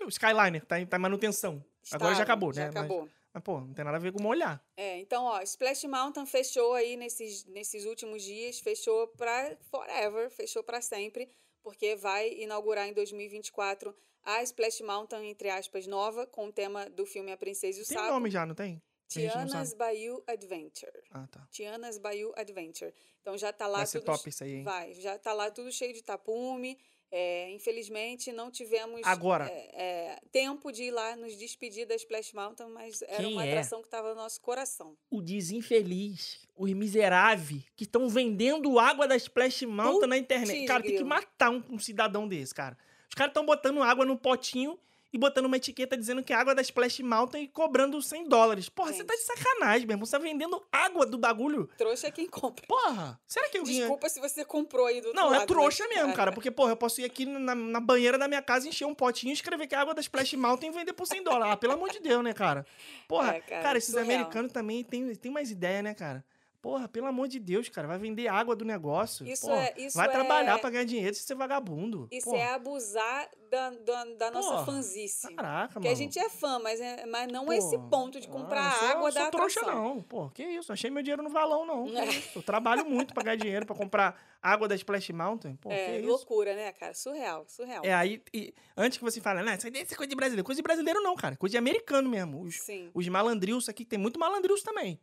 [0.03, 1.63] O Skyliner tá em, tá em manutenção.
[1.91, 2.69] Agora já acabou, Já né?
[2.69, 3.03] Acabou.
[3.03, 3.11] Mas,
[3.41, 4.63] pô, não tem nada a ver com molhar.
[4.77, 10.63] É, então, ó, Splash Mountain fechou aí nesses, nesses últimos dias, fechou para forever, fechou
[10.63, 11.29] para sempre,
[11.61, 17.05] porque vai inaugurar em 2024 a Splash Mountain, entre aspas, nova, com o tema do
[17.05, 18.09] filme A Princesa e o Tem Sapo.
[18.09, 18.81] nome já, não tem?
[19.07, 19.73] Tiana's.
[19.73, 21.03] Bayou Adventure.
[21.11, 21.47] Ah, tá.
[21.51, 22.93] Tiana's Bayou Adventure.
[23.21, 24.15] Então já tá lá Vai ser tudo.
[24.15, 24.63] top isso aí, hein?
[24.63, 26.79] Vai, já tá lá tudo cheio de tapume.
[27.15, 29.45] É, infelizmente não tivemos Agora.
[29.45, 33.51] é, é, tempo de ir lá nos despedir da Splash Mountain, mas era uma é?
[33.51, 34.97] atração que estava no nosso coração.
[35.11, 40.65] O desinfeliz, os miseráveis, que estão vendendo água da Splash Mountain na internet.
[40.65, 42.75] Cara, tem que matar um, um cidadão desse, cara.
[43.07, 44.79] Os caras estão botando água no potinho
[45.13, 48.67] e botando uma etiqueta dizendo que é água da Splash Mountain e cobrando 100 dólares.
[48.67, 49.07] Porra, você Gente.
[49.07, 50.07] tá de sacanagem, meu irmão.
[50.07, 51.69] Você tá vendendo água do bagulho.
[51.77, 52.65] Trouxa é quem compra.
[52.67, 53.81] Porra, será que eu vinha...
[53.81, 56.31] Desculpa se você comprou aí do Não, é trouxa mesmo, cara.
[56.31, 59.31] Porque, porra, eu posso ir aqui na, na banheira da minha casa, encher um potinho,
[59.31, 61.53] escrever que é água da Splash Mountain e vender por 100 dólares.
[61.53, 62.65] Ah, pelo amor de Deus, né, cara?
[63.07, 66.25] Porra, É, cara, cara, esses americanos também tem, tem mais ideia, né, cara?
[66.63, 69.27] Porra, pelo amor de Deus, cara, vai vender água do negócio.
[69.27, 72.07] Isso Porra, é- isso vai é- trabalhar pra ganhar dinheiro se você é vagabundo.
[72.09, 75.35] Isso Porra, é abusar da, da, da nossa Porra, fanzice.
[75.35, 75.91] Caraca, Porque mano.
[75.91, 78.71] a gente é fã, mas, é, mas não Pô, é esse ponto de comprar ah,
[78.79, 79.95] sou- água sou da trouxa, atração.
[79.95, 80.01] não.
[80.03, 80.71] Pô, que isso?
[80.71, 81.83] Achei meu dinheiro no valão, não.
[81.83, 81.91] Que
[82.33, 82.37] É.
[82.37, 85.57] Eu trabalho muito pra ganhar dinheiro pra comprar água da Splash Mountain.
[85.57, 86.07] Pô, É, que isso?
[86.07, 86.93] loucura, né, cara?
[86.93, 87.83] Surreal, surreal.
[87.83, 90.45] É aí, e antes que você fale, né, isso ser coisa de brasileiro.
[90.45, 91.35] Coisa de brasileiro não, cara.
[91.35, 92.41] Coisa de americano mesmo.
[92.41, 92.89] Os, Sim.
[92.93, 94.97] os malandrilsos aqui, tem muito malandrilso também.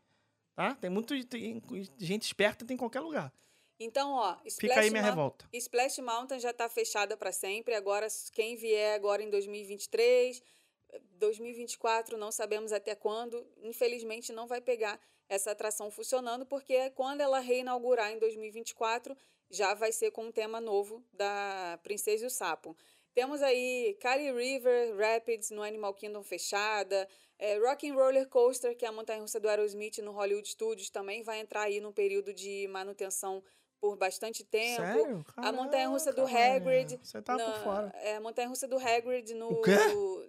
[0.55, 0.74] Tá?
[0.74, 1.62] Tem muito tem
[1.98, 3.32] gente esperta tem em qualquer lugar.
[3.78, 5.48] Então, ó, Fica Splash aí minha Mou- revolta.
[5.55, 7.74] Splash Mountain já está fechada para sempre.
[7.74, 10.42] Agora, quem vier agora em 2023,
[11.18, 13.46] 2024, não sabemos até quando.
[13.62, 19.16] Infelizmente, não vai pegar essa atração funcionando, porque quando ela reinaugurar em 2024,
[19.48, 22.76] já vai ser com um tema novo da Princesa e o Sapo.
[23.14, 27.09] Temos aí Kali River Rapids no Animal Kingdom fechada,
[27.41, 27.59] é,
[27.93, 31.80] Roller Coaster, que é a montanha-russa do Aerosmith no Hollywood Studios, também vai entrar aí
[31.80, 33.43] num período de manutenção
[33.80, 34.82] por bastante tempo.
[34.82, 35.24] Sério?
[35.38, 37.01] A montanha-russa do Caraca, Hagrid.
[37.03, 37.93] Você tá por na- fora.
[37.97, 39.49] É, a montanha-russa do Hagrid no,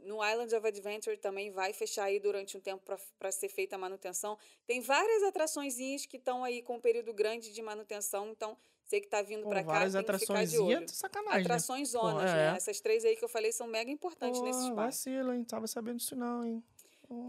[0.03, 2.81] no Island of Adventure também vai fechar aí durante um tempo
[3.19, 4.37] para ser feita a manutenção.
[4.65, 9.07] Tem várias atraçõezinhas que estão aí com um período grande de manutenção, então você que
[9.07, 10.87] tá vindo para cá várias tem que ficar atrações de olho.
[10.89, 11.37] sacanagem.
[11.39, 11.43] né?
[11.43, 12.53] Atrações zonas, Pô, né?
[12.53, 12.55] é.
[12.57, 14.75] Essas três aí que eu falei são mega importantes Pô, nesses parques.
[14.95, 15.43] vacilo, hein?
[15.43, 16.63] Tava sabendo disso não, hein?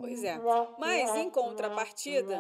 [0.01, 0.39] Pois é.
[0.79, 2.39] Mas em contrapartida,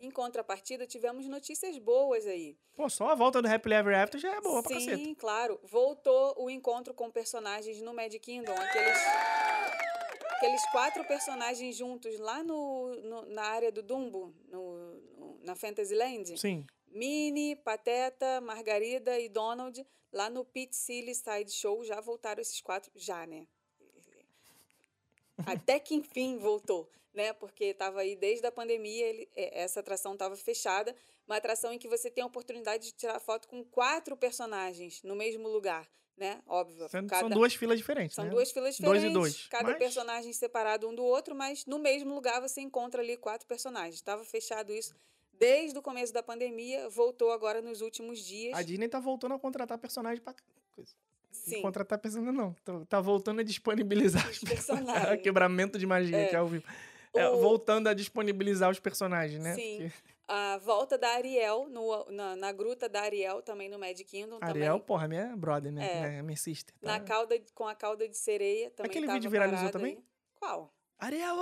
[0.00, 2.56] em contrapartida, tivemos notícias boas aí.
[2.74, 5.14] Pô, só a volta do Happily Ever After já é boa pra Sim, caceta.
[5.20, 5.60] claro.
[5.62, 8.98] Voltou o encontro com personagens no Mad Kingdom, aqueles
[10.36, 14.76] aqueles quatro personagens juntos lá no, no- na área do Dumbo, no,
[15.16, 16.36] no- na Fantasyland.
[16.36, 16.66] Sim.
[16.88, 22.90] Minnie, Pateta, Margarida e Donald, lá no Pit Silly Side Show, já voltaram esses quatro,
[22.96, 23.46] já, né?
[25.46, 27.32] Até que enfim voltou, né?
[27.32, 30.94] Porque estava aí desde a pandemia, ele- é, essa atração estava fechada.
[31.26, 35.14] Uma atração em que você tem a oportunidade de tirar foto com quatro personagens no
[35.14, 36.42] mesmo lugar, né?
[36.46, 36.88] Óbvio.
[36.88, 38.30] Sendo cada- São duas filas diferentes, são né?
[38.30, 39.10] duas filas Dois diferentes.
[39.10, 39.46] e dois.
[39.48, 43.46] Cada Mas- personagem separado um do outro, mas no mesmo lugar você encontra ali quatro
[43.46, 43.94] personagens.
[43.94, 44.94] Estava fechado isso
[45.34, 48.56] desde o começo da pandemia, voltou agora nos últimos dias.
[48.56, 50.34] A Disney tá voltando a contratar personagem pra...
[50.74, 50.92] coisa.
[51.32, 51.62] Sim.
[51.62, 52.52] Contratar personagem não.
[52.64, 54.86] Tá- Tá voltando a disponibilizar os Os personagens.
[54.92, 55.22] personagens.
[55.22, 56.26] Quebramento de magia É.
[56.28, 56.64] que é ao vivo.
[57.14, 59.54] É, O- voltando a disponibilizar os personagens, né?
[59.54, 59.78] Sim.
[59.88, 59.92] Porque
[60.28, 64.38] A volta da Ariel, no, na, na gruta da Ariel, também no Mad Kingdom.
[64.40, 65.86] Ariel, também, porra, minha brother, né?
[65.86, 66.08] É.
[66.08, 66.74] Minha, minha sister.
[66.80, 67.04] na tá?
[67.04, 68.70] cauda, com a cauda de sereia.
[68.70, 69.96] Também Aquele vídeo viralizou também?
[69.96, 70.04] aí.
[70.38, 70.72] Qual?
[70.98, 71.36] Ariel!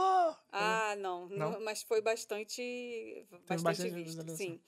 [0.50, 1.60] Ah, não, Não?
[1.60, 4.58] Mas foi bastante, bastante, bastante visto, sim.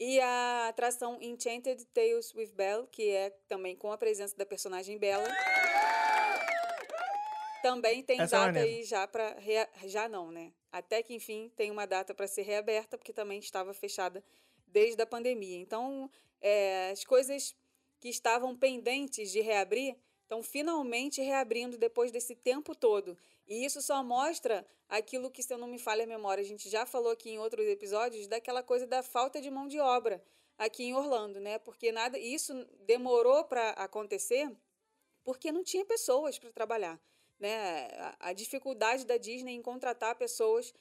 [0.00, 4.96] E a atração Enchanted Tales with Belle, que é também com a presença da personagem
[4.96, 5.28] Bella.
[7.62, 9.36] Também tem Essa é data aí já para
[9.86, 10.52] já não, né?
[10.70, 14.22] Até que enfim tem uma data para ser reaberta, porque também estava fechada
[14.66, 15.58] desde a pandemia.
[15.58, 16.08] Então,
[16.40, 17.56] é, as coisas
[17.98, 23.18] que estavam pendentes de reabrir estão finalmente reabrindo depois desse tempo todo.
[23.48, 26.68] E isso só mostra aquilo que, se eu não me falha a memória, a gente
[26.68, 30.22] já falou aqui em outros episódios, daquela coisa da falta de mão de obra
[30.58, 31.58] aqui em Orlando, né?
[31.58, 34.50] Porque nada, isso demorou para acontecer
[35.24, 37.00] porque não tinha pessoas para trabalhar,
[37.38, 37.86] né?
[37.98, 40.74] A, a dificuldade da Disney em contratar pessoas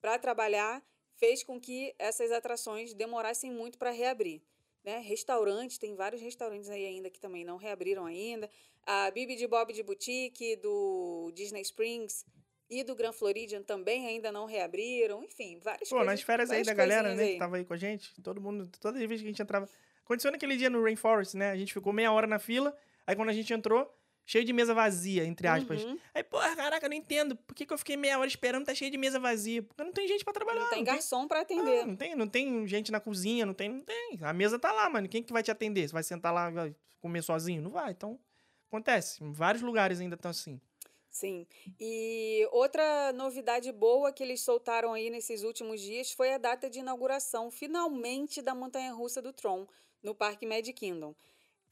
[0.00, 0.82] para trabalhar
[1.16, 4.42] fez com que essas atrações demorassem muito para reabrir.
[4.84, 4.98] Né?
[4.98, 8.50] Restaurantes, tem vários restaurantes aí ainda que também não reabriram ainda.
[8.82, 12.26] A Bibi de Bob de Boutique, do Disney Springs
[12.68, 15.24] e do Grand Floridian também ainda não reabriram.
[15.24, 16.12] Enfim, várias Pô, coisas.
[16.12, 17.32] nas férias aí da galera, né, aí.
[17.32, 19.68] que tava aí com a gente, todo mundo, toda vez que a gente entrava.
[20.04, 21.50] Aconteceu naquele dia no Rainforest, né?
[21.50, 22.76] A gente ficou meia hora na fila,
[23.06, 23.90] aí quando a gente entrou,
[24.26, 25.84] cheio de mesa vazia, entre aspas.
[25.84, 25.98] Uhum.
[26.14, 27.36] Aí, porra, caraca, eu não entendo.
[27.36, 29.62] Por que, que eu fiquei meia hora esperando tá cheio de mesa vazia?
[29.62, 30.60] Porque não tem gente pra trabalhar.
[30.60, 31.86] Não tem não garçom para Ah, atender.
[31.86, 34.18] não tem, não tem gente na cozinha, não tem, não tem.
[34.22, 35.08] A mesa tá lá, mano.
[35.08, 35.86] Quem que vai te atender?
[35.86, 37.60] Você vai sentar lá e vai comer sozinho?
[37.62, 37.90] Não vai.
[37.92, 38.18] Então,
[38.68, 39.22] acontece.
[39.22, 40.60] Em vários lugares ainda estão assim.
[41.10, 41.46] Sim.
[41.78, 46.80] E outra novidade boa que eles soltaram aí nesses últimos dias foi a data de
[46.80, 49.64] inauguração, finalmente, da Montanha Russa do Tron,
[50.02, 51.14] no Parque Mad Kingdom.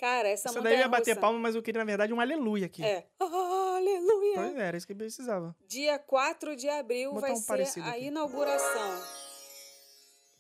[0.03, 2.21] Cara, essa, Essa daí eu montanha ia bater palma, mas eu queria, na verdade, um
[2.21, 2.83] aleluia aqui.
[2.85, 3.07] É.
[3.23, 4.35] Aleluia!
[4.35, 5.55] Pois é, era isso que eu precisava.
[5.69, 8.07] Dia 4 de abril vai um ser a aqui.
[8.07, 9.03] inauguração.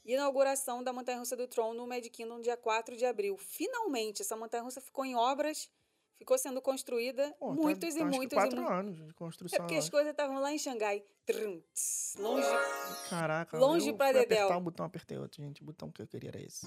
[0.04, 3.36] Inauguração da Montanha Russa do Tron no Mad Kingdom, dia 4 de abril.
[3.38, 5.70] Finalmente, essa montanha russa ficou em obras,
[6.16, 8.76] ficou sendo construída Pô, tá- muitos tá, e que muitos e quatro muitos.
[8.78, 9.58] anos de É construção.
[9.60, 11.04] porque eu as coisas estavam lá em Xangai.
[11.24, 12.48] Trum, tss, longe.
[13.08, 14.38] Caraca, longe eu pra dedéu.
[14.38, 15.62] apertar um botão, apertei outro, gente.
[15.62, 16.66] O botão que eu queria era esse.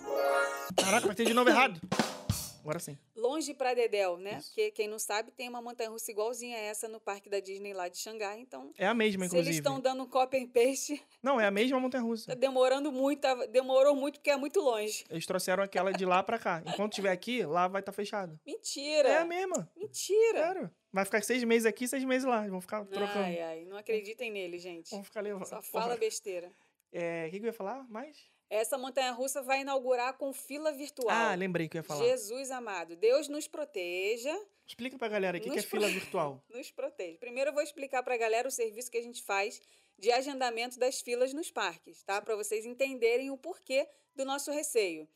[0.77, 1.77] Caraca, apertei de novo errado.
[2.65, 2.97] Agora sim.
[3.15, 4.39] Longe pra Dedéu, né?
[4.39, 4.47] Isso.
[4.49, 7.87] Porque quem não sabe, tem uma montanha-russa igualzinha a essa no parque da Disney lá
[7.87, 8.39] de Xangai.
[8.39, 9.47] Então, É a mesma, se inclusive.
[9.49, 12.27] eles estão dando copy and paste, Não, é a mesma montanha-russa.
[12.31, 15.05] tá demorando muito, tá- demorou muito porque é muito longe.
[15.11, 16.63] Eles trouxeram aquela de lá pra cá.
[16.65, 18.39] Enquanto estiver aqui, lá vai estar fechado.
[18.43, 19.09] Mentira!
[19.09, 19.69] É a mesma.
[19.75, 20.39] Mentira!
[20.47, 20.71] Sério.
[20.91, 22.47] Vai ficar seis meses aqui, seis meses lá.
[22.47, 23.19] Vão ficar trocando.
[23.25, 24.89] Ai, ai, não acreditem nele, gente.
[24.89, 25.45] Vão ficar levando.
[25.45, 26.51] Só fala besteira.
[26.91, 28.17] É, o que, que eu ia falar mais?
[28.49, 31.09] Essa montanha-russa vai inaugurar com fila virtual.
[31.09, 32.03] Ah, lembrei que eu ia falar.
[32.05, 34.35] Jesus amado, Deus nos proteja,
[34.67, 36.43] Explica pra galera o que, que é fila virtual.
[36.49, 37.19] nos proteja.
[37.19, 39.61] Primeiro eu vou explicar para a galera o serviço que a gente faz
[39.97, 42.19] de agendamento das filas nos parques, tá?
[42.21, 45.07] Para vocês entenderem o porquê do nosso receio.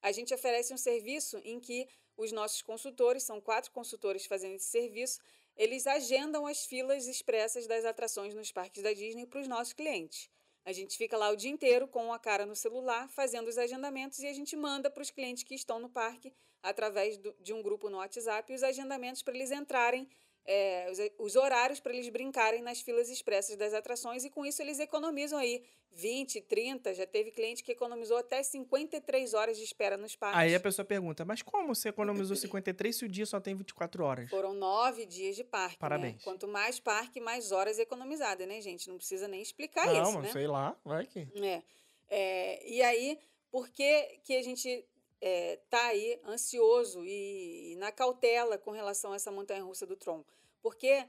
[0.00, 1.86] A gente oferece um serviço em que
[2.16, 5.20] os nossos consultores, são quatro consultores fazendo esse serviço,
[5.56, 10.30] eles agendam as filas expressas das atrações nos parques da Disney para os nossos clientes.
[10.64, 14.18] A gente fica lá o dia inteiro com a cara no celular, fazendo os agendamentos
[14.20, 16.32] e a gente manda para os clientes que estão no parque,
[16.62, 20.08] através do- de um grupo no WhatsApp, os agendamentos para eles entrarem,
[20.46, 24.60] é, os, os horários para eles brincarem nas filas expressas das atrações e com isso
[24.60, 25.62] eles economizam aí
[25.92, 30.38] 20, 30, já teve cliente que economizou até 53 horas de espera nos parques.
[30.40, 34.04] Aí a pessoa pergunta, mas como você economizou 53 se o dia só tem 24
[34.04, 34.28] horas?
[34.28, 35.74] Foram nove dias de parque.
[35.74, 35.78] né?
[35.78, 36.22] Parabéns.
[36.22, 38.88] Quanto mais parque, mais horas economizadas, né, gente?
[38.88, 40.32] Não precisa nem explicar Não, isso, mas né?
[40.32, 41.28] sei lá, vai que.
[41.36, 41.62] É.
[42.08, 43.18] É, e aí,
[43.50, 44.84] por que, que a gente
[45.26, 50.24] está aí ansioso e, e na cautela com relação a essa montanha-russa do Tron?
[50.60, 51.08] Porque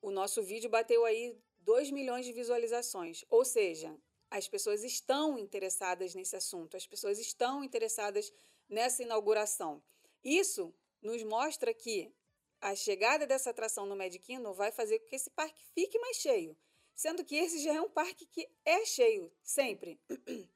[0.00, 3.24] o nosso vídeo bateu aí 2 milhões de visualizações.
[3.30, 3.96] Ou seja,
[4.30, 8.32] as pessoas estão interessadas nesse assunto, as pessoas estão interessadas
[8.68, 9.82] nessa inauguração.
[10.24, 12.12] Isso nos mostra que
[12.60, 16.16] a chegada dessa atração no Magic Kingdom vai fazer com que esse parque fique mais
[16.16, 16.56] cheio.
[16.94, 20.00] Sendo que esse já é um parque que é cheio, sempre.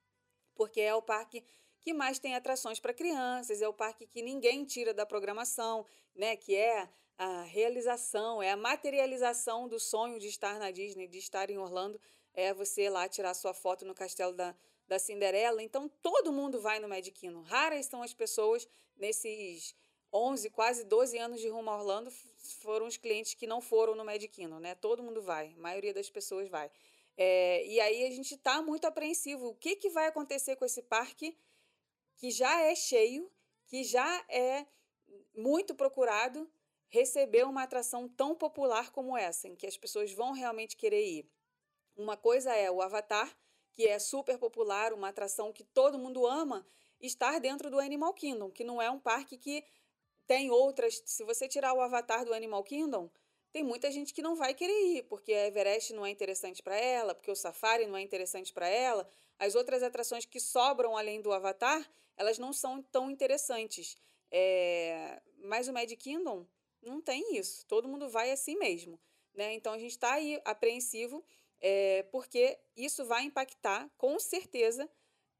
[0.54, 1.44] Porque é o parque
[1.86, 5.86] que mais tem atrações para crianças, é o parque que ninguém tira da programação,
[6.16, 6.34] né?
[6.34, 11.48] Que é a realização, é a materialização do sonho de estar na Disney, de estar
[11.48, 12.00] em Orlando,
[12.34, 14.52] é você lá tirar sua foto no castelo da,
[14.88, 15.62] da Cinderela.
[15.62, 17.42] Então, todo mundo vai no Magic Kingdom.
[17.42, 19.72] Raras são as pessoas nesses
[20.12, 22.10] 11, quase 12 anos de rumo a Orlando
[22.62, 24.74] foram os clientes que não foram no Magic Kingdom, né?
[24.74, 26.68] Todo mundo vai, a maioria das pessoas vai.
[27.16, 29.50] É, e aí a gente está muito apreensivo.
[29.50, 31.38] O que, que vai acontecer com esse parque
[32.16, 33.30] que já é cheio,
[33.66, 34.66] que já é
[35.34, 36.50] muito procurado,
[36.88, 41.30] receber uma atração tão popular como essa, em que as pessoas vão realmente querer ir?
[41.96, 43.34] Uma coisa é o Avatar,
[43.72, 46.66] que é super popular, uma atração que todo mundo ama,
[47.00, 49.64] estar dentro do Animal Kingdom, que não é um parque que
[50.26, 51.02] tem outras.
[51.04, 53.10] Se você tirar o Avatar do Animal Kingdom,
[53.52, 56.76] tem muita gente que não vai querer ir, porque a Everest não é interessante para
[56.76, 59.08] ela, porque o Safari não é interessante para ela.
[59.38, 63.96] As outras atrações que sobram além do Avatar, elas não são tão interessantes.
[64.30, 66.46] É, Mas o Magic Kingdom
[66.82, 67.64] não tem isso.
[67.66, 68.98] Todo mundo vai assim mesmo.
[69.34, 69.54] Né?
[69.54, 71.22] Então a gente está aí apreensivo,
[71.60, 74.88] é, porque isso vai impactar, com certeza,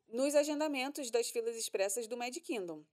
[0.09, 2.85] nos agendamentos das filas expressas do Magic Kingdom.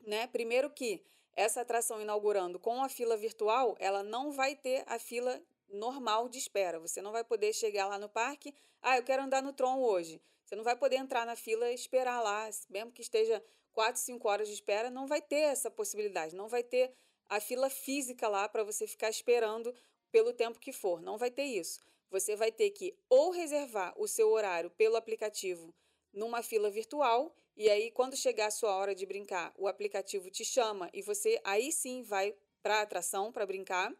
[0.00, 0.26] Né?
[0.26, 1.02] Primeiro que
[1.34, 6.38] essa atração inaugurando com a fila virtual, ela não vai ter a fila normal de
[6.38, 6.80] espera.
[6.80, 8.52] Você não vai poder chegar lá no parque,
[8.82, 10.20] ah, eu quero andar no Tron hoje.
[10.50, 13.40] Você não vai poder entrar na fila e esperar lá, mesmo que esteja
[13.70, 16.92] 4, 5 horas de espera, não vai ter essa possibilidade, não vai ter
[17.28, 19.72] a fila física lá para você ficar esperando
[20.10, 21.78] pelo tempo que for, não vai ter isso.
[22.10, 25.72] Você vai ter que ou reservar o seu horário pelo aplicativo
[26.12, 30.44] numa fila virtual e aí quando chegar a sua hora de brincar, o aplicativo te
[30.44, 33.94] chama e você aí sim vai para a atração para brincar.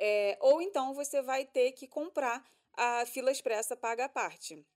[0.00, 4.66] É, ou então você vai ter que comprar a fila expressa paga à parte.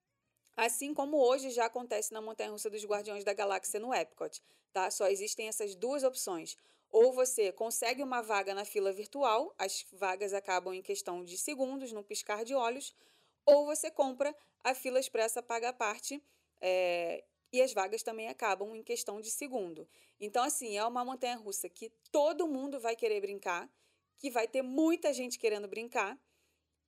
[0.57, 4.91] Assim como hoje já acontece na Montanha Russa dos Guardiões da Galáxia no Epcot, tá?
[4.91, 6.57] Só existem essas duas opções.
[6.91, 11.93] Ou você consegue uma vaga na fila virtual, as vagas acabam em questão de segundos,
[11.93, 12.95] no piscar de olhos,
[13.47, 16.23] ou você compra a fila expressa paga à parte
[16.61, 19.89] é, e as vagas também acabam em questão de segundo.
[20.21, 23.71] Então, assim, é uma montanha russa que todo mundo vai querer brincar,
[24.19, 26.19] que vai ter muita gente querendo brincar,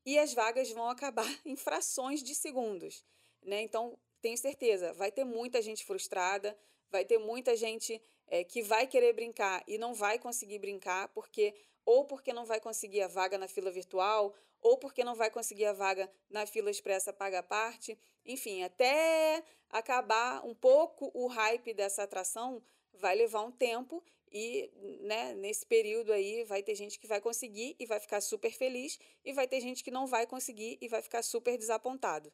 [0.04, 3.04] e as vagas vão acabar em frações de segundos.
[3.42, 3.62] Né?
[3.62, 6.56] Então, tenho certeza, vai ter muita gente frustrada,
[6.90, 11.54] vai ter muita gente é, que vai querer brincar e não vai conseguir brincar, porque
[11.84, 15.64] ou porque não vai conseguir a vaga na fila virtual, ou porque não vai conseguir
[15.64, 17.98] a vaga na fila expressa paga parte.
[18.24, 22.62] Enfim, até acabar um pouco o hype dessa atração,
[22.94, 24.70] vai levar um tempo e
[25.00, 28.98] né, nesse período aí vai ter gente que vai conseguir e vai ficar super feliz,
[29.24, 32.32] e vai ter gente que não vai conseguir e vai ficar super desapontado.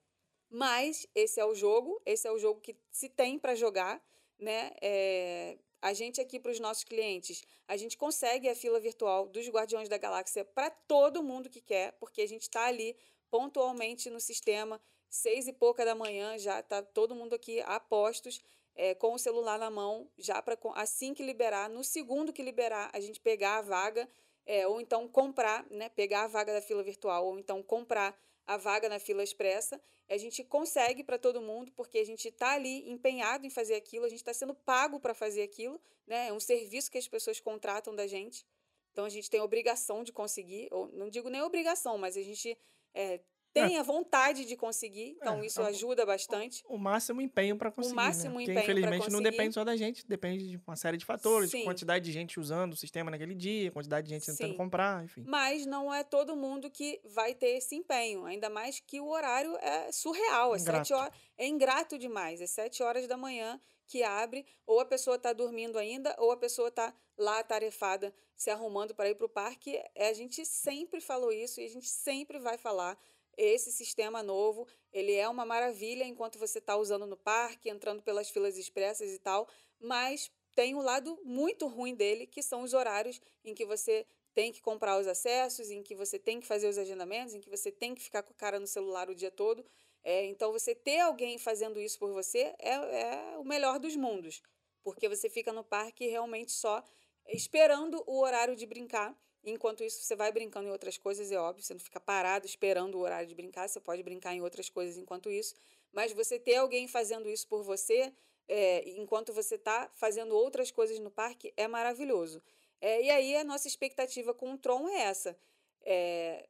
[0.50, 4.02] Mas esse é o jogo, esse é o jogo que se tem para jogar,
[4.38, 4.72] né?
[4.80, 9.48] É, a gente aqui para os nossos clientes, a gente consegue a fila virtual dos
[9.48, 12.96] Guardiões da Galáxia para todo mundo que quer, porque a gente está ali
[13.30, 18.42] pontualmente no sistema, seis e pouca da manhã, já está todo mundo aqui a postos,
[18.74, 22.90] é, com o celular na mão, já para assim que liberar, no segundo que liberar,
[22.92, 24.08] a gente pegar a vaga,
[24.46, 28.18] é, ou então comprar, né, pegar a vaga da fila virtual, ou então comprar
[28.48, 32.54] a vaga na fila expressa, a gente consegue para todo mundo, porque a gente está
[32.54, 36.28] ali empenhado em fazer aquilo, a gente está sendo pago para fazer aquilo, né?
[36.28, 38.46] É um serviço que as pessoas contratam da gente.
[38.90, 42.56] Então a gente tem obrigação de conseguir, ou não digo nem obrigação, mas a gente
[42.94, 43.20] é,
[43.66, 46.62] tem a vontade de conseguir, então É, isso é o- ajuda bastante.
[46.68, 47.94] O máximo empenho para conseguir.
[47.96, 48.42] máximo né?
[48.42, 51.64] empenho Porque, infelizmente, não depende só da gente, depende de uma série de fatores, Sim.
[51.64, 54.56] quantidade de gente usando o sistema naquele dia, quantidade de gente tentando Sim.
[54.56, 55.24] comprar, enfim.
[55.26, 59.56] Mas não é todo mundo que vai ter esse empenho, ainda mais que o horário
[59.58, 60.86] é surreal, é Ingrato.
[60.86, 65.16] sete horas, é ingrato demais, é sete horas da manhã que abre, ou a pessoa
[65.16, 69.28] está dormindo ainda, ou a pessoa está lá atarefada, se arrumando para ir para o
[69.30, 69.80] parque.
[69.94, 72.98] É, A gente sempre falou isso e a gente sempre vai falar.
[73.38, 78.28] Esse sistema novo, ele é uma maravilha enquanto você está usando no parque, entrando pelas
[78.28, 79.48] filas expressas e tal,
[79.78, 84.04] mas tem um lado muito ruim dele, que são os horários em que você
[84.34, 87.48] tem que comprar os acessos, em que você tem que fazer os agendamentos, em que
[87.48, 89.64] você tem que ficar com a cara no celular o dia todo.
[90.02, 94.42] É, então, você ter alguém fazendo isso por você é, é o melhor dos mundos,
[94.82, 96.82] porque você fica no parque realmente só
[97.28, 99.16] esperando o horário de brincar.
[99.50, 102.96] Enquanto isso, você vai brincando em outras coisas, é óbvio, você não fica parado esperando
[102.96, 105.54] o horário de brincar, você pode brincar em outras coisas enquanto isso,
[105.92, 108.12] mas você ter alguém fazendo isso por você,
[108.46, 112.42] é, enquanto você está fazendo outras coisas no parque, é maravilhoso.
[112.80, 115.36] É, e aí, a nossa expectativa com o Tron é essa.
[115.82, 116.48] É,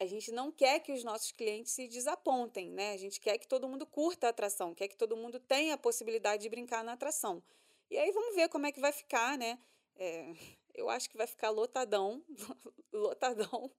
[0.00, 2.92] a gente não quer que os nossos clientes se desapontem, né?
[2.92, 5.78] A gente quer que todo mundo curta a atração, quer que todo mundo tenha a
[5.78, 7.42] possibilidade de brincar na atração.
[7.90, 9.58] E aí vamos ver como é que vai ficar, né?
[9.96, 10.32] É,
[10.78, 12.22] eu acho que vai ficar lotadão,
[12.92, 13.70] lotadão.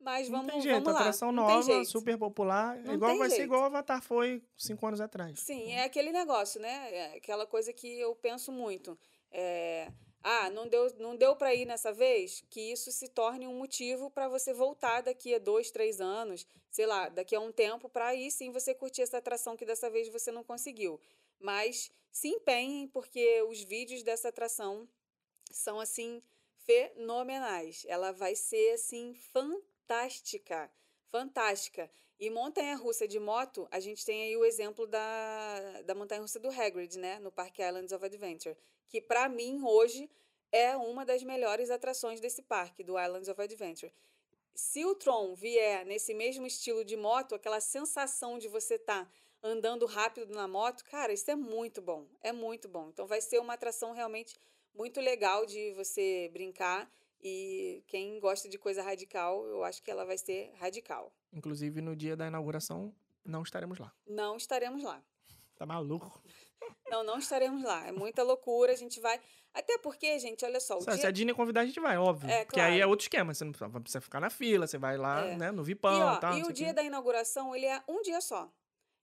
[0.00, 1.00] Mas não vamos, tem jeito, vamos lá.
[1.00, 3.48] atração não nova, super popular, Não igual vai ser jeito.
[3.48, 5.40] igual o Avatar foi cinco anos atrás.
[5.40, 6.94] Sim, é aquele negócio, né?
[6.94, 8.96] É aquela coisa que eu penso muito.
[9.32, 9.92] É,
[10.22, 12.44] ah, não deu, não deu para ir nessa vez?
[12.48, 16.86] Que isso se torne um motivo para você voltar daqui a dois, três anos, sei
[16.86, 20.08] lá, daqui a um tempo, para aí sim você curtir essa atração que dessa vez
[20.08, 21.00] você não conseguiu.
[21.40, 24.88] Mas se empenhem, porque os vídeos dessa atração
[25.50, 26.22] são assim
[26.68, 27.86] fenomenais.
[27.88, 30.70] Ela vai ser assim fantástica,
[31.06, 31.90] fantástica.
[32.20, 36.98] E montanha-russa de moto, a gente tem aí o exemplo da, da montanha-russa do Hagrid,
[36.98, 38.56] né, no Park Islands of Adventure,
[38.88, 40.10] que para mim hoje
[40.52, 43.92] é uma das melhores atrações desse parque, do Islands of Adventure.
[44.54, 49.10] Se o Tron vier nesse mesmo estilo de moto, aquela sensação de você estar tá
[49.42, 52.88] andando rápido na moto, cara, isso é muito bom, é muito bom.
[52.88, 54.36] Então vai ser uma atração realmente
[54.74, 56.90] muito legal de você brincar
[57.20, 61.12] e quem gosta de coisa radical, eu acho que ela vai ser radical.
[61.32, 63.92] Inclusive, no dia da inauguração, não estaremos lá.
[64.06, 65.02] Não estaremos lá.
[65.56, 66.22] Tá maluco?
[66.90, 67.86] Não, não estaremos lá.
[67.86, 69.20] É muita loucura, a gente vai.
[69.54, 71.08] Até porque, gente, olha só, o Se, se dia...
[71.08, 72.28] a Disney convidar, a gente vai, óbvio.
[72.28, 72.90] É, Porque aí é claro.
[72.90, 73.32] outro esquema.
[73.32, 75.36] Você não precisa ficar na fila, você vai lá, É.
[75.36, 76.36] né, no E, Vipão ó, e tal.
[76.38, 76.72] e o dia quê.
[76.72, 78.50] da inauguração, ele é um dia só.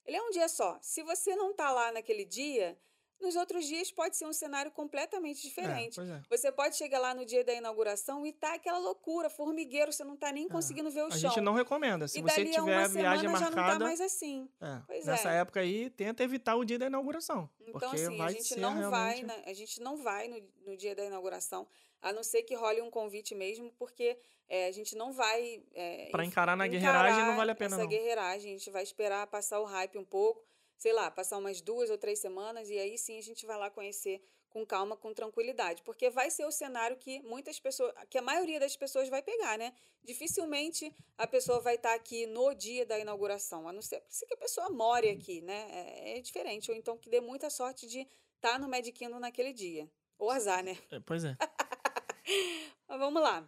[0.06, 0.78] Ele é um dia só.
[0.82, 2.78] Se você não tá lá naquele dia,
[3.22, 5.96] nos outros dias pode ser um cenário completamente É, diferente.
[5.96, 6.22] pois é.
[6.30, 10.16] Você pode chegar lá no dia da inauguração e tá aquela loucura, formigueiro, você não
[10.18, 11.20] tá nem conseguindo ver o A chão.
[11.32, 12.08] gente não recomenda.
[12.08, 14.02] Se e você dali a tiver uma a viagem semana já não tá marcada, mais
[14.02, 14.50] assim.
[14.62, 15.38] é, nessa é.
[15.38, 17.50] época aí, tenta evitar o dia da inauguração.
[17.62, 19.26] Então, porque assim, vai a gente não vai, realmente...
[19.46, 21.68] na- a gente não vai no, no dia da inauguração,
[22.02, 25.64] a não ser que role um convite mesmo, porque é, a gente não vai.
[25.74, 27.90] É, enf- encarar na guerreiragem, não encarar vale a pena, Essa não.
[27.90, 30.44] guerreiragem, a gente vai esperar passar o hype um pouco,
[30.78, 33.70] sei lá, passar umas duas ou três semanas, e aí sim a gente vai lá
[33.70, 35.82] conhecer com calma, com tranquilidade.
[35.84, 39.58] Porque vai ser o cenário que muitas pessoas, que a maioria das pessoas vai pegar,
[39.58, 39.74] né?
[40.02, 44.38] Dificilmente a pessoa vai estar aqui no dia da inauguração, a não ser que a
[44.38, 45.68] pessoa more aqui, né?
[45.72, 46.72] É, é diferente.
[46.72, 49.90] Ou então que dê muita sorte de estar no Magic Kingdom naquele dia.
[50.18, 50.78] Ou azar, né?
[50.90, 51.36] É, Pois é.
[52.88, 53.48] Mas vamos lá.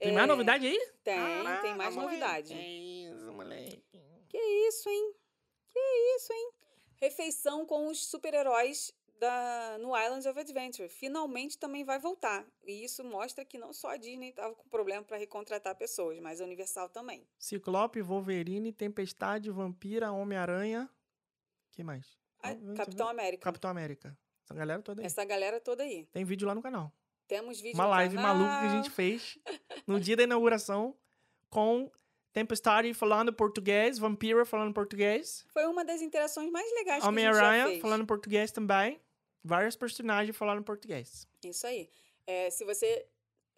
[0.00, 0.78] Tem É, mais novidade aí?
[1.04, 1.14] Tem, tem
[1.44, 2.18] Caraca, mais moleque.
[2.20, 2.54] novidade.
[2.54, 2.60] Que
[3.08, 3.82] isso, moleque.
[4.28, 4.38] Que
[4.68, 5.14] isso, hein?
[5.68, 5.78] Que
[6.16, 6.50] isso, hein?
[7.00, 10.88] Refeição com os super-heróis da no Islands of Adventure.
[10.88, 12.46] Finalmente também vai voltar.
[12.64, 16.40] E isso mostra que não só a Disney estava com problema para recontratar pessoas, mas
[16.40, 17.26] a Universal também.
[17.38, 20.88] Ciclope, Wolverine, Tempestade, Vampira, Homem-Aranha.
[21.72, 22.16] que mais?
[22.42, 23.42] Ah, Não, Capitão América.
[23.42, 24.16] Capitão América.
[24.44, 25.06] Essa galera toda aí.
[25.06, 26.06] Essa galera toda aí.
[26.12, 26.92] Tem vídeo lá no canal.
[27.26, 28.36] Temos vídeo Uma live canal.
[28.36, 29.38] maluca que a gente fez
[29.86, 30.96] no dia da inauguração
[31.50, 31.90] com
[32.38, 37.20] Tempestade falando português, Vampira falando português, Foi uma das interações mais legais que a gente
[37.20, 37.80] já Homem-Aranha fez.
[37.80, 39.00] falando português também.
[39.42, 41.26] Vários personagens falaram português.
[41.44, 41.90] Isso aí.
[42.26, 43.06] É, se você.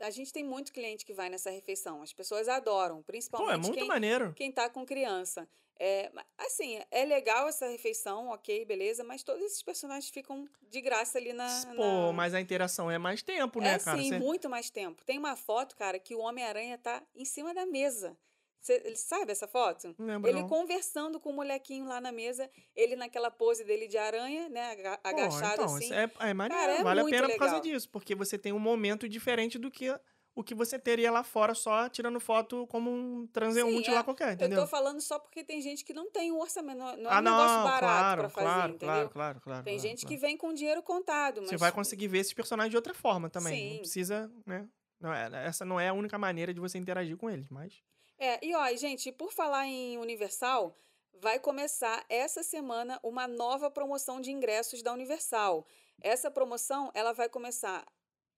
[0.01, 2.01] A gente tem muito cliente que vai nessa refeição.
[2.03, 4.33] As pessoas adoram, Pô, principalmente é muito quem, maneiro.
[4.35, 5.47] quem tá com criança.
[5.79, 11.19] É, assim, é legal essa refeição, ok, beleza, mas todos esses personagens ficam de graça
[11.19, 11.47] ali na.
[11.77, 13.99] Pô, na- mas a interação é mais tempo, é né, cara?
[14.01, 15.05] sim, Você- muito mais tempo.
[15.05, 18.17] Tem uma foto, cara, que o Homem-Aranha tá em cima da mesa.
[18.61, 19.95] Você ele sabe essa foto?
[19.99, 20.49] Lembro, Ele não.
[20.49, 24.73] conversando com o molequinho lá na mesa, ele naquela pose dele de aranha, né?
[24.73, 25.93] aga- agachado então, assim.
[25.95, 27.73] é, é maneiro, Cara, é vale a pena por causa legal.
[27.73, 29.89] disso, porque você tem um momento diferente do que
[30.35, 33.95] o que você teria lá fora só tirando foto como um transeunte Sim, é.
[33.95, 34.61] lá qualquer, Eu entendeu?
[34.61, 37.19] tô falando só porque tem gente que não tem um orçamento, não não é ah,
[37.19, 38.87] um não, negócio barato claro, pra fazer, claro, entendeu?
[38.89, 39.65] claro, claro, claro.
[39.65, 40.15] Tem claro, gente claro.
[40.15, 43.29] que vem com dinheiro contado, mas Você vai conseguir ver esses personagens de outra forma
[43.29, 43.55] também.
[43.55, 43.71] Sim.
[43.73, 44.69] Não precisa, né?
[45.01, 47.83] Não é, essa não é a única maneira de você interagir com eles, mas.
[48.23, 50.77] É, e ó, gente, por falar em Universal,
[51.15, 55.67] vai começar essa semana uma nova promoção de ingressos da Universal.
[56.03, 57.87] Essa promoção, ela vai começar.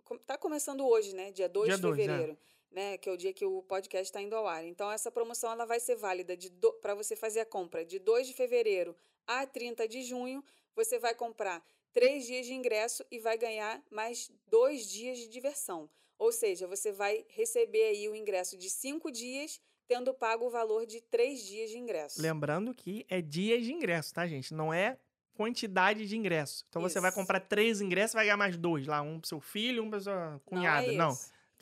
[0.04, 1.30] com- Tá começando hoje, né?
[1.32, 2.02] Dia 2 Dia de 2, é.
[2.02, 2.38] fevereiro.
[2.70, 4.64] Né, que é o dia que o podcast está indo ao ar.
[4.64, 6.34] Então, essa promoção ela vai ser válida
[6.80, 8.96] para você fazer a compra de 2 de fevereiro
[9.26, 10.42] a 30 de junho.
[10.74, 15.90] Você vai comprar três dias de ingresso e vai ganhar mais dois dias de diversão.
[16.18, 19.60] Ou seja, você vai receber aí o ingresso de cinco dias,
[19.92, 22.20] tendo pago o valor de três dias de ingresso.
[22.20, 24.54] Lembrando que é dias de ingresso, tá, gente?
[24.54, 24.96] Não é
[25.34, 26.64] quantidade de ingresso.
[26.68, 27.18] Então você vai Isso.
[27.18, 29.02] comprar três ingressos e vai ganhar mais dois lá.
[29.02, 30.86] Um pro seu filho, um pra sua cunhada.
[30.86, 31.18] Não, é Não.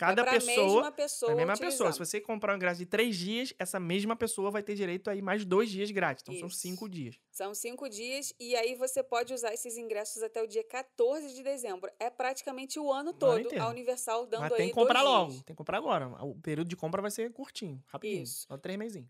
[0.09, 0.17] Isso.
[0.17, 0.67] Cada é pessoa.
[0.67, 1.71] mesma pessoa É a mesma utilizar.
[1.73, 1.93] pessoa.
[1.93, 5.21] Se você comprar um ingresso de três dias, essa mesma pessoa vai ter direito aí
[5.23, 6.23] mais dois dias grátis.
[6.23, 6.59] Então são Isso.
[6.59, 7.19] cinco dias.
[7.31, 11.43] São cinco dias e aí você pode usar esses ingressos até o dia 14 de
[11.43, 11.91] dezembro.
[11.99, 15.31] É praticamente o ano todo a Universal dando Mas aí tem que comprar logo.
[15.33, 15.43] dias.
[15.45, 16.09] Tem que comprar agora.
[16.25, 18.23] O período de compra vai ser curtinho, rapidinho.
[18.23, 18.47] Isso.
[18.49, 19.09] Só três mesinhos.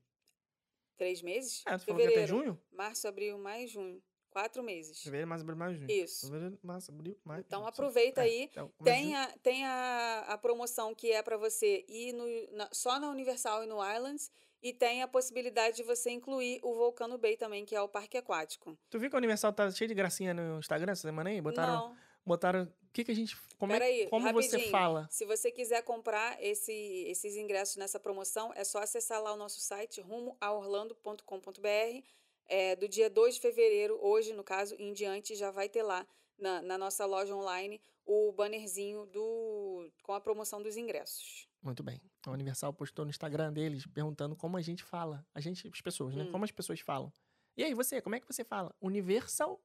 [0.97, 1.63] Três meses?
[1.67, 2.63] É, tu falou que até Fevereiro, junho?
[2.71, 4.03] março, abril, maio, junho.
[4.31, 5.03] Quatro meses.
[5.03, 5.91] Fevereiro, março, abril, maio, junho.
[5.91, 6.27] Isso.
[6.27, 7.41] Fevereiro, março, abril, maio.
[7.47, 7.69] Então junho.
[7.69, 8.43] aproveita É, aí.
[8.45, 12.25] então, de Tem, a, tem a, a promoção que é para você ir no,
[12.57, 14.31] na- só na Universal e no Islands.
[14.63, 18.19] E tem a possibilidade de você incluir o Volcano Bay também, que é o parque
[18.19, 18.79] aquático.
[18.91, 21.41] Tu viu que a Universal tá cheio de gracinha no Instagram essa semana aí?
[21.41, 21.73] Botaram.
[21.89, 21.97] Não,
[22.27, 22.65] Botaram.
[22.65, 23.35] O que, que a gente.
[23.57, 25.09] Como, é, Peraí, como você fala?
[25.11, 26.73] se você quiser comprar esse,
[27.09, 32.05] esses ingressos nessa promoção, é só acessar lá o nosso site, rumoaorlando.com.br.
[32.53, 36.05] É, do dia 2 de fevereiro, hoje, no caso, em diante, já vai ter lá
[36.37, 41.49] na, na nossa loja online o bannerzinho do, com a promoção dos ingressos.
[41.63, 42.03] Muito bem.
[42.27, 45.25] A Universal postou no Instagram deles perguntando como a gente fala.
[45.33, 46.25] A gente, as pessoas, né?
[46.25, 46.33] Hum.
[46.33, 47.13] Como as pessoas falam.
[47.57, 48.75] E aí, você, como é que você fala?
[48.81, 49.63] Universal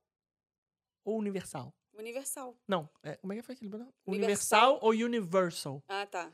[1.03, 1.73] ou universal?
[1.91, 2.55] Universal.
[2.67, 3.69] Não, é, como é que foi aquele?
[3.73, 3.95] Universal.
[4.05, 5.83] Universal ou universal?
[5.87, 6.31] Ah, tá.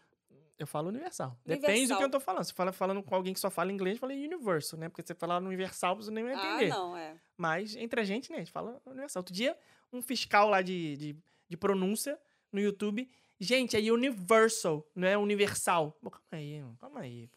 [0.62, 1.36] Eu falo universal.
[1.44, 1.98] Depende do Universal.
[1.98, 2.44] que eu tô falando.
[2.44, 4.90] Se fala falando com alguém que só fala inglês, eu falei universal, né?
[4.90, 6.70] Porque você falar universal, você nem vai Ah, entender.
[6.70, 7.16] não, é.
[7.36, 8.38] Mas entre a gente, né?
[8.38, 9.22] A gente fala universal.
[9.22, 9.58] Outro dia,
[9.92, 11.16] um fiscal lá de, de,
[11.50, 12.20] de pronúncia
[12.52, 13.10] no YouTube.
[13.40, 15.98] Gente, é universal, não é universal.
[16.00, 17.28] Pô, calma aí, mano, calma aí.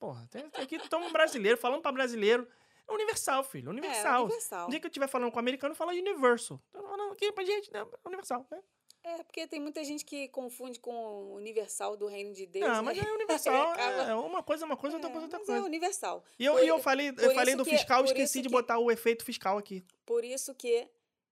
[0.00, 2.48] Porra, tem, tem aqui estamos brasileiro, falando pra brasileiro.
[2.88, 4.24] É universal, filho, É, universal.
[4.24, 4.64] universal.
[4.64, 6.60] No dia que eu estiver falando com o americano, fala universal.
[6.72, 7.86] Tô falando aqui pra gente, né?
[8.04, 8.58] Universal, né?
[9.04, 12.66] É, porque tem muita gente que confunde com o universal do reino de Deus.
[12.66, 12.82] Não, né?
[12.82, 13.72] mas é universal.
[13.72, 15.62] Acaba- é uma coisa, é uma coisa, outra É, coisa, outra mas coisa.
[15.62, 16.24] é universal.
[16.38, 18.52] E eu, Por e eu falei, eu falei do que- fiscal, por esqueci de que-
[18.52, 19.84] botar o efeito fiscal aqui.
[20.06, 20.88] Por isso que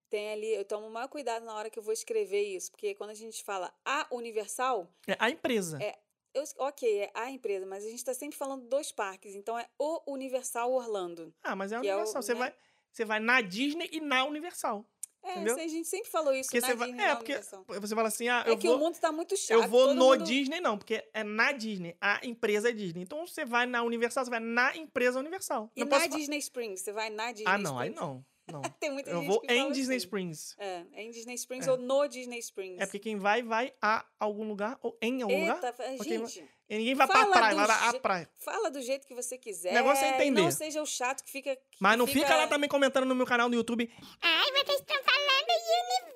[0.09, 3.11] tem ali, eu tomo maior cuidado na hora que eu vou escrever isso, porque quando
[3.11, 5.81] a gente fala a universal, É a empresa.
[5.81, 5.97] É,
[6.35, 9.69] eu, ok, é a empresa, mas a gente está sempre falando dos parques, então é
[9.79, 11.33] o Universal Orlando.
[11.43, 12.23] Ah, mas é a que é o, universal.
[12.23, 12.39] você, né?
[12.41, 12.55] vai,
[12.91, 14.85] você vai na Disney e na Universal.
[15.23, 15.57] É, Entendeu?
[15.57, 16.89] aí, a gente sempre falou isso Porque na você vai.
[16.89, 17.39] Disney, É, porque
[17.81, 18.77] você fala assim, ah, É eu que vou.
[18.77, 19.51] o mundo tá muito chato.
[19.63, 21.95] Eu vou no mundo- Disney, não, porque é na Disney.
[22.01, 23.03] A empresa é Disney.
[23.03, 25.71] Então você vai na Universal, você vai na empresa Universal.
[25.77, 28.01] E Não na Disney Springs, você vai na Disney Ah, não, aí Springs?
[28.09, 28.25] não.
[28.53, 28.63] Não.
[28.81, 30.05] Tem muita Eu gente vou que em Disney assim.
[30.07, 30.55] Springs.
[30.59, 31.71] É, é em Disney Springs É.
[31.73, 32.81] ou no Disney Springs.
[32.81, 35.57] É porque quem vai, vai a algum lugar ou em algum lugar.
[35.57, 38.31] Eita, Ok, gente, E ninguém vai pra praia, vai je- praia.
[38.39, 39.71] fala do jeito que você quiser.
[39.73, 40.43] O negócio é entender.
[40.43, 41.57] Não seja o chato que fica...
[41.57, 42.35] que Mas não fica...
[42.37, 43.91] lá também comentando no meu canal do YouTube.
[44.23, 46.11] Ai, vocês estão falando universo.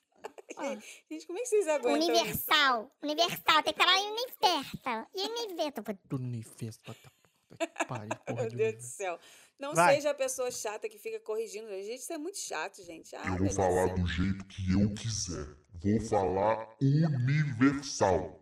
[1.10, 2.10] Gente, como é que vocês aguentam isso?
[2.10, 2.90] Universal.
[3.02, 3.62] Universal.
[3.62, 5.06] Tem que falar universal.
[7.48, 9.18] Puta que pariu, porra Meu de Deus do céu.
[9.60, 9.94] Não Vai.
[9.96, 11.68] seja a pessoa chata que fica corrigindo.
[11.68, 13.14] Gente, isso é muito chato, gente.
[13.14, 15.46] Ah, Eu vou falar do jeito que eu quiser.
[15.82, 18.40] Vou falar universal.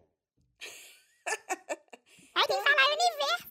[2.35, 3.49] Ai, tem que falar universo.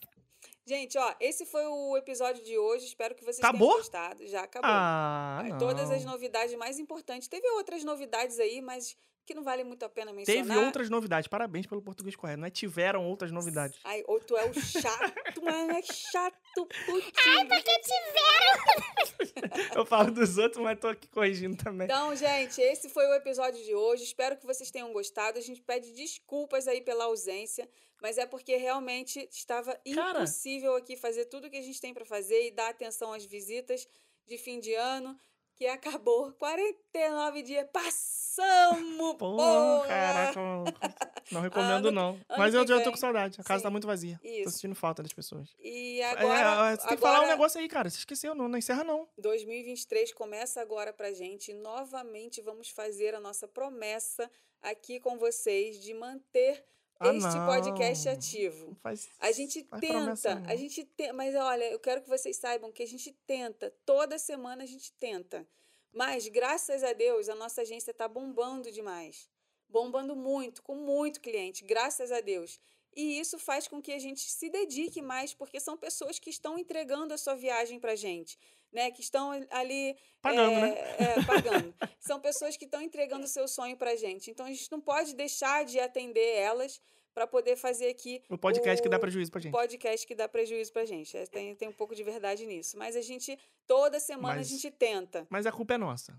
[0.65, 2.85] Gente, ó, esse foi o episódio de hoje.
[2.85, 3.67] Espero que vocês Acabou?
[3.69, 4.27] tenham gostado.
[4.27, 4.69] Já acabou.
[4.69, 5.57] Ah, não.
[5.57, 7.27] Todas as novidades mais importantes.
[7.27, 8.97] Teve outras novidades aí, mas
[9.27, 10.47] que não vale muito a pena mencionar.
[10.47, 11.27] Teve outras novidades.
[11.27, 12.39] Parabéns pelo português correto.
[12.39, 13.77] Não é tiveram outras novidades.
[13.83, 17.47] Ai, ou tu é o chato, mano, é chato, putinho.
[17.49, 19.67] Porque tiveram.
[19.75, 21.85] Eu falo dos outros, mas tô aqui corrigindo também.
[21.85, 24.03] Então, gente, esse foi o episódio de hoje.
[24.05, 25.37] Espero que vocês tenham gostado.
[25.37, 27.69] A gente pede desculpas aí pela ausência,
[28.01, 30.19] mas é porque realmente estava Cara.
[30.19, 33.85] impossível aqui fazer tudo que a gente tem para fazer e dar atenção às visitas
[34.25, 35.19] de fim de ano,
[35.57, 37.67] que acabou 49 dias.
[37.73, 39.87] Passamos, Pô, porra!
[39.87, 40.39] caraca,
[41.31, 42.19] não, recomendo Ano- não.
[42.37, 43.41] Mas eu já tô com saudade.
[43.41, 43.63] A casa Sim.
[43.63, 44.19] tá muito vazia.
[44.21, 44.51] Tô Isso.
[44.51, 45.49] sentindo falta das pessoas.
[45.59, 47.89] E É, agora, é, você tem que falar um negócio aí, cara.
[47.89, 49.07] Você esqueceu, não, não encerra não.
[49.17, 51.49] 2023 começa agora pra gente.
[51.51, 54.29] e Novamente vamos fazer a nossa promessa
[54.61, 56.63] aqui com vocês de manter
[56.99, 57.45] Ah, este não.
[57.45, 58.75] podcast ativo.
[58.81, 62.83] Faz, A gente tenta, a gente tem, mas olha, eu quero que vocês saibam que
[62.83, 65.47] a gente tenta, toda semana a gente tenta.
[65.93, 69.29] Mas graças a Deus, a nossa agência está bombando demais.
[69.69, 72.59] Bombando muito, com muito cliente, graças a Deus.
[72.95, 76.57] E isso faz com que a gente se dedique mais, porque são pessoas que estão
[76.57, 78.39] entregando a sua viagem para gente,
[78.71, 78.91] né?
[78.91, 80.77] Que estão ali Pagando, é, né?
[80.99, 81.73] é, pagando.
[81.99, 84.29] São pessoas que estão entregando o seu sonho para gente.
[84.31, 86.81] Então a gente não pode deixar de atender elas
[87.13, 89.51] para poder fazer aqui O podcast que dá o- prejuízo pra gente.
[89.51, 91.17] podcast que dá prejuízo pra gente.
[91.17, 92.77] É, Tem, tem um pouco de verdade nisso.
[92.77, 95.25] Mas a gente, toda semana, Mas- a gente tenta.
[95.29, 96.13] Mas a culpa é nossa.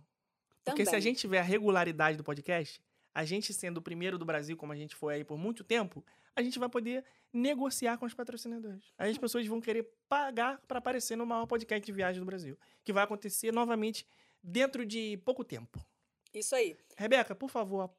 [0.65, 1.03] Porque se a Também.
[1.03, 2.83] gente tiver a regularidade do podcast,
[3.15, 6.05] a gente sendo o primeiro do Brasil, como a gente foi aí por muito tempo,
[6.39, 8.93] a gente vai poder negociar com os patrocinadores.
[8.97, 12.57] Aí as pessoas vão querer pagar para aparecer no maior podcast de viagem do Brasil.
[12.85, 14.07] Que vai acontecer novamente
[14.41, 15.85] dentro de pouco tempo.
[16.33, 16.77] Isso aí.
[16.97, 17.91] Rebeca, por favor, a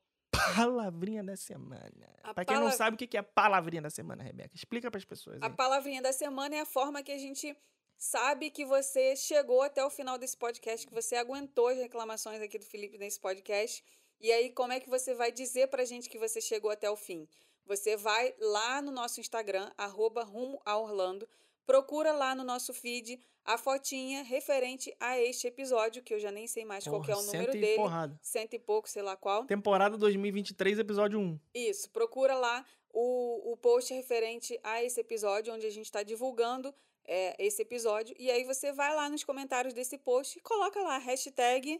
[0.55, 2.15] palavrinha da semana.
[2.23, 5.03] A Pra quem não sabe o que é a palavrinha da semana, Rebeca, explica pras
[5.03, 5.41] pessoas.
[5.41, 5.53] A aí.
[5.53, 7.53] palavrinha da semana é a forma que a gente
[7.97, 12.57] sabe que você chegou até o final desse podcast, que você aguentou as reclamações aqui
[12.57, 13.83] do Felipe nesse podcast.
[14.21, 16.95] E aí, como é que você vai dizer pra gente que você chegou até o
[16.95, 17.27] fim?
[17.69, 21.29] Você vai lá no nosso Instagram, arroba rumo a Orlando,
[21.67, 26.47] procura lá no nosso feed a fotinha referente a este episódio, que eu já nem
[26.47, 27.75] sei mais qual que é o Porra, número dele.
[27.75, 28.19] porrada.
[28.23, 29.45] Cento e pouco, sei lá qual.
[29.45, 31.39] Temporada 2023, episódio 1.
[31.53, 36.73] Isso, procura lá o, o post referente a esse episódio, onde a gente está divulgando
[37.05, 38.15] é, esse episódio.
[38.17, 41.79] E aí você vai lá nos comentários desse post e coloca lá, hashtag.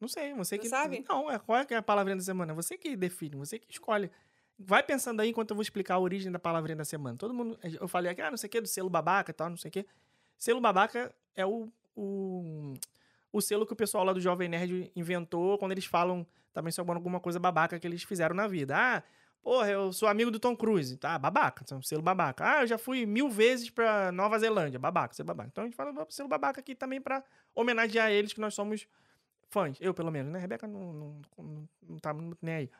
[0.00, 0.68] Não sei, você Não que.
[0.68, 1.04] sabe?
[1.08, 2.52] Não, é, qual é é a palavrinha da semana?
[2.54, 4.10] Você que define, você que escolhe.
[4.62, 7.16] Vai pensando aí enquanto eu vou explicar a origem da palavrinha da semana.
[7.16, 7.58] Todo mundo.
[7.62, 9.70] Eu falei aqui, ah, não sei o que, do selo babaca e tal, não sei
[9.70, 9.86] o que.
[10.36, 12.74] Selo babaca é o, o,
[13.32, 16.94] o selo que o pessoal lá do Jovem Nerd inventou quando eles falam também sobre
[16.94, 18.76] alguma coisa babaca que eles fizeram na vida.
[18.76, 19.02] Ah,
[19.42, 20.94] porra, eu sou amigo do Tom Cruise.
[20.98, 22.44] Tá, babaca, selo babaca.
[22.44, 24.78] Ah, eu já fui mil vezes pra Nova Zelândia.
[24.78, 25.48] Babaca, selo babaca.
[25.50, 27.24] Então a gente fala selo babaca aqui também pra
[27.54, 28.86] homenagear eles, que nós somos
[29.48, 29.78] fãs.
[29.80, 30.38] Eu, pelo menos, né?
[30.38, 32.70] Rebeca não, não, não, não tá muito nem aí.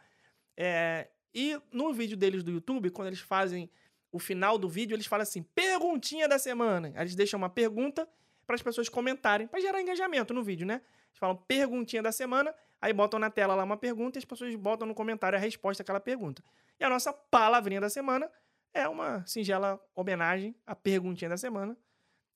[0.57, 3.71] É, e no vídeo deles do YouTube, quando eles fazem
[4.13, 6.89] o final do vídeo, eles falam assim: perguntinha da semana.
[6.95, 8.09] Aí Eles deixam uma pergunta
[8.47, 10.75] para as pessoas comentarem, para gerar engajamento no vídeo, né?
[10.75, 14.55] Eles falam perguntinha da semana, aí botam na tela lá uma pergunta e as pessoas
[14.57, 16.43] botam no comentário a resposta àquela pergunta.
[16.79, 18.31] E a nossa palavrinha da semana
[18.73, 21.77] é uma singela homenagem à perguntinha da semana.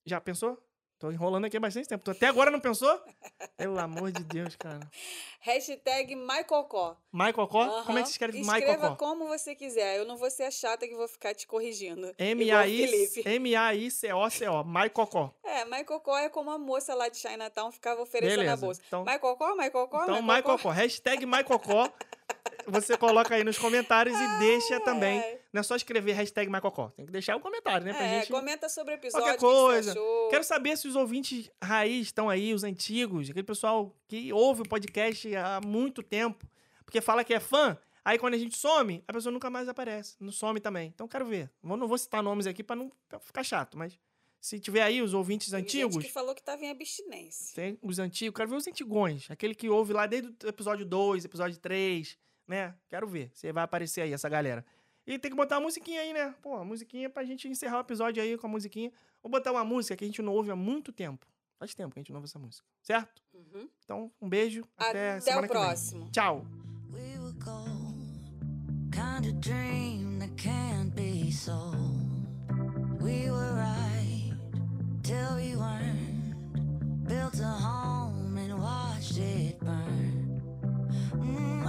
[0.04, 0.62] Já pensou?
[0.98, 2.04] Tô enrolando aqui há bastante tempo.
[2.04, 3.02] Tu até agora não pensou?
[3.56, 4.80] Pelo amor de Deus, cara.
[5.40, 6.96] Hashtag MyCocó.
[7.12, 7.84] Maicocó?
[7.84, 8.72] Como é que se escreve Maicocó?
[8.72, 9.96] Escreva como você quiser.
[9.98, 12.12] Eu não vou ser a chata que vou ficar te corrigindo.
[13.24, 14.64] M-A-I-C-O-C-O.
[14.64, 15.32] Maicocó.
[15.44, 18.66] É, MyCocó é como a moça lá de Chinatown ficava oferecendo a Beleza.
[18.66, 18.82] bolsa.
[18.88, 20.70] Então, MyCocó, MyCocó, então MyCocó.
[20.70, 21.88] Hashtag Maicocó.
[22.66, 25.20] Você coloca aí nos comentários e deixa também.
[25.52, 26.88] Não é só escrever hashtag Maicocó.
[26.90, 27.92] Tem que deixar o comentário, né?
[27.92, 28.32] Pra É, gente...
[28.32, 29.94] comenta sobre o episódio, Qualquer coisa.
[30.30, 34.68] Quero saber se os ouvintes raiz estão aí, os antigos, aquele pessoal que ouve o
[34.68, 36.44] podcast há muito tempo,
[36.84, 40.16] porque fala que é fã, aí quando a gente some, a pessoa nunca mais aparece,
[40.18, 40.88] não some também.
[40.94, 41.50] Então quero ver.
[41.62, 43.98] Eu não vou citar nomes aqui para não pra ficar chato, mas
[44.40, 47.54] se tiver aí os ouvintes Tem antigos, gente que falou que tava em abstinência.
[47.54, 51.24] tem os antigos, quero ver os antigões, aquele que ouve lá desde o episódio 2,
[51.24, 52.74] episódio 3, né?
[52.88, 54.64] Quero ver se vai aparecer aí essa galera.
[55.06, 56.34] E tem que botar uma musiquinha aí, né?
[56.42, 58.90] Pô, uma musiquinha pra gente encerrar o episódio aí com a musiquinha.
[59.22, 61.26] Vou botar uma música que a gente não ouve há muito tempo.
[61.58, 63.22] Faz tempo que a gente não ouve essa música, certo?
[63.32, 63.68] Uhum.
[63.84, 64.64] Então, um beijo.
[64.76, 65.62] Até, Até semana o que vem.
[65.62, 66.10] próximo.
[66.10, 66.46] Tchau.
[66.90, 71.76] We were gold, kind of dream that can't be sold.
[73.00, 74.34] We were right
[75.02, 76.34] till we weren't.
[77.06, 80.40] Built a home and watched it burn.
[81.12, 81.62] Mm,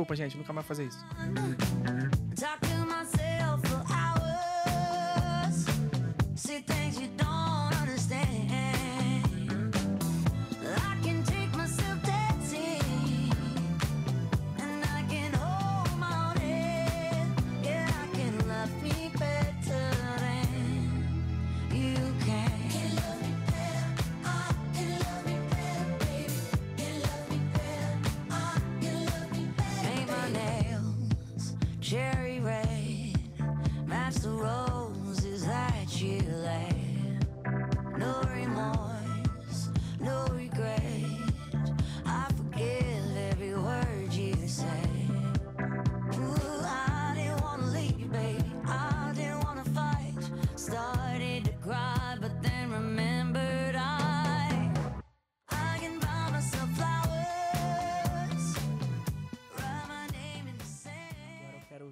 [0.00, 1.04] desculpa, gente, nunca mais fazer isso.
[2.86, 4.50] Myself for hours.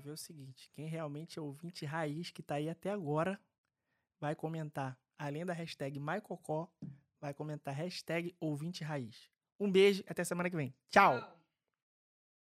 [0.08, 3.40] ver o seguinte: quem realmente é ouvinte raiz que está aí até agora
[4.20, 6.68] vai comentar, além da hashtag MyCocó,
[7.20, 9.30] vai comentar hashtag ouvinte raiz.
[9.60, 10.74] Um beijo, até semana que vem.
[10.90, 11.37] Tchau.